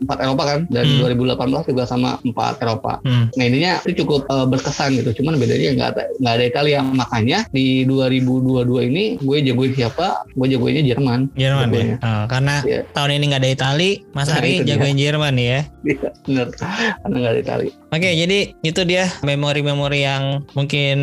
empat 0.00 0.18
Eropa 0.20 0.42
kan 0.46 0.60
dan 0.68 0.84
Hmm. 0.84 1.00
2018 1.02 1.64
juga 1.66 1.82
sama 1.84 2.20
empat 2.20 2.60
Eropa. 2.60 3.00
Hmm. 3.02 3.26
Nah 3.32 3.44
intinya 3.44 3.72
itu 3.82 4.04
cukup 4.04 4.28
eh, 4.28 4.46
berkesan 4.46 4.94
gitu. 4.94 5.10
Cuman 5.18 5.36
bedanya 5.36 5.70
nggak 5.74 5.88
ada 5.90 6.02
nggak 6.18 6.34
ada 6.34 6.44
Italia. 6.44 6.78
Makanya 6.84 7.38
di 7.50 7.82
2022 7.84 8.52
ini 8.84 9.04
gue 9.18 9.36
jagoin 9.42 9.72
siapa? 9.72 10.22
Gue 10.30 10.46
jagoinnya 10.48 10.84
Jerman. 10.84 11.32
Jerman 11.34 11.68
ya. 11.72 11.96
Oh, 11.98 12.24
karena 12.28 12.54
Iya. 12.62 12.80
tahun 12.92 13.10
ini 13.12 13.24
nggak 13.26 13.42
ada 13.42 13.50
Itali, 13.50 13.90
Mas 14.12 14.28
Nah, 14.28 14.38
Ari 14.38 14.50
itu 14.52 14.62
dia. 14.62 14.68
jagoin 14.76 14.96
Jerman 14.96 15.32
nih 15.34 15.46
ya. 15.48 15.60
Iya 15.82 16.10
bener. 16.24 16.48
Karena 17.02 17.16
nggak 17.18 17.32
ada 17.34 17.42
Italia. 17.42 17.81
Oke, 17.92 18.08
jadi 18.08 18.56
itu 18.58 18.80
dia 18.82 19.12
memori-memori 19.20 20.00
yang 20.00 20.48
mungkin 20.52 20.98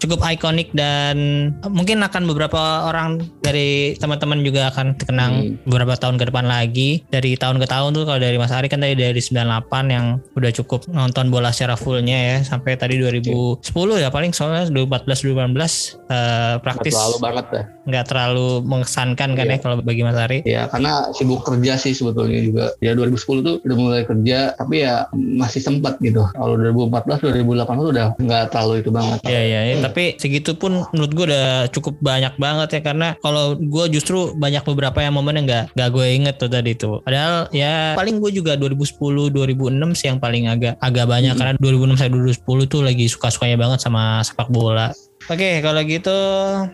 cukup 0.00 0.24
ikonik 0.24 0.72
dan 0.72 1.16
mungkin 1.62 2.00
akan 2.00 2.24
beberapa 2.24 2.56
orang 2.88 3.20
dari 3.38 3.92
teman-teman 3.94 4.40
juga 4.40 4.72
akan 4.72 4.96
terkenang 4.96 5.32
Hmm. 5.36 5.60
beberapa 5.62 5.92
tahun 5.94 6.16
ke 6.16 6.32
depan 6.32 6.48
lagi. 6.48 7.04
Dari 7.06 7.36
tahun 7.36 7.60
ke 7.60 7.68
tahun 7.68 7.92
tuh 7.92 8.08
kalau 8.08 8.16
dari 8.16 8.40
Mas 8.40 8.50
Ari 8.50 8.66
kan 8.66 8.80
tadi 8.80 8.96
dari 8.96 9.20
98 9.20 9.60
yang 9.86 10.06
udah 10.32 10.48
cukup 10.54 10.88
nonton 10.88 11.28
bola 11.28 11.52
secara 11.52 11.76
fullnya 11.76 12.16
ya 12.16 12.36
sampai 12.40 12.72
tadi 12.74 12.96
2010 12.96 13.60
ya 13.94 14.08
paling 14.08 14.32
soalnya 14.32 14.64
2014 14.66 15.20
2018 15.20 16.00
eh, 16.08 16.54
praktis 16.58 16.96
Terlalu 16.96 17.18
banget 17.20 17.46
dah. 17.52 17.64
nggak 17.84 18.04
terlalu 18.06 18.48
mengesankan 18.62 19.30
kan 19.34 19.44
Iya. 19.44 19.54
ya 19.54 19.58
kalau 19.60 19.76
bagi 19.78 20.02
Mas 20.02 20.16
Ari. 20.16 20.38
Ya 20.44 20.64
karena 20.66 21.12
sibuk 21.12 21.44
kerja 21.44 21.76
sih 21.76 21.92
sebetulnya 21.92 22.40
juga. 22.40 22.64
Ya 22.78 22.96
2010 22.96 23.12
tuh 23.42 23.60
udah 23.60 23.76
mulai 23.76 24.02
kerja 24.02 24.56
tapi 24.56 24.80
ya 24.80 25.04
masih 25.12 25.60
sempat 25.60 26.00
gitu. 26.00 26.29
Kalau 26.32 26.54
2014 26.56 27.42
2018 27.44 27.80
tuh 27.80 27.90
udah 27.94 28.06
nggak 28.16 28.44
terlalu 28.52 28.74
itu 28.82 28.90
banget. 28.90 29.18
Iya 29.26 29.40
iya, 29.42 29.60
ya. 29.72 29.74
tapi 29.82 30.04
segitu 30.16 30.54
pun 30.56 30.84
menurut 30.94 31.12
gue 31.12 31.24
udah 31.30 31.48
cukup 31.74 31.94
banyak 32.00 32.34
banget 32.36 32.68
ya 32.78 32.80
karena 32.84 33.08
kalau 33.18 33.56
gue 33.58 33.84
justru 33.90 34.32
banyak 34.36 34.62
beberapa 34.66 34.98
yang 35.02 35.14
momen 35.16 35.42
yang 35.42 35.46
nggak 35.46 35.64
nggak 35.74 35.90
gue 35.90 36.06
inget 36.10 36.34
tuh 36.38 36.50
tadi 36.50 36.72
tuh. 36.76 37.02
Padahal 37.02 37.50
ya 37.50 37.94
paling 37.98 38.22
gue 38.22 38.30
juga 38.34 38.54
2010 38.54 39.32
2006 39.32 39.98
sih 39.98 40.06
yang 40.10 40.18
paling 40.22 40.46
agak 40.46 40.74
agak 40.78 41.06
banyak 41.06 41.32
Hmm. 41.34 41.38
karena 41.38 41.54
2006 41.62 41.98
sampai 42.00 42.12
2010 42.12 42.66
tuh 42.66 42.80
lagi 42.82 43.04
suka 43.06 43.28
sukanya 43.30 43.56
banget 43.56 43.78
sama 43.80 44.20
sepak 44.20 44.48
bola. 44.50 44.90
Oke, 45.30 45.62
kalau 45.62 45.78
gitu 45.86 46.18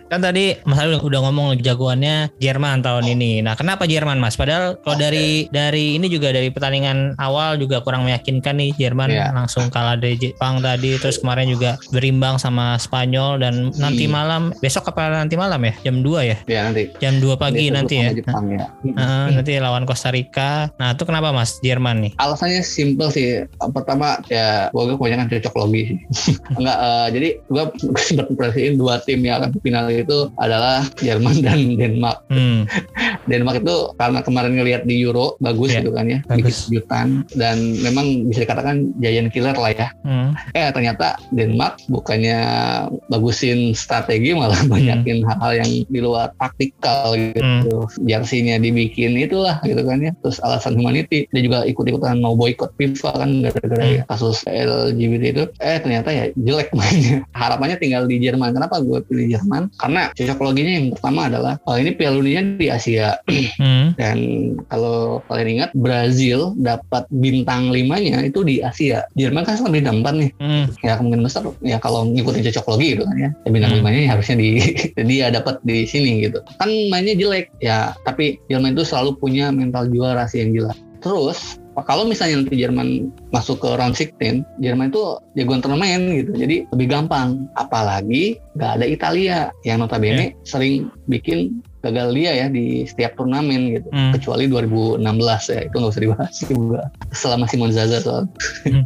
kan 0.09 0.17
tadi 0.17 0.57
Mas 0.65 0.81
Ali 0.81 0.97
udah, 0.97 1.21
ngomong 1.29 1.61
jagoannya 1.61 2.33
Jerman 2.41 2.81
tahun 2.81 3.05
ini. 3.05 3.45
Nah, 3.45 3.53
kenapa 3.53 3.85
Jerman, 3.85 4.17
Mas? 4.17 4.33
Padahal 4.33 4.81
kalau 4.81 4.97
dari 4.97 5.45
dari 5.53 5.93
ini 5.93 6.09
juga 6.09 6.33
dari 6.33 6.49
pertandingan 6.49 7.13
awal 7.21 7.61
juga 7.61 7.85
kurang 7.85 8.01
meyakinkan 8.01 8.57
nih 8.57 8.73
Jerman 8.73 9.13
Iya. 9.13 9.29
langsung 9.29 9.69
kalah 9.69 9.93
dari 9.93 10.17
Jepang 10.17 10.57
tadi, 10.57 10.97
terus 10.97 11.21
kemarin 11.21 11.53
juga 11.53 11.77
berimbang 11.93 12.41
sama 12.41 12.81
Spanyol 12.81 13.37
dan 13.37 13.69
nanti 13.77 14.09
Hmm. 14.09 14.13
malam 14.17 14.41
besok 14.57 14.89
apa 14.89 15.05
nanti 15.13 15.37
malam 15.37 15.61
ya? 15.61 15.73
Jam 15.85 16.01
2 16.01 16.25
ya? 16.25 16.37
Ya 16.49 16.65
nanti. 16.65 16.89
Jam 16.97 17.21
2 17.21 17.37
pagi 17.37 17.69
Besok 17.69 17.77
nanti 17.77 17.95
ya. 18.01 18.09
Jepang 18.09 18.45
ya. 18.49 18.65
Heeh, 18.81 19.25
nanti 19.37 19.53
lawan 19.61 19.85
Costa 19.85 20.09
Rica. 20.09 20.73
Nah, 20.81 20.97
itu 20.97 21.05
kenapa 21.05 21.29
Mas 21.29 21.61
Jerman 21.61 22.09
nih? 22.09 22.11
Alasannya 22.17 22.65
simple 22.65 23.13
sih. 23.13 23.45
Pertama 23.69 24.17
ya 24.25 24.73
gue 24.73 24.97
kebanyakan 24.97 25.29
cocok 25.29 25.53
logi 25.61 25.93
sih. 26.09 26.33
Enggak, 26.57 26.77
eh, 26.81 27.07
jadi 27.13 27.29
gue 27.45 27.63
sempat 28.07 28.25
memprediksiin 28.47 28.79
dua 28.79 28.95
tim 29.03 29.19
yang 29.23 29.43
akan 29.43 29.49
ke 29.53 29.59
final 29.61 29.85
itu 29.91 30.19
adalah 30.39 30.87
Jerman 31.03 31.35
dan 31.43 31.59
Denmark. 31.75 32.17
Hmm. 32.31 32.63
Denmark 33.27 33.61
itu 33.61 33.75
karena 33.95 34.19
kemarin 34.23 34.53
ngelihat 34.55 34.81
di 34.83 34.95
Euro 35.03 35.35
bagus 35.37 35.69
Iya, 35.71 35.83
gitu 35.83 35.91
kan 35.91 36.05
ya, 36.07 36.19
bikin 36.25 36.43
bagus. 36.47 36.57
kejutan 36.67 37.07
dan 37.35 37.57
memang 37.79 38.05
bisa 38.25 38.43
dikatakan 38.43 38.75
giant 38.97 39.29
killer 39.29 39.53
lah 39.53 39.71
ya. 39.71 39.87
Hmm. 40.01 40.31
Eh 40.51 40.71
ternyata 40.71 41.19
Denmark 41.29 41.83
bukannya 41.87 42.39
bagusin 43.07 43.71
strategi 43.73 44.31
malah 44.33 44.55
Hmm. 44.57 44.71
banyakin 44.73 45.21
hal-hal 45.23 45.51
yang 45.61 45.71
di 45.85 45.99
luar 45.99 46.31
taktikal 46.37 47.13
gitu. 47.13 47.85
Jersinya 48.03 48.57
dibikin 48.57 49.13
itulah 49.15 49.59
gitu 49.61 49.83
kan 49.83 50.01
ya. 50.01 50.11
Terus 50.23 50.39
alasan 50.41 50.75
humanity 50.75 51.27
dia 51.29 51.41
juga 51.43 51.63
ikut-ikutan 51.63 52.19
mau 52.19 52.33
boykot 52.33 52.73
FIFA 52.75 53.11
kan 53.13 53.29
gara-gara 53.43 53.83
Hmm. 53.83 53.95
ya 53.97 54.03
kasus 54.07 54.41
LGBT 54.43 55.23
itu. 55.31 55.43
Eh 55.59 55.77
ternyata 55.77 56.09
ya 56.09 56.25
jelek 56.33 56.71
mainnya. 56.77 57.23
Harapannya 57.31 57.77
tinggal 57.77 58.05
di 58.05 58.17
Jerman. 58.17 58.51
Kenapa 58.51 58.79
gue 58.79 58.99
pilih 59.05 59.37
Jerman? 59.37 59.69
Karena 59.77 60.09
cocok 60.11 60.39
loginya 60.41 60.71
yang 60.73 60.87
pertama 60.93 61.29
adalah 61.29 61.53
oh, 61.63 61.75
ini 61.75 61.91
Piala 61.93 62.17
Dunia 62.17 62.41
di 62.57 62.67
Asia 62.67 63.16
Hmm. 63.25 63.95
dan 63.99 64.17
kalau 64.69 65.19
kalian 65.31 65.61
ingat 65.61 65.71
Brazil 65.73 66.53
dapat 66.61 67.09
bintang 67.09 67.73
limanya 67.73 68.21
itu 68.21 68.45
di 68.45 68.61
Asia. 68.61 69.07
Jerman 69.17 69.43
kan 69.47 69.57
sekarang 69.57 69.81
bintang 69.81 69.97
4 70.05 70.21
nih. 70.21 70.31
Hmm. 70.37 70.65
ya 70.85 70.93
kemungkinan 71.01 71.25
besar 71.25 71.43
ya 71.65 71.77
kalau 71.81 72.05
ngikutin 72.07 72.45
cocok 72.51 72.65
logi 72.75 72.87
gitu 72.95 73.03
kan 73.07 73.17
ya, 73.17 73.29
ya 73.33 73.49
bintang 73.49 73.71
Hmm. 73.73 73.79
limanya 73.83 74.01
ya 74.05 74.09
harusnya 74.17 74.35
di 74.37 74.49
dia 75.09 75.27
dapat 75.33 75.55
di 75.65 75.87
sini 75.89 76.23
gitu. 76.27 76.39
Kan 76.61 76.69
mainnya 76.93 77.17
jelek. 77.17 77.49
Ya 77.63 77.97
tapi 78.05 78.37
Jerman 78.51 78.77
itu 78.77 78.85
selalu 78.85 79.17
punya 79.17 79.49
mental 79.49 79.89
juara 79.89 80.29
sih 80.29 80.45
yang 80.45 80.53
jelas. 80.53 80.77
Terus 81.01 81.61
kalau 81.85 82.09
misalnya 82.09 82.41
nanti 82.41 82.57
Jerman 82.57 83.13
masuk 83.29 83.61
ke 83.61 83.69
round 83.77 83.93
16 83.93 84.41
Jerman 84.65 84.89
itu 84.89 85.21
jagoan 85.37 85.61
turnamen 85.61 86.09
gitu. 86.17 86.33
Jadi 86.33 86.65
lebih 86.73 86.87
gampang. 86.89 87.45
Apalagi 87.53 88.41
nggak 88.57 88.71
ada 88.81 88.85
Italia. 88.89 89.37
Yang 89.61 89.77
notabene 89.85 90.33
sering 90.41 90.89
bikin 91.05 91.61
gagal 91.85 92.09
dia 92.17 92.31
ya 92.33 92.47
di 92.49 92.83
setiap 92.89 93.13
turnamen 93.17 93.77
gitu. 93.77 93.87
Hmm. 93.93 94.11
kecuali 94.13 94.49
2016 94.49 95.53
ya 95.53 95.59
itu 95.69 95.75
nggak 95.77 95.91
usah 95.93 96.03
dibahas 96.03 96.35
juga. 96.41 96.81
Selama 97.13 97.45
Simon 97.45 97.71
Zaza 97.73 97.97
soal. 98.01 98.23
Hmm. 98.65 98.83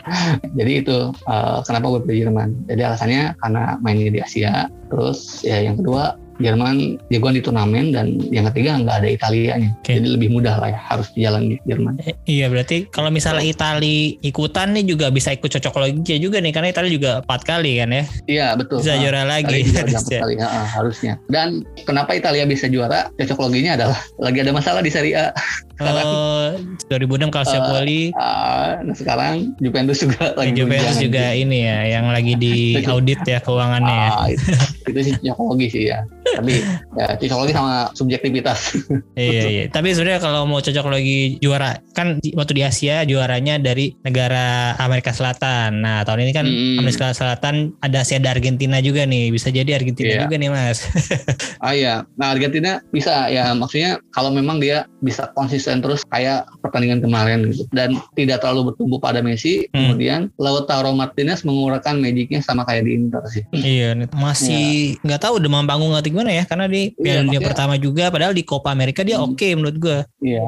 jadi 0.58 0.72
itu 0.84 0.96
uh, 1.28 1.58
kenapa 1.64 1.98
gue 1.98 2.00
pilih 2.04 2.28
Jerman? 2.28 2.50
Jadi 2.68 2.80
alasannya 2.84 3.22
karena 3.40 3.62
mainnya 3.80 4.10
di 4.12 4.20
Asia. 4.20 4.68
Terus 4.92 5.42
ya 5.42 5.64
yang 5.64 5.80
kedua 5.80 6.16
Jerman 6.36 6.74
jagoan 7.08 7.34
di 7.34 7.40
turnamen 7.40 7.90
dan 7.90 8.06
yang 8.28 8.48
ketiga 8.50 8.76
nggak 8.76 8.96
ada 8.96 9.08
Italianya. 9.08 9.70
Oke. 9.76 9.94
jadi 9.94 10.08
lebih 10.10 10.28
mudah 10.30 10.56
lah 10.56 10.68
ya 10.68 10.80
harus 10.80 11.08
jalan 11.14 11.42
di 11.46 11.56
Jerman. 11.62 12.00
Eh, 12.00 12.14
Iya 12.26 12.48
berarti 12.48 12.88
kalau 12.88 13.08
misalnya 13.08 13.44
Itali 13.44 14.18
ikutan 14.20 14.72
nih 14.72 14.84
juga 14.84 15.08
bisa 15.08 15.30
ikut 15.30 15.46
cocok 15.48 15.74
logi 15.76 16.16
juga 16.16 16.38
nih 16.38 16.50
karena 16.50 16.68
Itali 16.70 16.90
juga 16.90 17.20
empat 17.20 17.40
kali 17.42 17.78
kan 17.78 17.88
ya? 17.90 18.04
Iya 18.26 18.46
betul. 18.54 18.80
Bisa 18.80 18.92
Ah, 18.92 18.98
juara 18.98 19.22
lagi. 19.24 19.60
harusnya. 19.66 20.18
kali, 20.20 20.34
ha, 20.38 20.48
harusnya. 20.70 21.12
Dan 21.26 21.48
kenapa 21.82 22.12
Italia 22.12 22.44
bisa 22.44 22.66
juara? 22.66 23.10
Cocok 23.14 23.38
loginya 23.40 23.74
adalah 23.74 23.98
lagi 24.16 24.38
ada 24.40 24.50
masalah 24.50 24.80
di 24.80 24.90
Serie 24.90 25.14
A. 25.14 25.30
Sekarang 25.74 26.06
Oh 26.06 26.46
2006 26.88 27.34
Calciopoli 27.34 28.14
Ah, 28.14 28.78
nah 28.80 28.94
sekarang 28.94 29.58
Juventus 29.58 29.98
juga 29.98 30.30
lagi 30.32 30.54
Juventus 30.54 30.96
juga 30.96 31.34
ini 31.34 31.58
ya 31.60 31.98
yang 31.98 32.06
lagi 32.08 32.34
di 32.34 32.54
audit 32.86 33.18
ya 33.22 33.38
keuangannya 33.38 33.90
ya. 33.96 34.10
Ah, 34.12 34.26
itu, 34.28 34.44
itu 34.90 35.00
sih 35.02 35.12
cocokologi 35.20 35.66
sih 35.68 35.82
ya. 35.90 35.98
Tapi 36.24 36.54
ya 36.96 37.06
cocokologi 37.16 37.52
sama 37.52 37.74
subjektivitas. 37.92 38.58
Iya 39.14 39.42
iya. 39.46 39.64
Tapi 39.68 39.94
sebenarnya 39.94 40.18
kalau 40.18 40.42
mau 40.44 40.58
cocok 40.58 40.90
lagi 40.90 41.38
juara 41.38 41.78
kan 41.94 42.18
waktu 42.34 42.52
di 42.52 42.62
Asia 42.62 43.04
juaranya 43.04 43.56
dari 43.56 43.94
negara 44.02 44.74
Amerika 44.76 45.10
Selatan. 45.10 45.80
Nah 45.80 46.02
tahun 46.02 46.24
ini 46.24 46.32
kan 46.32 46.44
Mm. 46.44 46.76
Amerika 46.78 47.10
Selatan 47.10 47.72
ada 47.80 48.02
si 48.02 48.14
ada 48.14 48.30
Argentina 48.30 48.78
juga 48.78 49.06
nih. 49.06 49.30
Bisa 49.30 49.48
jadi 49.48 49.74
Argentina 49.74 50.12
Iya. 50.12 50.22
juga 50.24 50.36
nih 50.36 50.50
mas. 50.50 50.78
ah 51.64 51.72
iya. 51.72 51.94
Nah 52.14 52.30
Argentina 52.30 52.78
bisa 52.88 53.26
ya 53.28 53.50
maksudnya 53.52 53.98
kalau 54.10 54.28
memang 54.28 54.58
dia 54.58 54.84
bisa 55.00 55.30
konsisten 55.32 55.80
terus 55.80 56.02
kayak 56.06 56.44
pertandingan 56.60 57.00
kemarin 57.00 57.48
gitu 57.48 57.64
dan 57.70 57.94
tidak 58.14 58.40
terlalu 58.40 58.72
bertumbuh 58.72 58.98
pada 58.98 59.18
Messi. 59.20 59.66
Hmm. 59.70 59.94
Kemudian 59.94 60.20
Lautaro 60.36 60.90
Martinez 60.92 61.42
mengurangkan 61.42 61.98
magicnya 61.98 62.40
sama 62.40 62.62
kayak 62.64 62.84
di 62.84 62.92
Inter 62.94 63.22
sih. 63.26 63.42
iya. 63.54 63.94
Masih 64.14 64.96
nggak 65.02 65.20
tahu 65.20 65.38
demam 65.38 65.64
panggung 65.64 65.92
atau 65.92 66.10
gimana 66.14 66.30
ya 66.30 66.44
karena 66.44 66.64
di 66.64 66.94
Iya, 66.94 67.02
Piala 67.02 67.20
Dunia 67.26 67.40
pertama 67.42 67.74
juga. 67.76 68.04
Padahal 68.08 68.30
di 68.30 68.42
Copa 68.42 68.70
America 68.70 69.02
dia 69.02 69.18
Hmm. 69.18 69.34
oke 69.34 69.48
menurut 69.52 69.76
gue. 69.76 69.98
Iya. 70.22 70.46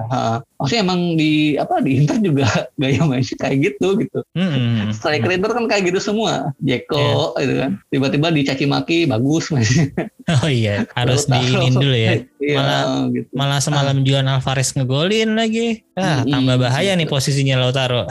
Maksudnya 0.56 0.80
emang 0.80 1.00
di 1.12 1.32
apa 1.54 1.74
di 1.80 1.90
Inter 1.98 2.16
juga 2.18 2.46
gaya 2.80 3.02
mainnya 3.02 3.34
kayak 3.36 3.56
gitu 3.60 3.88
gitu. 3.98 4.18
Hmm. 4.32 4.88
Striker 4.88 5.28
Inter 5.28 5.50
kan 5.50 5.66
kayak 5.66 5.82
gitu 5.84 5.98
semua. 6.00 6.54
Jeko 6.58 7.34
Iya. 7.34 7.42
gitu 7.42 7.54
kan. 7.58 7.70
Tiba-tiba 7.88 8.26
dicaci 8.30 8.64
maki 8.64 8.98
bagus 9.04 9.50
mainnya. 9.50 9.90
Oh 10.26 10.50
iya 10.50 10.82
harus 10.90 11.22
diinin 11.24 11.70
dulu 11.72 11.94
ya. 11.94 12.18
Iya, 12.36 12.56
Malah- 12.56 13.10
gitu. 13.10 13.28
Malah 13.32 13.58
semalam 13.58 13.96
Juan 14.00 14.22
Alvarez 14.24 14.70
ngegolin 14.70 15.34
lagi. 15.34 15.82
Ah, 15.92 16.20
Mm-mm. 16.20 16.30
tambah 16.30 16.56
bahaya 16.60 16.92
nih 16.92 17.08
posisinya 17.08 17.56
Lautaro. 17.56 18.04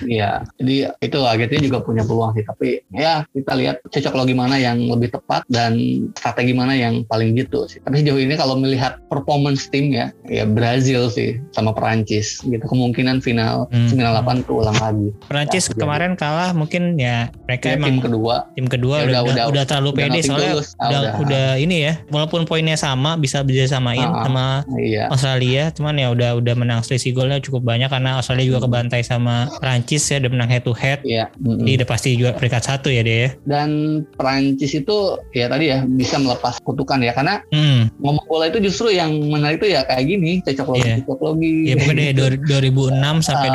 Iya, 0.00 0.48
jadi 0.56 0.74
itu 0.96 1.18
Argentina 1.20 1.60
juga 1.60 1.78
punya 1.80 2.02
peluang 2.02 2.32
sih. 2.32 2.42
Tapi 2.42 2.80
ya 2.90 3.22
kita 3.28 3.52
lihat 3.52 3.76
cocok 3.84 4.14
logi 4.14 4.32
mana 4.32 4.56
yang 4.56 4.80
lebih 4.80 5.10
tepat 5.10 5.44
dan 5.46 5.76
strategi 6.12 6.54
mana 6.54 6.72
yang 6.72 6.87
paling 7.04 7.34
gitu 7.34 7.64
sih. 7.64 7.78
Tapi 7.80 8.00
sejauh 8.00 8.18
ini 8.18 8.34
kalau 8.34 8.54
melihat 8.54 8.98
performance 9.06 9.66
tim 9.66 9.90
ya, 9.90 10.10
ya 10.24 10.44
Brazil 10.44 11.08
sih 11.08 11.40
sama 11.50 11.72
Perancis 11.72 12.40
gitu. 12.42 12.64
Kemungkinan 12.64 13.18
final 13.18 13.66
Hmm. 13.68 13.88
98 13.88 14.44
keulang 14.44 14.76
lagi. 14.76 15.08
Perancis 15.24 15.64
Ya, 15.68 15.74
kemarin 15.76 16.12
kalah 16.14 16.50
mungkin 16.50 16.96
ya 16.96 17.28
mereka 17.44 17.68
Ya, 17.68 17.74
emang 17.74 17.88
tim 17.90 18.00
kedua 18.02 18.34
tim 18.52 18.66
kedua 18.66 18.96
Ya, 18.98 19.04
udah, 19.04 19.20
udah- 19.20 19.24
udah, 19.28 19.44
udah- 19.50 19.66
terlalu 19.66 19.90
udah 19.90 19.98
pede 20.00 20.20
soalnya 20.22 20.50
tulus. 20.50 20.68
Ah, 20.74 20.88
udah, 20.88 20.98
udah. 20.98 21.12
udah 21.20 21.46
ini 21.56 21.76
ya 21.80 21.92
walaupun 22.08 22.40
poinnya 22.44 22.74
sama 22.74 23.14
bisa 23.14 23.40
bisa 23.40 23.68
samain 23.68 24.00
Ah, 24.00 24.12
ah. 24.12 24.24
sama 24.24 24.44
iya. 24.76 25.04
Australia 25.08 25.64
cuman 25.70 25.94
ya 25.94 26.08
udah 26.08 26.30
udah 26.34 26.54
menang 26.54 26.80
selisih 26.80 27.12
golnya 27.12 27.38
cukup 27.38 27.62
banyak 27.62 27.86
karena 27.86 28.16
Australia 28.16 28.46
juga 28.46 28.58
Hmm. 28.58 28.66
kebantai 28.66 29.02
sama 29.02 29.34
Perancis 29.58 30.02
ya 30.04 30.18
udah 30.18 30.30
menang 30.30 30.48
head 30.48 30.62
to 30.62 30.72
head 30.72 30.98
Iya. 31.02 31.28
mm-mm. 31.34 31.62
jadi 31.62 31.72
udah 31.76 31.88
pasti 31.88 32.08
juga 32.14 32.30
peringkat 32.32 32.62
satu 32.64 32.88
ya 32.88 33.02
dia 33.02 33.16
ya 33.18 33.30
Dan 33.44 33.68
Perancis 34.12 34.72
itu 34.72 34.96
ya 35.30 35.46
tadi 35.46 35.68
ya 35.68 35.84
bisa 35.84 36.16
melepas 36.16 36.56
kutukan 36.78 37.02
ya 37.02 37.10
karena 37.10 37.42
hmm. 37.50 37.98
ngomong 37.98 38.22
bola 38.30 38.46
itu 38.46 38.62
justru 38.62 38.94
yang 38.94 39.10
menarik 39.10 39.58
itu 39.58 39.74
ya 39.74 39.82
kayak 39.82 40.04
gini 40.06 40.38
cocok 40.46 40.66
logi 40.70 40.86
Iya. 40.86 40.94
cocok 41.02 41.20
logi. 41.26 41.54
ya 41.66 41.74
pokoknya 41.74 42.04
dari 42.14 42.38
dua- 42.38 42.62
2006 42.62 43.26
sampai 43.26 43.48
Ah. 43.48 43.54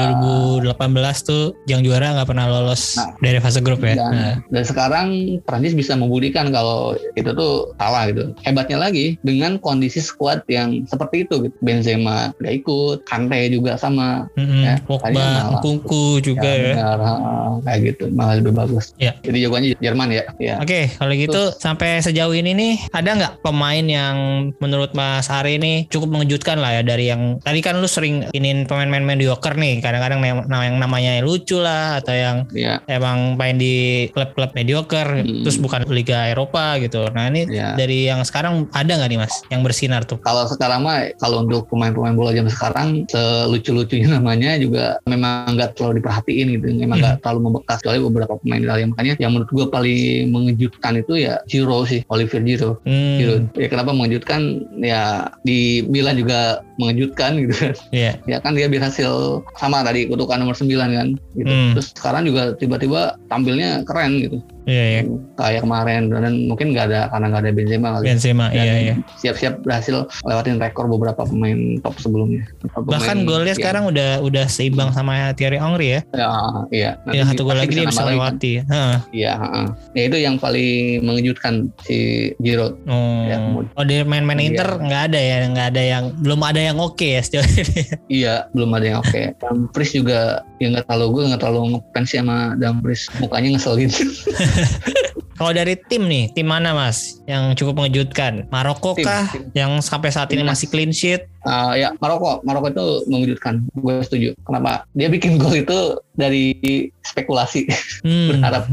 2018 0.59 1.23
tuh 1.23 1.43
yang 1.65 1.79
juara 1.79 2.11
nggak 2.11 2.27
pernah 2.27 2.51
lolos 2.51 2.99
Nah. 2.99 3.15
dari 3.23 3.39
fase 3.39 3.63
grup 3.63 3.79
ya 3.79 3.95
dan, 3.95 4.11
Nah. 4.11 4.35
dan 4.51 4.63
sekarang 4.67 5.07
Prancis 5.47 5.71
bisa 5.71 5.95
membuktikan 5.95 6.51
kalau 6.51 6.99
itu 7.15 7.31
tuh 7.31 7.71
salah 7.79 8.11
gitu. 8.11 8.35
Hebatnya 8.43 8.75
lagi 8.81 9.15
dengan 9.23 9.55
kondisi 9.57 10.03
squad 10.03 10.43
yang 10.51 10.83
seperti 10.83 11.23
itu 11.23 11.47
gitu. 11.47 11.55
Benzema 11.63 12.35
gak 12.35 12.53
ikut, 12.59 12.97
Kante 13.07 13.39
juga 13.47 13.79
sama. 13.79 14.27
Ya, 14.35 14.75
Pogba, 14.83 15.07
tadinya 15.07 15.55
malah. 15.55 15.61
Kunku 15.63 16.19
juga 16.19 16.49
ya. 16.49 16.73
benar, 16.75 16.99
ah, 16.99 17.53
kayak 17.63 17.79
gitu 17.93 18.03
malah 18.11 18.35
lebih 18.35 18.51
bagus. 18.51 18.91
Ya. 18.97 19.15
Jadi 19.21 19.37
jagoannya 19.45 19.69
Jerman 19.79 20.07
ya. 20.11 20.23
Ya. 20.41 20.55
Oke, 20.59 20.89
kalau 20.91 21.13
gitu 21.13 21.41
sampai 21.55 22.01
sejauh 22.01 22.33
ini 22.33 22.51
nih 22.51 22.73
ada 22.91 23.12
nggak 23.15 23.33
pemain 23.41 23.85
yang 23.85 24.15
menurut 24.57 24.91
Mas 24.93 25.27
Ari 25.27 25.57
ini 25.57 25.85
cukup 25.87 26.09
mengejutkan 26.09 26.57
lah 26.57 26.77
ya 26.77 26.81
dari 26.81 27.09
yang 27.09 27.37
tadi 27.39 27.59
kan 27.59 27.77
lu 27.77 27.87
sering 27.87 28.27
inin 28.31 28.65
pemain-pemain 28.65 29.15
mediocre 29.15 29.53
nih, 29.53 29.79
kadang-kadang 29.79 30.19
yang, 30.21 30.39
yang 30.47 30.75
namanya 30.77 31.19
lucu 31.21 31.57
lah 31.57 31.99
atau 31.99 32.13
yang 32.13 32.37
Ya. 32.53 32.79
emang 32.85 33.35
main 33.35 33.57
di 33.57 34.07
klub-klub 34.11 34.53
mediocre 34.53 35.23
Hmm. 35.23 35.41
terus 35.43 35.57
bukan 35.57 35.85
Liga 35.89 36.27
Eropa 36.27 36.77
gitu. 36.77 37.05
Nah 37.11 37.29
ini 37.29 37.45
Ya. 37.49 37.73
dari 37.73 38.07
yang 38.07 38.21
sekarang 38.23 38.67
ada 38.71 38.89
nggak 38.89 39.09
nih 39.09 39.19
Mas 39.19 39.41
yang 39.47 39.61
bersinar 39.61 40.03
tuh? 40.03 40.17
Kalau 40.19 40.45
sekarang 40.45 40.81
mah 40.81 41.11
kalau 41.17 41.43
untuk 41.43 41.67
pemain-pemain 41.67 42.13
bola 42.13 42.31
zaman 42.31 42.49
sekarang 42.49 42.87
selucu-lucunya 43.07 44.07
namanya 44.17 44.55
juga 44.57 44.97
memang 45.05 45.53
nggak 45.53 45.75
terlalu 45.75 45.99
diperhatiin 46.01 46.47
gitu, 46.57 46.65
memang 46.75 46.97
Hmm. 46.97 47.03
nggak 47.03 47.15
terlalu 47.21 47.39
membekas 47.49 47.77
kecuali 47.79 47.99
beberapa 48.01 48.33
pemain 48.37 48.61
Italia 48.61 48.85
makanya 48.87 49.13
yang 49.17 49.31
menurut 49.33 49.51
gue 49.51 49.65
paling 49.67 49.99
mengejutkan 50.29 50.93
itu 50.97 51.13
ya 51.19 51.35
Giro 51.45 51.83
sih, 51.83 52.01
Olivier 52.07 52.43
Giro. 52.43 52.71
Hmm, 52.85 53.02
Giro. 53.19 53.35
Ya 53.57 53.67
kenapa 53.69 53.91
mengejutkan? 53.95 54.41
Ya 54.79 55.31
di 55.43 55.83
Milan 55.87 56.19
juga 56.19 56.63
mengejutkan 56.79 57.39
gitu 57.41 57.53
kan. 57.55 57.73
Iya. 57.91 58.11
Ya 58.31 58.37
kan 58.41 58.57
dia 58.57 58.65
berhasil 58.71 59.43
sama 59.59 59.85
tadi 59.85 60.09
kutukan 60.09 60.41
nomor 60.41 60.57
9 60.57 60.67
kan 60.73 61.09
gitu. 61.37 61.51
Hmm. 61.51 61.73
Terus 61.77 61.87
sekarang 61.93 62.23
juga 62.25 62.55
tiba-tiba 62.57 63.19
tampilnya 63.29 63.85
keren 63.85 64.19
gitu. 64.23 64.37
Iya, 64.63 64.83
iya. 64.89 65.01
Kayak 65.35 65.61
kemarin 65.63 66.01
dan 66.07 66.33
mungkin 66.47 66.71
nggak 66.71 66.85
ada 66.87 67.01
karena 67.11 67.25
nggak 67.29 67.41
ada 67.43 67.51
Benzema 67.51 67.87
kali. 67.93 68.03
Benzema, 68.07 68.45
Dan 68.49 68.63
iya 68.63 68.73
iya. 68.79 68.95
siap-siap 69.19 69.53
berhasil 69.61 69.95
lewatin 70.23 70.55
rekor 70.55 70.87
beberapa 70.87 71.27
pemain 71.27 71.79
top 71.83 71.95
sebelumnya. 71.99 72.47
Bahkan 72.63 72.87
Pemain- 72.87 73.27
golnya 73.27 73.53
ya, 73.53 73.59
sekarang 73.59 73.83
udah 73.91 74.09
udah 74.21 74.45
seimbang 74.47 74.89
sama 74.91 75.35
Thierry 75.35 75.59
Henry 75.59 75.87
ya. 75.95 76.01
Ya, 76.15 76.29
iya. 76.71 76.89
Nanti 77.03 77.17
Yang 77.19 77.27
satu 77.33 77.41
gol 77.43 77.57
lagi 77.59 77.73
dia 77.73 77.85
bisa 77.85 78.03
lewati. 78.03 78.53
Heeh. 78.63 78.95
Iya, 79.11 79.31
heeh. 79.35 79.65
Ya 79.93 80.01
itu 80.07 80.17
yang 80.17 80.35
paling 80.39 80.73
mengejutkan 81.03 81.53
si 81.83 81.97
Giroud. 82.39 82.79
Oh, 82.87 83.23
Ya, 83.23 83.37
oh 83.75 83.83
dari 83.83 84.03
main-main 84.03 84.39
Iya. 84.39 84.47
Inter 84.55 84.69
nggak 84.79 85.01
ada 85.11 85.19
ya, 85.19 85.35
nggak 85.47 85.67
ada 85.75 85.81
yang 85.83 86.03
belum 86.19 86.39
ada 86.39 86.61
yang 86.61 86.77
oke 86.79 87.03
ya 87.03 87.19
sejauh 87.19 87.43
ini. 87.43 87.81
Iya, 88.23 88.47
belum 88.53 88.69
ada 88.71 88.85
yang 88.85 88.99
oke. 89.01 89.21
Dumfries 89.39 89.91
juga 89.91 90.43
ya 90.61 90.67
nggak 90.71 90.85
terlalu 90.87 91.05
gue 91.09 91.23
nggak 91.33 91.41
terlalu 91.41 91.59
ngefans 91.75 92.09
sama 92.09 92.37
Dumfries. 92.55 93.03
Mukanya 93.19 93.49
ngeselin. 93.57 93.91
Kalau 95.37 95.49
dari 95.49 95.73
tim 95.89 96.05
nih, 96.05 96.29
tim 96.37 96.45
mana 96.45 96.77
mas 96.77 97.17
yang 97.25 97.57
cukup 97.57 97.81
mengejutkan? 97.81 98.45
Maroko 98.53 98.93
kah 98.93 99.25
tim. 99.33 99.49
yang 99.57 99.81
sampai 99.81 100.13
saat 100.13 100.29
ini 100.29 100.45
masih 100.45 100.69
clean 100.69 100.93
sheet? 100.93 101.25
Ah, 101.43 101.75
ya 101.75 101.91
Maroko, 101.99 102.39
Maroko 102.41 102.71
itu 102.71 102.85
mengejutkan. 103.05 103.67
Gue 103.75 103.99
setuju. 103.99 104.31
Kenapa? 104.43 104.87
Dia 104.95 105.11
bikin 105.11 105.35
gol 105.35 105.51
itu 105.53 105.79
dari 106.15 106.55
spekulasi. 107.03 107.67
Hmm. 108.01 108.31
Berharap. 108.31 108.63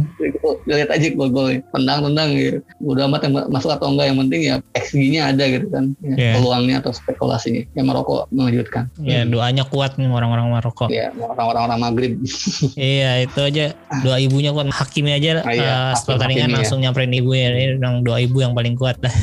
Lihat 0.71 0.89
aja 0.89 1.07
gol-golnya. 1.11 1.66
Tendang-tendang 1.75 2.29
gitu. 2.33 2.59
Udah 2.81 3.11
amat 3.11 3.27
yang 3.27 3.35
masuk 3.51 3.71
atau 3.71 3.91
enggak. 3.91 4.07
Yang 4.09 4.18
penting 4.23 4.41
ya 4.41 4.55
XG-nya 4.73 5.23
ada 5.35 5.45
gitu 5.47 5.66
kan. 5.66 5.85
Ya, 5.99 6.14
Iya. 6.14 6.33
Peluangnya 6.39 6.77
atau 6.79 6.93
spekulasinya. 6.95 7.62
Ya 7.75 7.83
Maroko 7.83 8.31
mengejutkan. 8.31 8.87
Ya 9.03 9.27
doanya 9.27 9.66
kuat 9.66 9.99
nih 9.99 10.07
orang-orang 10.07 10.47
Maroko. 10.49 10.87
Ya, 10.87 11.11
orang-orang 11.18 11.79
Maghrib. 11.81 12.12
Iya 12.77 13.25
itu 13.25 13.41
aja 13.41 13.64
doa 14.01 14.16
ibunya 14.16 14.55
kuat. 14.55 14.71
Hakimi 14.71 15.11
aja 15.11 15.43
Ah, 15.43 15.51
iya, 15.51 15.71
eh, 15.91 15.93
setelah 15.99 16.23
tandingan 16.23 16.47
Hakimi, 16.47 16.55
ya. 16.55 16.59
langsung 16.62 16.79
nyamperin 16.79 17.12
ibunya. 17.12 17.49
Ini 17.51 17.83
bilang 17.83 18.07
doa 18.07 18.18
ibu 18.23 18.39
yang 18.39 18.55
paling 18.55 18.79
kuat 18.79 18.95
dah. 19.05 19.14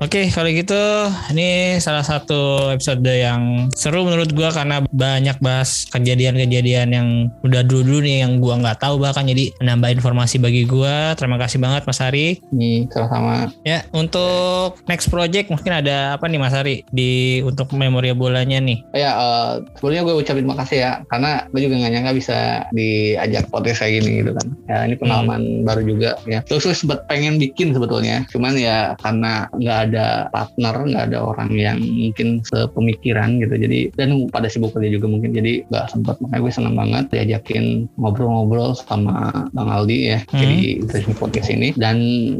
Oke, 0.00 0.32
kalau 0.32 0.48
gitu 0.48 0.80
ini 1.28 1.76
salah 1.76 2.00
satu 2.00 2.72
episode 2.72 3.04
yang 3.04 3.68
seru 3.76 4.00
menurut 4.08 4.32
gua 4.32 4.48
karena 4.48 4.80
banyak 4.88 5.36
bahas 5.44 5.84
kejadian-kejadian 5.92 6.88
yang 6.88 7.08
udah 7.44 7.60
dulu-dulu 7.60 8.08
nih 8.08 8.24
yang 8.24 8.40
gua 8.40 8.56
nggak 8.64 8.80
tahu 8.80 8.96
bahkan 8.96 9.28
jadi 9.28 9.52
menambah 9.60 10.00
informasi 10.00 10.40
bagi 10.40 10.64
gua. 10.64 11.12
Terima 11.20 11.36
kasih 11.36 11.60
banget 11.60 11.84
Mas 11.84 12.00
Ari. 12.00 12.40
Ini 12.48 12.88
sama-sama. 12.88 13.52
Ya, 13.60 13.84
untuk 13.92 14.80
next 14.88 15.12
project 15.12 15.52
mungkin 15.52 15.68
ada 15.68 16.16
apa 16.16 16.24
nih 16.32 16.40
Mas 16.40 16.56
Ari 16.56 16.80
di 16.88 17.44
untuk 17.44 17.68
memori 17.76 18.16
bolanya 18.16 18.56
nih? 18.56 18.80
Ya, 18.96 19.12
eh, 19.12 19.52
sebelumnya 19.76 20.08
gue 20.08 20.16
ucapin 20.16 20.48
makasih 20.48 20.80
ya, 20.80 20.92
karena 21.12 21.44
gue 21.52 21.60
juga 21.60 21.76
nggak 21.76 21.92
nyangka 21.92 22.12
bisa 22.16 22.38
diajak 22.72 23.52
podcast 23.52 23.84
kayak 23.84 24.00
gini 24.00 24.24
gitu 24.24 24.32
kan. 24.32 24.48
Ya, 24.64 24.78
ini 24.88 24.96
pengalaman 24.96 25.68
baru 25.68 25.84
juga 25.84 26.16
ya. 26.24 26.40
Terus 26.48 26.64
gue 26.64 26.72
sempat 26.72 27.04
pengen 27.04 27.36
bikin 27.36 27.76
sebetulnya, 27.76 28.24
cuman 28.32 28.56
ya 28.56 28.96
karena 29.04 29.44
nggak 29.60 29.76
ada 29.76 29.89
partner, 30.30 30.74
nggak 30.86 31.04
ada 31.10 31.18
orang 31.22 31.50
yang 31.54 31.78
mungkin 31.80 32.40
sepemikiran 32.46 33.42
gitu. 33.42 33.54
Jadi 33.56 33.80
dan 33.98 34.30
pada 34.30 34.46
sibuk 34.46 34.72
kerja 34.74 34.90
juga 34.94 35.06
mungkin, 35.10 35.34
jadi 35.34 35.66
nggak 35.68 35.86
sempat. 35.90 36.16
Makanya 36.22 36.40
gue 36.40 36.52
senang 36.52 36.74
banget 36.78 37.04
diajakin 37.10 37.64
ngobrol-ngobrol 37.98 38.76
sama 38.76 39.46
Bang 39.52 39.68
Aldi 39.70 39.98
ya, 40.14 40.18
Hmm. 40.30 40.40
jadi 40.40 40.58
Interesting 40.84 41.16
Podcast 41.18 41.48
ini. 41.50 41.68
Dan 41.74 41.96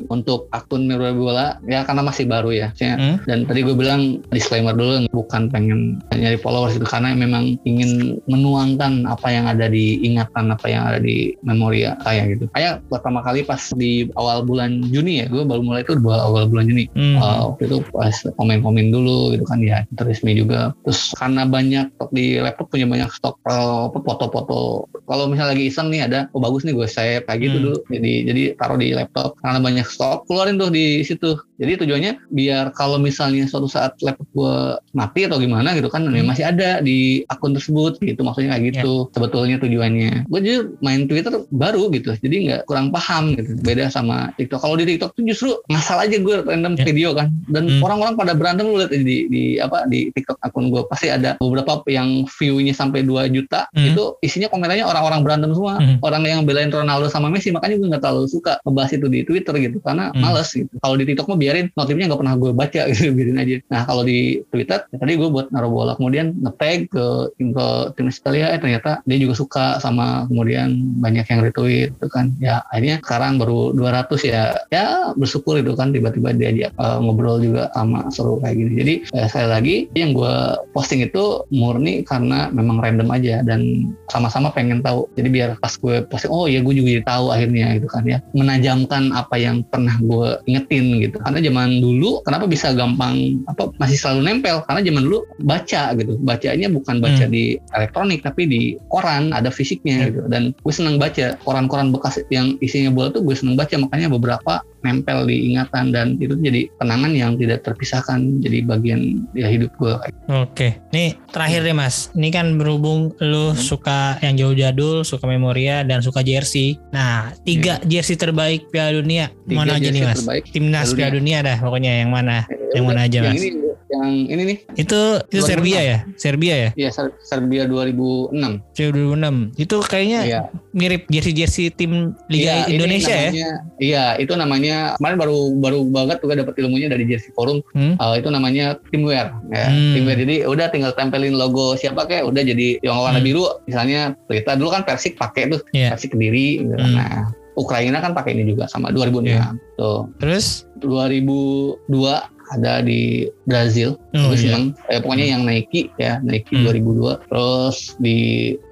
untuk 0.08 0.46
akun 0.54 0.86
Mirror 0.86 1.16
Bola, 1.16 1.58
ya 1.66 1.82
karena 1.82 2.02
masih 2.04 2.26
baru 2.26 2.50
ya, 2.54 2.68
Hmm? 2.80 3.16
dan 3.26 3.44
tadi 3.44 3.60
gue 3.64 3.76
bilang 3.76 4.20
disclaimer 4.32 4.72
dulu 4.76 5.08
bukan 5.10 5.48
pengen 5.48 6.00
nyari 6.12 6.36
followers 6.36 6.76
itu 6.76 6.84
karena 6.84 7.12
memang 7.16 7.56
ingin 7.64 8.20
menuangkan 8.26 9.08
apa 9.08 9.28
yang 9.32 9.46
ada 9.48 9.68
di 9.70 10.00
ingatan 10.04 10.52
apa 10.52 10.66
yang 10.68 10.82
ada 10.84 10.98
di 11.00 11.32
memori 11.44 11.84
ya 11.86 11.96
saya 12.04 12.28
gitu 12.28 12.48
kayak 12.52 12.84
pertama 12.88 13.24
kali 13.24 13.40
pas 13.44 13.60
di 13.76 14.08
awal 14.16 14.44
bulan 14.44 14.84
Juni 14.92 15.24
ya 15.24 15.26
gue 15.28 15.42
baru 15.44 15.62
mulai 15.64 15.80
itu 15.84 15.96
awal 16.04 16.48
bulan 16.48 16.66
Juni 16.68 16.84
Hmm. 16.90 17.16
Uh, 17.16 17.39
waktu 17.46 17.62
itu 17.66 17.78
pas 17.88 18.12
komen-komen 18.36 18.90
dulu 18.90 19.32
gitu 19.32 19.44
kan 19.44 19.58
ya 19.60 19.82
resmi 19.96 20.34
juga. 20.34 20.76
Terus 20.84 21.14
karena 21.14 21.42
banyak 21.44 21.86
di 22.10 22.36
laptop 22.36 22.68
punya 22.68 22.84
banyak 22.84 23.08
stok 23.10 23.40
uh, 23.46 23.88
apa, 23.88 23.98
foto-foto. 24.00 24.84
Kalau 25.06 25.24
misalnya 25.26 25.56
lagi 25.56 25.64
iseng 25.66 25.88
nih 25.88 26.06
ada 26.06 26.20
oh 26.30 26.40
bagus 26.40 26.62
nih 26.62 26.74
gue 26.74 26.86
save 26.86 27.24
kayak 27.24 27.40
gitu 27.40 27.56
Hmm. 27.56 27.64
dulu. 27.66 27.76
Jadi 27.88 28.12
jadi 28.26 28.42
taruh 28.54 28.76
di 28.76 28.88
laptop. 28.92 29.34
Karena 29.40 29.58
banyak 29.58 29.86
stok 29.86 30.24
keluarin 30.26 30.56
tuh 30.56 30.68
di 30.68 31.00
situ. 31.02 31.38
Jadi 31.56 31.84
tujuannya 31.84 32.12
biar 32.32 32.72
kalau 32.72 32.96
misalnya 32.96 33.44
suatu 33.44 33.68
saat 33.68 33.96
laptop 34.00 34.24
gue 34.32 34.56
mati 34.92 35.28
atau 35.28 35.36
gimana 35.36 35.72
gitu 35.74 35.88
kan 35.88 36.04
ya 36.08 36.20
Hmm. 36.20 36.28
masih 36.28 36.44
ada 36.44 36.80
di 36.80 37.24
akun 37.26 37.52
tersebut 37.52 37.96
gitu 38.00 38.20
maksudnya 38.20 38.56
kayak 38.56 38.74
gitu 38.74 39.08
sebetulnya 39.12 39.56
tujuannya. 39.58 40.26
Gue 40.26 40.40
juga 40.40 40.58
main 40.80 41.04
Twitter 41.04 41.32
baru 41.50 41.88
gitu 41.90 42.12
jadi 42.16 42.36
nggak 42.46 42.60
kurang 42.66 42.90
paham 42.90 43.36
gitu. 43.36 43.56
Beda 43.60 43.88
sama 43.88 44.32
TikTok. 44.36 44.60
Kalau 44.60 44.74
di 44.74 44.84
TikTok 44.86 45.10
tuh 45.14 45.24
justru 45.24 45.50
ngasal 45.68 46.00
aja 46.00 46.16
gue 46.16 46.36
random 46.42 46.74
Ya. 46.76 46.84
video 46.86 47.10
kan 47.12 47.29
dan 47.48 47.64
Hmm. 47.66 47.82
orang-orang 47.82 48.14
pada 48.16 48.32
berantem 48.34 48.64
lu 48.66 48.78
lihat 48.78 48.90
di, 48.90 49.26
di 49.28 49.42
apa 49.56 49.86
di 49.86 50.10
TikTok 50.10 50.38
akun 50.42 50.70
gue 50.70 50.82
pasti 50.86 51.08
ada 51.08 51.36
beberapa 51.38 51.82
yang 51.86 52.26
view-nya 52.26 52.74
sampai 52.74 53.02
2 53.02 53.30
juta 53.30 53.66
Hmm. 53.70 53.86
itu 53.92 54.02
isinya 54.20 54.48
komentarnya 54.48 54.86
orang-orang 54.86 55.20
berantem 55.22 55.50
semua 55.52 55.78
Hmm. 55.78 55.96
orang 56.02 56.22
yang 56.24 56.42
belain 56.42 56.70
Ronaldo 56.70 57.06
sama 57.06 57.30
Messi 57.30 57.50
makanya 57.50 57.78
gue 57.78 57.88
nggak 57.90 58.02
terlalu 58.02 58.26
suka 58.26 58.58
ngebahas 58.64 58.90
itu 58.96 59.06
di 59.06 59.20
Twitter 59.22 59.54
gitu 59.58 59.78
karena 59.80 60.10
Hmm. 60.10 60.20
males 60.22 60.50
gitu 60.50 60.72
kalau 60.80 60.94
di 60.98 61.04
TikTok 61.06 61.26
mah 61.30 61.38
biarin 61.38 61.66
notifnya 61.74 62.06
nggak 62.10 62.20
pernah 62.20 62.34
gue 62.36 62.50
baca 62.52 62.80
gitu 62.90 63.12
biarin 63.12 63.38
aja 63.38 63.56
nah 63.70 63.82
kalau 63.84 64.02
di 64.02 64.42
Twitter 64.50 64.82
ya 64.90 64.96
tadi 64.98 65.12
gue 65.14 65.28
buat 65.28 65.46
naruh 65.52 65.70
bola 65.70 65.92
kemudian 65.94 66.34
nge-tag 66.36 66.90
ke 66.90 67.04
info 67.38 67.66
timnas 67.94 68.18
Italia 68.18 68.50
eh 68.50 68.58
ternyata 68.58 69.00
dia 69.04 69.18
juga 69.20 69.34
suka 69.36 69.64
sama 69.78 70.26
kemudian 70.26 70.72
banyak 70.98 71.24
yang 71.28 71.40
retweet 71.40 71.90
itu 71.94 72.08
kan 72.10 72.32
ya 72.40 72.64
akhirnya 72.68 72.98
sekarang 73.00 73.38
baru 73.38 73.70
200 73.72 74.20
ya 74.24 74.42
ya 74.68 74.84
bersyukur 75.14 75.60
itu 75.60 75.72
kan 75.76 75.92
tiba-tiba 75.92 76.32
diajak 76.32 76.72
eh, 76.72 76.98
ngobrol 76.98 77.19
ngobrol 77.20 77.44
juga 77.44 77.68
sama 77.76 78.08
seru 78.08 78.40
kayak 78.40 78.56
gini. 78.56 78.72
Jadi 78.80 78.94
eh, 79.12 79.26
sekali 79.28 79.48
lagi 79.52 79.76
yang 79.92 80.16
gue 80.16 80.34
posting 80.72 81.04
itu 81.04 81.44
murni 81.52 82.00
karena 82.08 82.48
memang 82.48 82.80
random 82.80 83.12
aja 83.12 83.44
dan 83.44 83.92
sama-sama 84.08 84.48
pengen 84.48 84.80
tahu. 84.80 85.04
Jadi 85.20 85.28
biar 85.28 85.60
pas 85.60 85.76
gue 85.76 86.00
posting, 86.08 86.32
oh 86.32 86.48
ya 86.48 86.64
gue 86.64 86.72
juga 86.72 86.88
jadi 86.96 87.04
tahu 87.04 87.26
akhirnya 87.28 87.76
gitu 87.76 87.88
kan 87.92 88.02
ya. 88.08 88.24
Menajamkan 88.32 89.12
apa 89.12 89.36
yang 89.36 89.60
pernah 89.68 89.92
gue 90.00 90.40
ingetin 90.48 91.04
gitu. 91.04 91.20
Karena 91.20 91.44
zaman 91.44 91.84
dulu 91.84 92.24
kenapa 92.24 92.48
bisa 92.48 92.72
gampang 92.72 93.44
apa 93.44 93.68
masih 93.76 94.00
selalu 94.00 94.20
nempel 94.24 94.64
karena 94.64 94.80
zaman 94.80 95.02
dulu 95.04 95.18
baca 95.44 95.82
gitu. 95.92 96.16
Bacanya 96.24 96.72
bukan 96.72 97.04
baca 97.04 97.18
Hmm. 97.20 97.36
di 97.36 97.60
elektronik 97.76 98.24
tapi 98.24 98.48
di 98.48 98.60
koran 98.88 99.36
ada 99.36 99.52
fisiknya 99.52 100.00
Hmm. 100.00 100.06
gitu. 100.08 100.20
Dan 100.32 100.42
gue 100.56 100.72
seneng 100.72 100.96
baca 100.96 101.36
koran-koran 101.44 101.92
bekas 101.92 102.16
yang 102.32 102.56
isinya 102.64 102.88
bola 102.88 103.12
tuh 103.12 103.20
gue 103.20 103.36
seneng 103.36 103.60
baca 103.60 103.76
makanya 103.76 104.08
beberapa 104.08 104.64
nempel 104.80 105.24
di 105.24 105.52
ingatan 105.52 105.90
dan 105.90 106.16
itu 106.16 106.32
jadi 106.34 106.68
kenangan 106.76 107.12
yang 107.12 107.32
tidak 107.34 107.62
terpisahkan 107.62 108.40
jadi 108.40 108.64
bagian 108.64 109.00
ya 109.32 109.46
hidup 109.46 109.72
gue 109.76 109.94
Oke, 110.30 110.78
nih 110.90 111.18
terakhir 111.28 111.62
deh 111.62 111.74
mas. 111.74 112.08
Ini 112.12 112.30
kan 112.30 112.54
berhubung 112.54 113.10
lu 113.18 113.50
Hmm. 113.50 113.58
suka 113.58 114.14
yang 114.20 114.34
jauh 114.34 114.54
jadul, 114.54 115.02
suka 115.02 115.26
memoria 115.26 115.82
dan 115.82 115.98
suka 116.00 116.20
jersey. 116.20 116.78
Nah, 116.90 117.34
tiga 117.42 117.82
jersey 117.82 118.14
terbaik 118.14 118.70
Piala 118.70 118.94
Dunia 118.94 119.26
Tiga 119.42 119.58
mana 119.58 119.74
aja 119.74 119.90
nih 119.90 120.02
mas? 120.02 120.22
terbaik 120.22 120.44
Timnas 120.48 120.88
Piala 120.88 120.96
Piala 120.96 121.14
Dunia 121.16 121.38
dah 121.40 121.58
pokoknya 121.58 121.92
yang 121.98 122.10
mana? 122.10 122.46
Yang 122.70 122.84
mana 122.84 123.00
aja, 123.02 123.18
yang 123.20 123.34
Mas? 123.34 123.42
ini 123.42 123.48
yang 123.90 124.06
ini 124.24 124.42
nih 124.46 124.58
Itu 124.78 125.00
itu 125.26 125.42
2006. 125.42 125.50
Serbia 125.50 125.80
ya? 125.80 125.98
Serbia 126.14 126.54
ya? 126.56 126.70
ya 126.74 126.88
Ser- 126.88 127.16
Serbia 127.20 127.66
2006 127.66 128.62
2006. 128.72 129.50
Itu 129.56 129.76
kayaknya 129.82 130.20
Iya. 130.22 130.40
mirip 130.70 131.06
jersey-jersey 131.06 131.70
tim 131.70 132.14
Liga 132.26 132.64
Iya, 132.64 132.70
Indonesia 132.70 133.10
ya? 133.10 133.28
namanya, 133.28 133.50
Iya, 133.76 134.04
itu 134.16 134.32
namanya 134.32 134.76
kemarin 134.96 135.16
baru 135.18 135.38
baru 135.56 135.78
banget 135.84 136.16
juga 136.20 136.34
dapat 136.38 136.54
ilmunya 136.56 136.86
dari 136.86 137.04
Jersey 137.04 137.30
Forum. 137.32 137.58
Hmm? 137.72 137.94
Uh, 137.96 138.14
itu 138.14 138.28
namanya 138.28 138.78
teamwear, 138.88 139.34
ya. 139.48 139.66
Hmm. 139.66 139.92
Teamwear. 139.92 140.16
Jadi 140.16 140.36
udah 140.44 140.66
tinggal 140.68 140.92
tempelin 140.92 141.34
logo 141.34 141.74
siapa 141.74 142.06
kayak 142.06 142.24
udah 142.24 142.42
jadi 142.42 142.78
yang 142.80 142.94
warna 142.96 143.18
Hmm. 143.18 143.26
biru. 143.26 143.44
Misalnya 143.64 144.14
Pelita 144.24 144.54
dulu 144.54 144.70
kan 144.70 144.82
Persik 144.82 145.14
pakai 145.14 145.50
tuh, 145.50 145.60
Iya. 145.70 145.90
Persik 145.90 146.14
Kediri. 146.14 146.62
gitu. 146.62 146.74
Hmm. 146.74 146.94
Nah, 146.94 147.26
Ukraina 147.52 147.98
kan 147.98 148.14
pakai 148.14 148.32
ini 148.32 148.46
juga 148.48 148.64
sama 148.64 148.88
2006. 148.88 149.34
Iya. 149.34 149.52
Tuh. 149.76 150.06
Terus? 150.16 150.64
2002 150.78 152.24
ada 152.50 152.80
di 152.80 153.26
Brazil. 153.44 153.94
Oh, 154.12 154.30
iya. 154.30 154.38
seneng. 154.52 154.64
Eh, 154.86 154.98
pokoknya 154.98 155.26
yang 155.28 155.42
Nike 155.42 155.90
ya, 155.96 156.18
Nike 156.20 156.50
Hmm. 156.52 156.66
2002. 156.66 157.22
Terus 157.24 157.76
di 157.96 158.18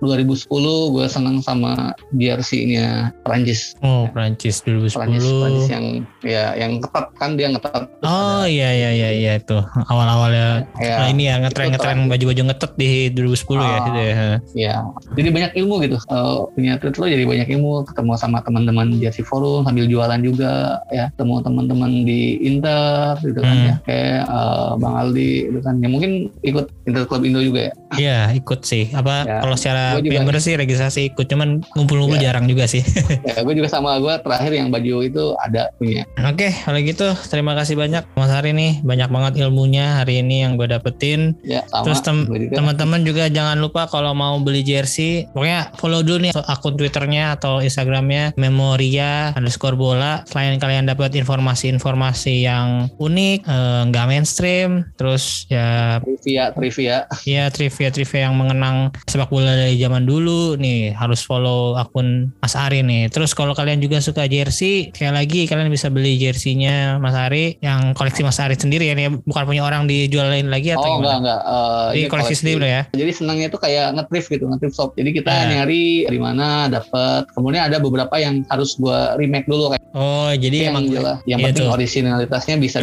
2010 0.01 0.51
gue 0.91 1.07
seneng 1.07 1.39
sama 1.39 1.95
jersey-nya 2.13 2.87
Prancis. 3.23 3.75
Oh, 3.81 4.07
Prancis 4.09 4.61
Prancis, 4.61 4.93
Prancis 4.93 5.23
2010. 5.23 5.71
yang 5.71 5.85
ya 6.21 6.45
yang 6.55 6.73
ketat 6.79 7.07
kan 7.15 7.35
dia 7.35 7.49
ngetat. 7.49 7.87
Oh 8.01 8.43
ada- 8.43 8.47
iya 8.47 8.71
iya 8.73 8.91
iya 8.93 9.11
iya 9.13 9.33
itu 9.37 9.59
awal-awalnya 9.89 10.67
Ya, 10.79 10.95
Nah, 10.99 11.09
ini 11.09 11.23
ya 11.25 11.39
ngetren 11.39 11.67
itu 11.67 11.73
ngetren 11.73 11.97
terakhir. 11.97 12.11
baju-baju 12.11 12.43
ngetet 12.45 12.73
di 12.75 12.89
2010 13.11 13.61
ya 13.61 13.69
Ah. 13.69 13.85
gitu 13.85 13.99
ya. 13.99 14.15
ya. 14.55 14.75
Jadi 15.15 15.29
banyak 15.29 15.53
ilmu 15.55 15.75
gitu. 15.81 15.97
Eh, 16.01 16.37
punya 16.53 16.73
tweet 16.77 16.97
lo 16.97 17.07
jadi 17.07 17.25
banyak 17.25 17.49
ilmu. 17.51 17.73
Ketemu 17.85 18.13
sama 18.15 18.39
teman-teman 18.41 18.97
jersey 18.97 19.23
forum 19.23 19.63
sambil 19.63 19.85
jualan 19.85 20.21
juga 20.21 20.83
ya. 20.89 21.11
Ketemu 21.13 21.35
teman-teman 21.43 21.91
di 22.03 22.21
Inter 22.41 23.19
gitu 23.21 23.39
kan 23.39 23.55
Hmm. 23.55 23.67
Ya. 23.69 23.75
Kayak 23.85 24.23
eh, 24.25 24.71
Bang 24.77 24.95
Aldi 24.97 25.31
gitu 25.47 25.59
kan. 25.61 25.75
Ya 25.79 25.89
mungkin 25.89 26.11
ikut 26.41 26.67
Inter 26.85 27.05
Club 27.05 27.23
Indo 27.23 27.41
juga 27.41 27.61
ya. 27.69 27.73
Iya 27.97 28.19
ikut 28.33 28.65
sih. 28.65 28.89
Apa 28.91 29.21
Ya, 29.21 29.43
kalau 29.43 29.57
secara 29.57 29.99
member 29.99 30.39
sih 30.39 30.55
registrasi 30.55 31.13
ikut, 31.13 31.27
cuman 31.27 31.61
ngumpul-ngumpul 31.75 32.17
Ya. 32.17 32.31
jarang 32.31 32.47
juga 32.47 32.65
sih. 32.65 32.81
ya 33.29 33.41
gue 33.41 33.55
juga 33.55 33.69
sama 33.69 33.99
gue 33.99 34.15
terakhir 34.19 34.53
yang 34.53 34.69
baju 34.69 34.95
itu 35.03 35.25
ada 35.39 35.69
punya. 35.77 36.07
Oke, 36.19 36.49
kalau 36.55 36.79
gitu 36.79 37.07
terima 37.29 37.53
kasih 37.53 37.75
banyak 37.75 38.05
Mas 38.15 38.31
Hari 38.31 38.53
nih. 38.53 38.81
Banyak 38.81 39.09
banget 39.09 39.33
ilmunya 39.39 40.01
hari 40.01 40.21
ini 40.21 40.43
yang 40.43 40.57
gue 40.57 40.65
dapetin. 40.65 41.37
Ya 41.43 41.65
sama. 41.69 41.85
Terus 41.89 42.01
tem- 42.01 42.27
teman-teman 42.53 43.03
juga 43.03 43.29
jangan 43.29 43.59
lupa 43.59 43.85
kalau 43.85 44.13
mau 44.13 44.39
beli 44.39 44.63
jersey, 44.63 45.29
pokoknya 45.33 45.73
follow 45.77 46.01
dulu 46.01 46.19
nih 46.25 46.33
akun 46.35 46.79
Twitternya 46.79 47.35
atau 47.35 47.59
Instagramnya 47.59 48.33
Memoria 48.39 49.35
underscore 49.35 49.75
bola. 49.75 50.23
Selain 50.25 50.57
kalian 50.57 50.87
dapat 50.87 51.13
informasi-informasi 51.15 52.45
yang 52.45 52.69
unik, 52.97 53.49
eh, 53.59 53.83
nggak 53.85 54.07
mainstream, 54.07 54.71
terus 54.95 55.45
ya 55.49 55.99
trivia 55.99 56.45
trivia 56.53 56.97
ya 57.25 57.45
trivia-trivia 57.49 58.21
yang 58.23 58.35
mengenang 58.35 58.77
sepak 59.05 59.29
bola 59.29 59.53
dari 59.53 59.75
zaman 59.77 60.05
dulu 60.05 60.55
nih 60.55 60.93
harus 60.93 61.21
follow 61.21 61.75
akun 61.75 62.31
Mas 62.39 62.55
Ari 62.55 62.81
nih. 62.81 63.09
Terus 63.09 63.33
kalau 63.33 63.53
kalian 63.53 63.79
juga 63.79 63.99
suka 63.99 64.25
jersey, 64.25 64.91
sekali 64.91 65.11
lagi 65.13 65.41
kalian 65.45 65.67
bisa 65.69 65.89
beli 65.89 66.15
jerseynya 66.17 66.97
Mas 66.97 67.13
Ari 67.13 67.59
yang 67.59 67.93
koleksi 67.93 68.23
Mas 68.23 68.39
Ari 68.39 68.55
sendiri 68.55 68.87
ya 68.87 68.95
nih 68.95 69.11
bukan 69.21 69.45
punya 69.45 69.63
orang 69.63 69.85
dijualin 69.85 70.47
lagi 70.47 70.71
atau 70.71 70.85
oh 70.85 70.97
enggak 70.97 71.11
gimana? 71.11 71.19
enggak 71.19 71.41
Eh, 71.41 71.89
Jadi 71.89 71.99
ini 71.99 72.09
koleksi 72.09 72.35
sendiri 72.37 72.67
ya. 72.67 72.83
jadi 72.91 73.11
senangnya 73.11 73.47
itu 73.47 73.59
kayak 73.59 73.87
ngetrif 73.93 74.25
gitu 74.29 74.45
ngetrif 74.45 74.73
shop 74.73 74.93
jadi 74.93 75.11
kita 75.13 75.31
Nah. 75.31 75.47
nyari 75.57 75.85
di 76.05 76.19
mana 76.19 76.47
dapat 76.69 77.25
kemudian 77.31 77.63
ada 77.65 77.79
beberapa 77.79 78.13
yang 78.17 78.45
harus 78.47 78.77
gua 78.77 79.15
remake 79.15 79.47
dulu 79.47 79.71
kayak 79.71 79.83
Oh, 79.91 80.29
jadi 80.31 80.69
yang 80.69 80.77
emang 80.77 80.85
jelas 80.87 81.17
yang 81.25 81.41
Iya 81.41 81.47
penting 81.49 81.65
tuh. 81.65 81.73
originalitasnya 81.73 82.55
bisa 82.57 82.79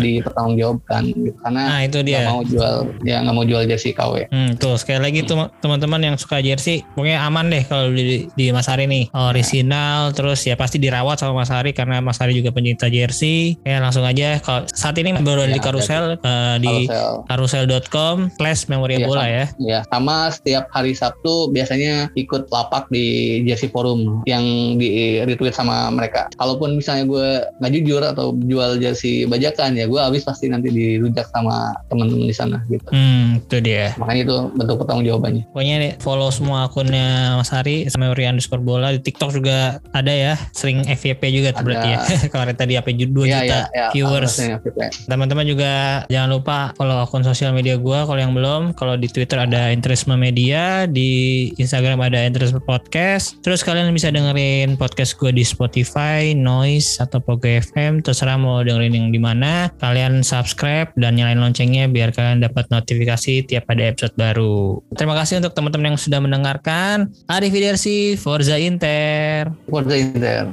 dipertanggungjawabkan 0.58 1.02
gitu 1.10 1.32
karena 1.38 1.62
Nah, 1.66 1.82
itu 1.84 2.00
dia. 2.02 2.22
mau 2.26 2.42
jual 2.42 2.76
ya 3.02 3.18
nggak 3.20 3.36
mau 3.36 3.46
jual 3.46 3.64
jersey 3.66 3.92
KW 3.92 4.28
Hmm, 4.28 4.56
tuh 4.56 4.76
sekali 4.76 5.00
lagi 5.02 5.20
tuh 5.22 5.52
teman-teman 5.60 6.02
yang 6.04 6.16
suka 6.16 6.40
jersey, 6.40 6.82
pokoknya 6.94 7.20
aman 7.22 7.48
deh 7.48 7.64
kalau 7.64 7.92
di, 7.92 8.28
di 8.32 8.46
Mas 8.50 8.66
Ari 8.66 8.86
nih. 8.86 9.12
Original, 9.14 10.10
terus 10.12 10.42
ya 10.42 10.56
pasti 10.56 10.78
dirawat 10.78 11.18
sama 11.18 11.36
Mas 11.38 11.50
Ari 11.50 11.72
karena 11.72 12.00
Mas 12.00 12.18
Ari 12.18 12.34
juga 12.34 12.50
pencinta 12.50 12.88
jersey. 12.88 13.60
Ya 13.62 13.80
langsung 13.80 14.04
aja 14.04 14.40
kalau 14.40 14.64
saat 14.68 14.96
ini 14.96 15.14
baru 15.14 15.44
ada 15.44 15.48
Ya, 15.48 15.54
di 15.54 15.62
Karusel 15.62 16.06
eh, 16.16 16.56
di 16.58 16.76
Carousel. 16.86 17.16
karusel.com 17.28 18.16
slash 18.34 18.66
memoria 18.68 18.98
Iya, 18.98 19.06
bola 19.06 19.26
ya. 19.26 19.46
Ya, 19.58 19.80
sama 19.86 20.30
setiap 20.30 20.68
hari 20.70 20.92
Sabtu 20.92 21.50
biasanya 21.50 22.10
ikut 22.14 22.48
lapak 22.48 22.88
di 22.88 23.06
Jersey 23.44 23.68
Forum 23.68 24.24
yang 24.24 24.44
di 24.76 24.88
retweet 25.20 25.52
sama 25.52 25.88
mereka. 25.90 26.28
Kalaupun 26.36 26.76
misalnya 26.76 27.04
gue 27.06 27.28
nggak 27.60 27.72
jujur 27.74 28.02
atau 28.02 28.26
jual 28.38 28.78
jersey 28.78 29.26
bajakan 29.26 29.76
ya 29.76 29.86
gue 29.86 29.98
habis 29.98 30.24
pasti 30.24 30.45
nanti 30.52 30.70
dirujak 30.74 31.32
sama 31.32 31.74
teman-teman 31.88 32.28
di 32.28 32.36
sana 32.36 32.58
gitu. 32.68 32.90
Hmm, 32.92 33.40
itu 33.40 33.58
dia. 33.64 33.96
Makanya 33.96 34.22
itu 34.28 34.38
bentuk 34.54 34.76
pertanggung 34.84 35.06
jawabannya. 35.08 35.44
Pokoknya 35.54 35.76
nih, 35.82 35.92
follow 36.04 36.30
semua 36.34 36.68
akunnya 36.68 37.40
Mas 37.40 37.52
Ari 37.54 37.88
sama 37.90 38.12
underscore 38.12 38.64
bola 38.64 38.92
di 38.92 39.00
TikTok 39.00 39.32
juga 39.38 39.80
ada 39.94 40.12
ya. 40.12 40.34
Sering 40.52 40.84
FYP 40.86 41.22
juga 41.32 41.50
Ada. 41.54 41.62
berarti 41.62 41.88
ya. 41.88 42.00
Kemarin 42.32 42.56
tadi 42.56 42.74
apa 42.76 42.90
2 42.90 43.06
Iya, 43.06 43.12
juta 43.12 43.28
iya, 43.46 43.60
iya, 43.72 43.88
viewers. 43.94 44.34
Teman-teman 45.06 45.46
juga 45.46 46.04
jangan 46.10 46.30
lupa 46.30 46.58
follow 46.76 46.98
akun 47.02 47.22
sosial 47.22 47.54
media 47.54 47.78
gua 47.78 48.04
kalau 48.04 48.20
yang 48.20 48.34
belum. 48.34 48.74
Kalau 48.76 48.98
di 48.98 49.08
Twitter 49.08 49.38
ada 49.40 49.70
Interisme 49.70 50.18
Media, 50.18 50.90
di 50.90 51.50
Instagram 51.56 52.02
ada 52.02 52.26
Interisme 52.26 52.60
Podcast. 52.64 53.40
Terus 53.46 53.62
kalian 53.62 53.92
bisa 53.94 54.10
dengerin 54.10 54.76
podcast 54.76 55.16
gua 55.16 55.30
di 55.32 55.46
Spotify, 55.46 56.34
Noise 56.34 57.00
atau 57.02 57.22
Pogo 57.22 57.46
FM. 57.48 58.02
Terserah 58.02 58.36
mau 58.36 58.62
dengerin 58.66 58.94
yang 58.96 59.08
di 59.14 59.22
mana. 59.22 59.70
Kalian 59.80 60.26
subscribe 60.36 60.92
dan 61.00 61.16
nyalain 61.16 61.40
loncengnya 61.40 61.88
biar 61.88 62.12
kalian 62.12 62.44
dapat 62.44 62.68
notifikasi 62.68 63.48
tiap 63.48 63.66
ada 63.72 63.96
episode 63.96 64.16
baru. 64.20 64.84
Terima 65.00 65.16
kasih 65.16 65.40
untuk 65.40 65.56
teman-teman 65.56 65.96
yang 65.96 66.00
sudah 66.00 66.20
mendengarkan. 66.20 67.12
Arif 67.32 67.56
Forza 68.20 68.60
Inter. 68.60 69.56
Forza 69.72 69.96
Inter. 69.96 70.52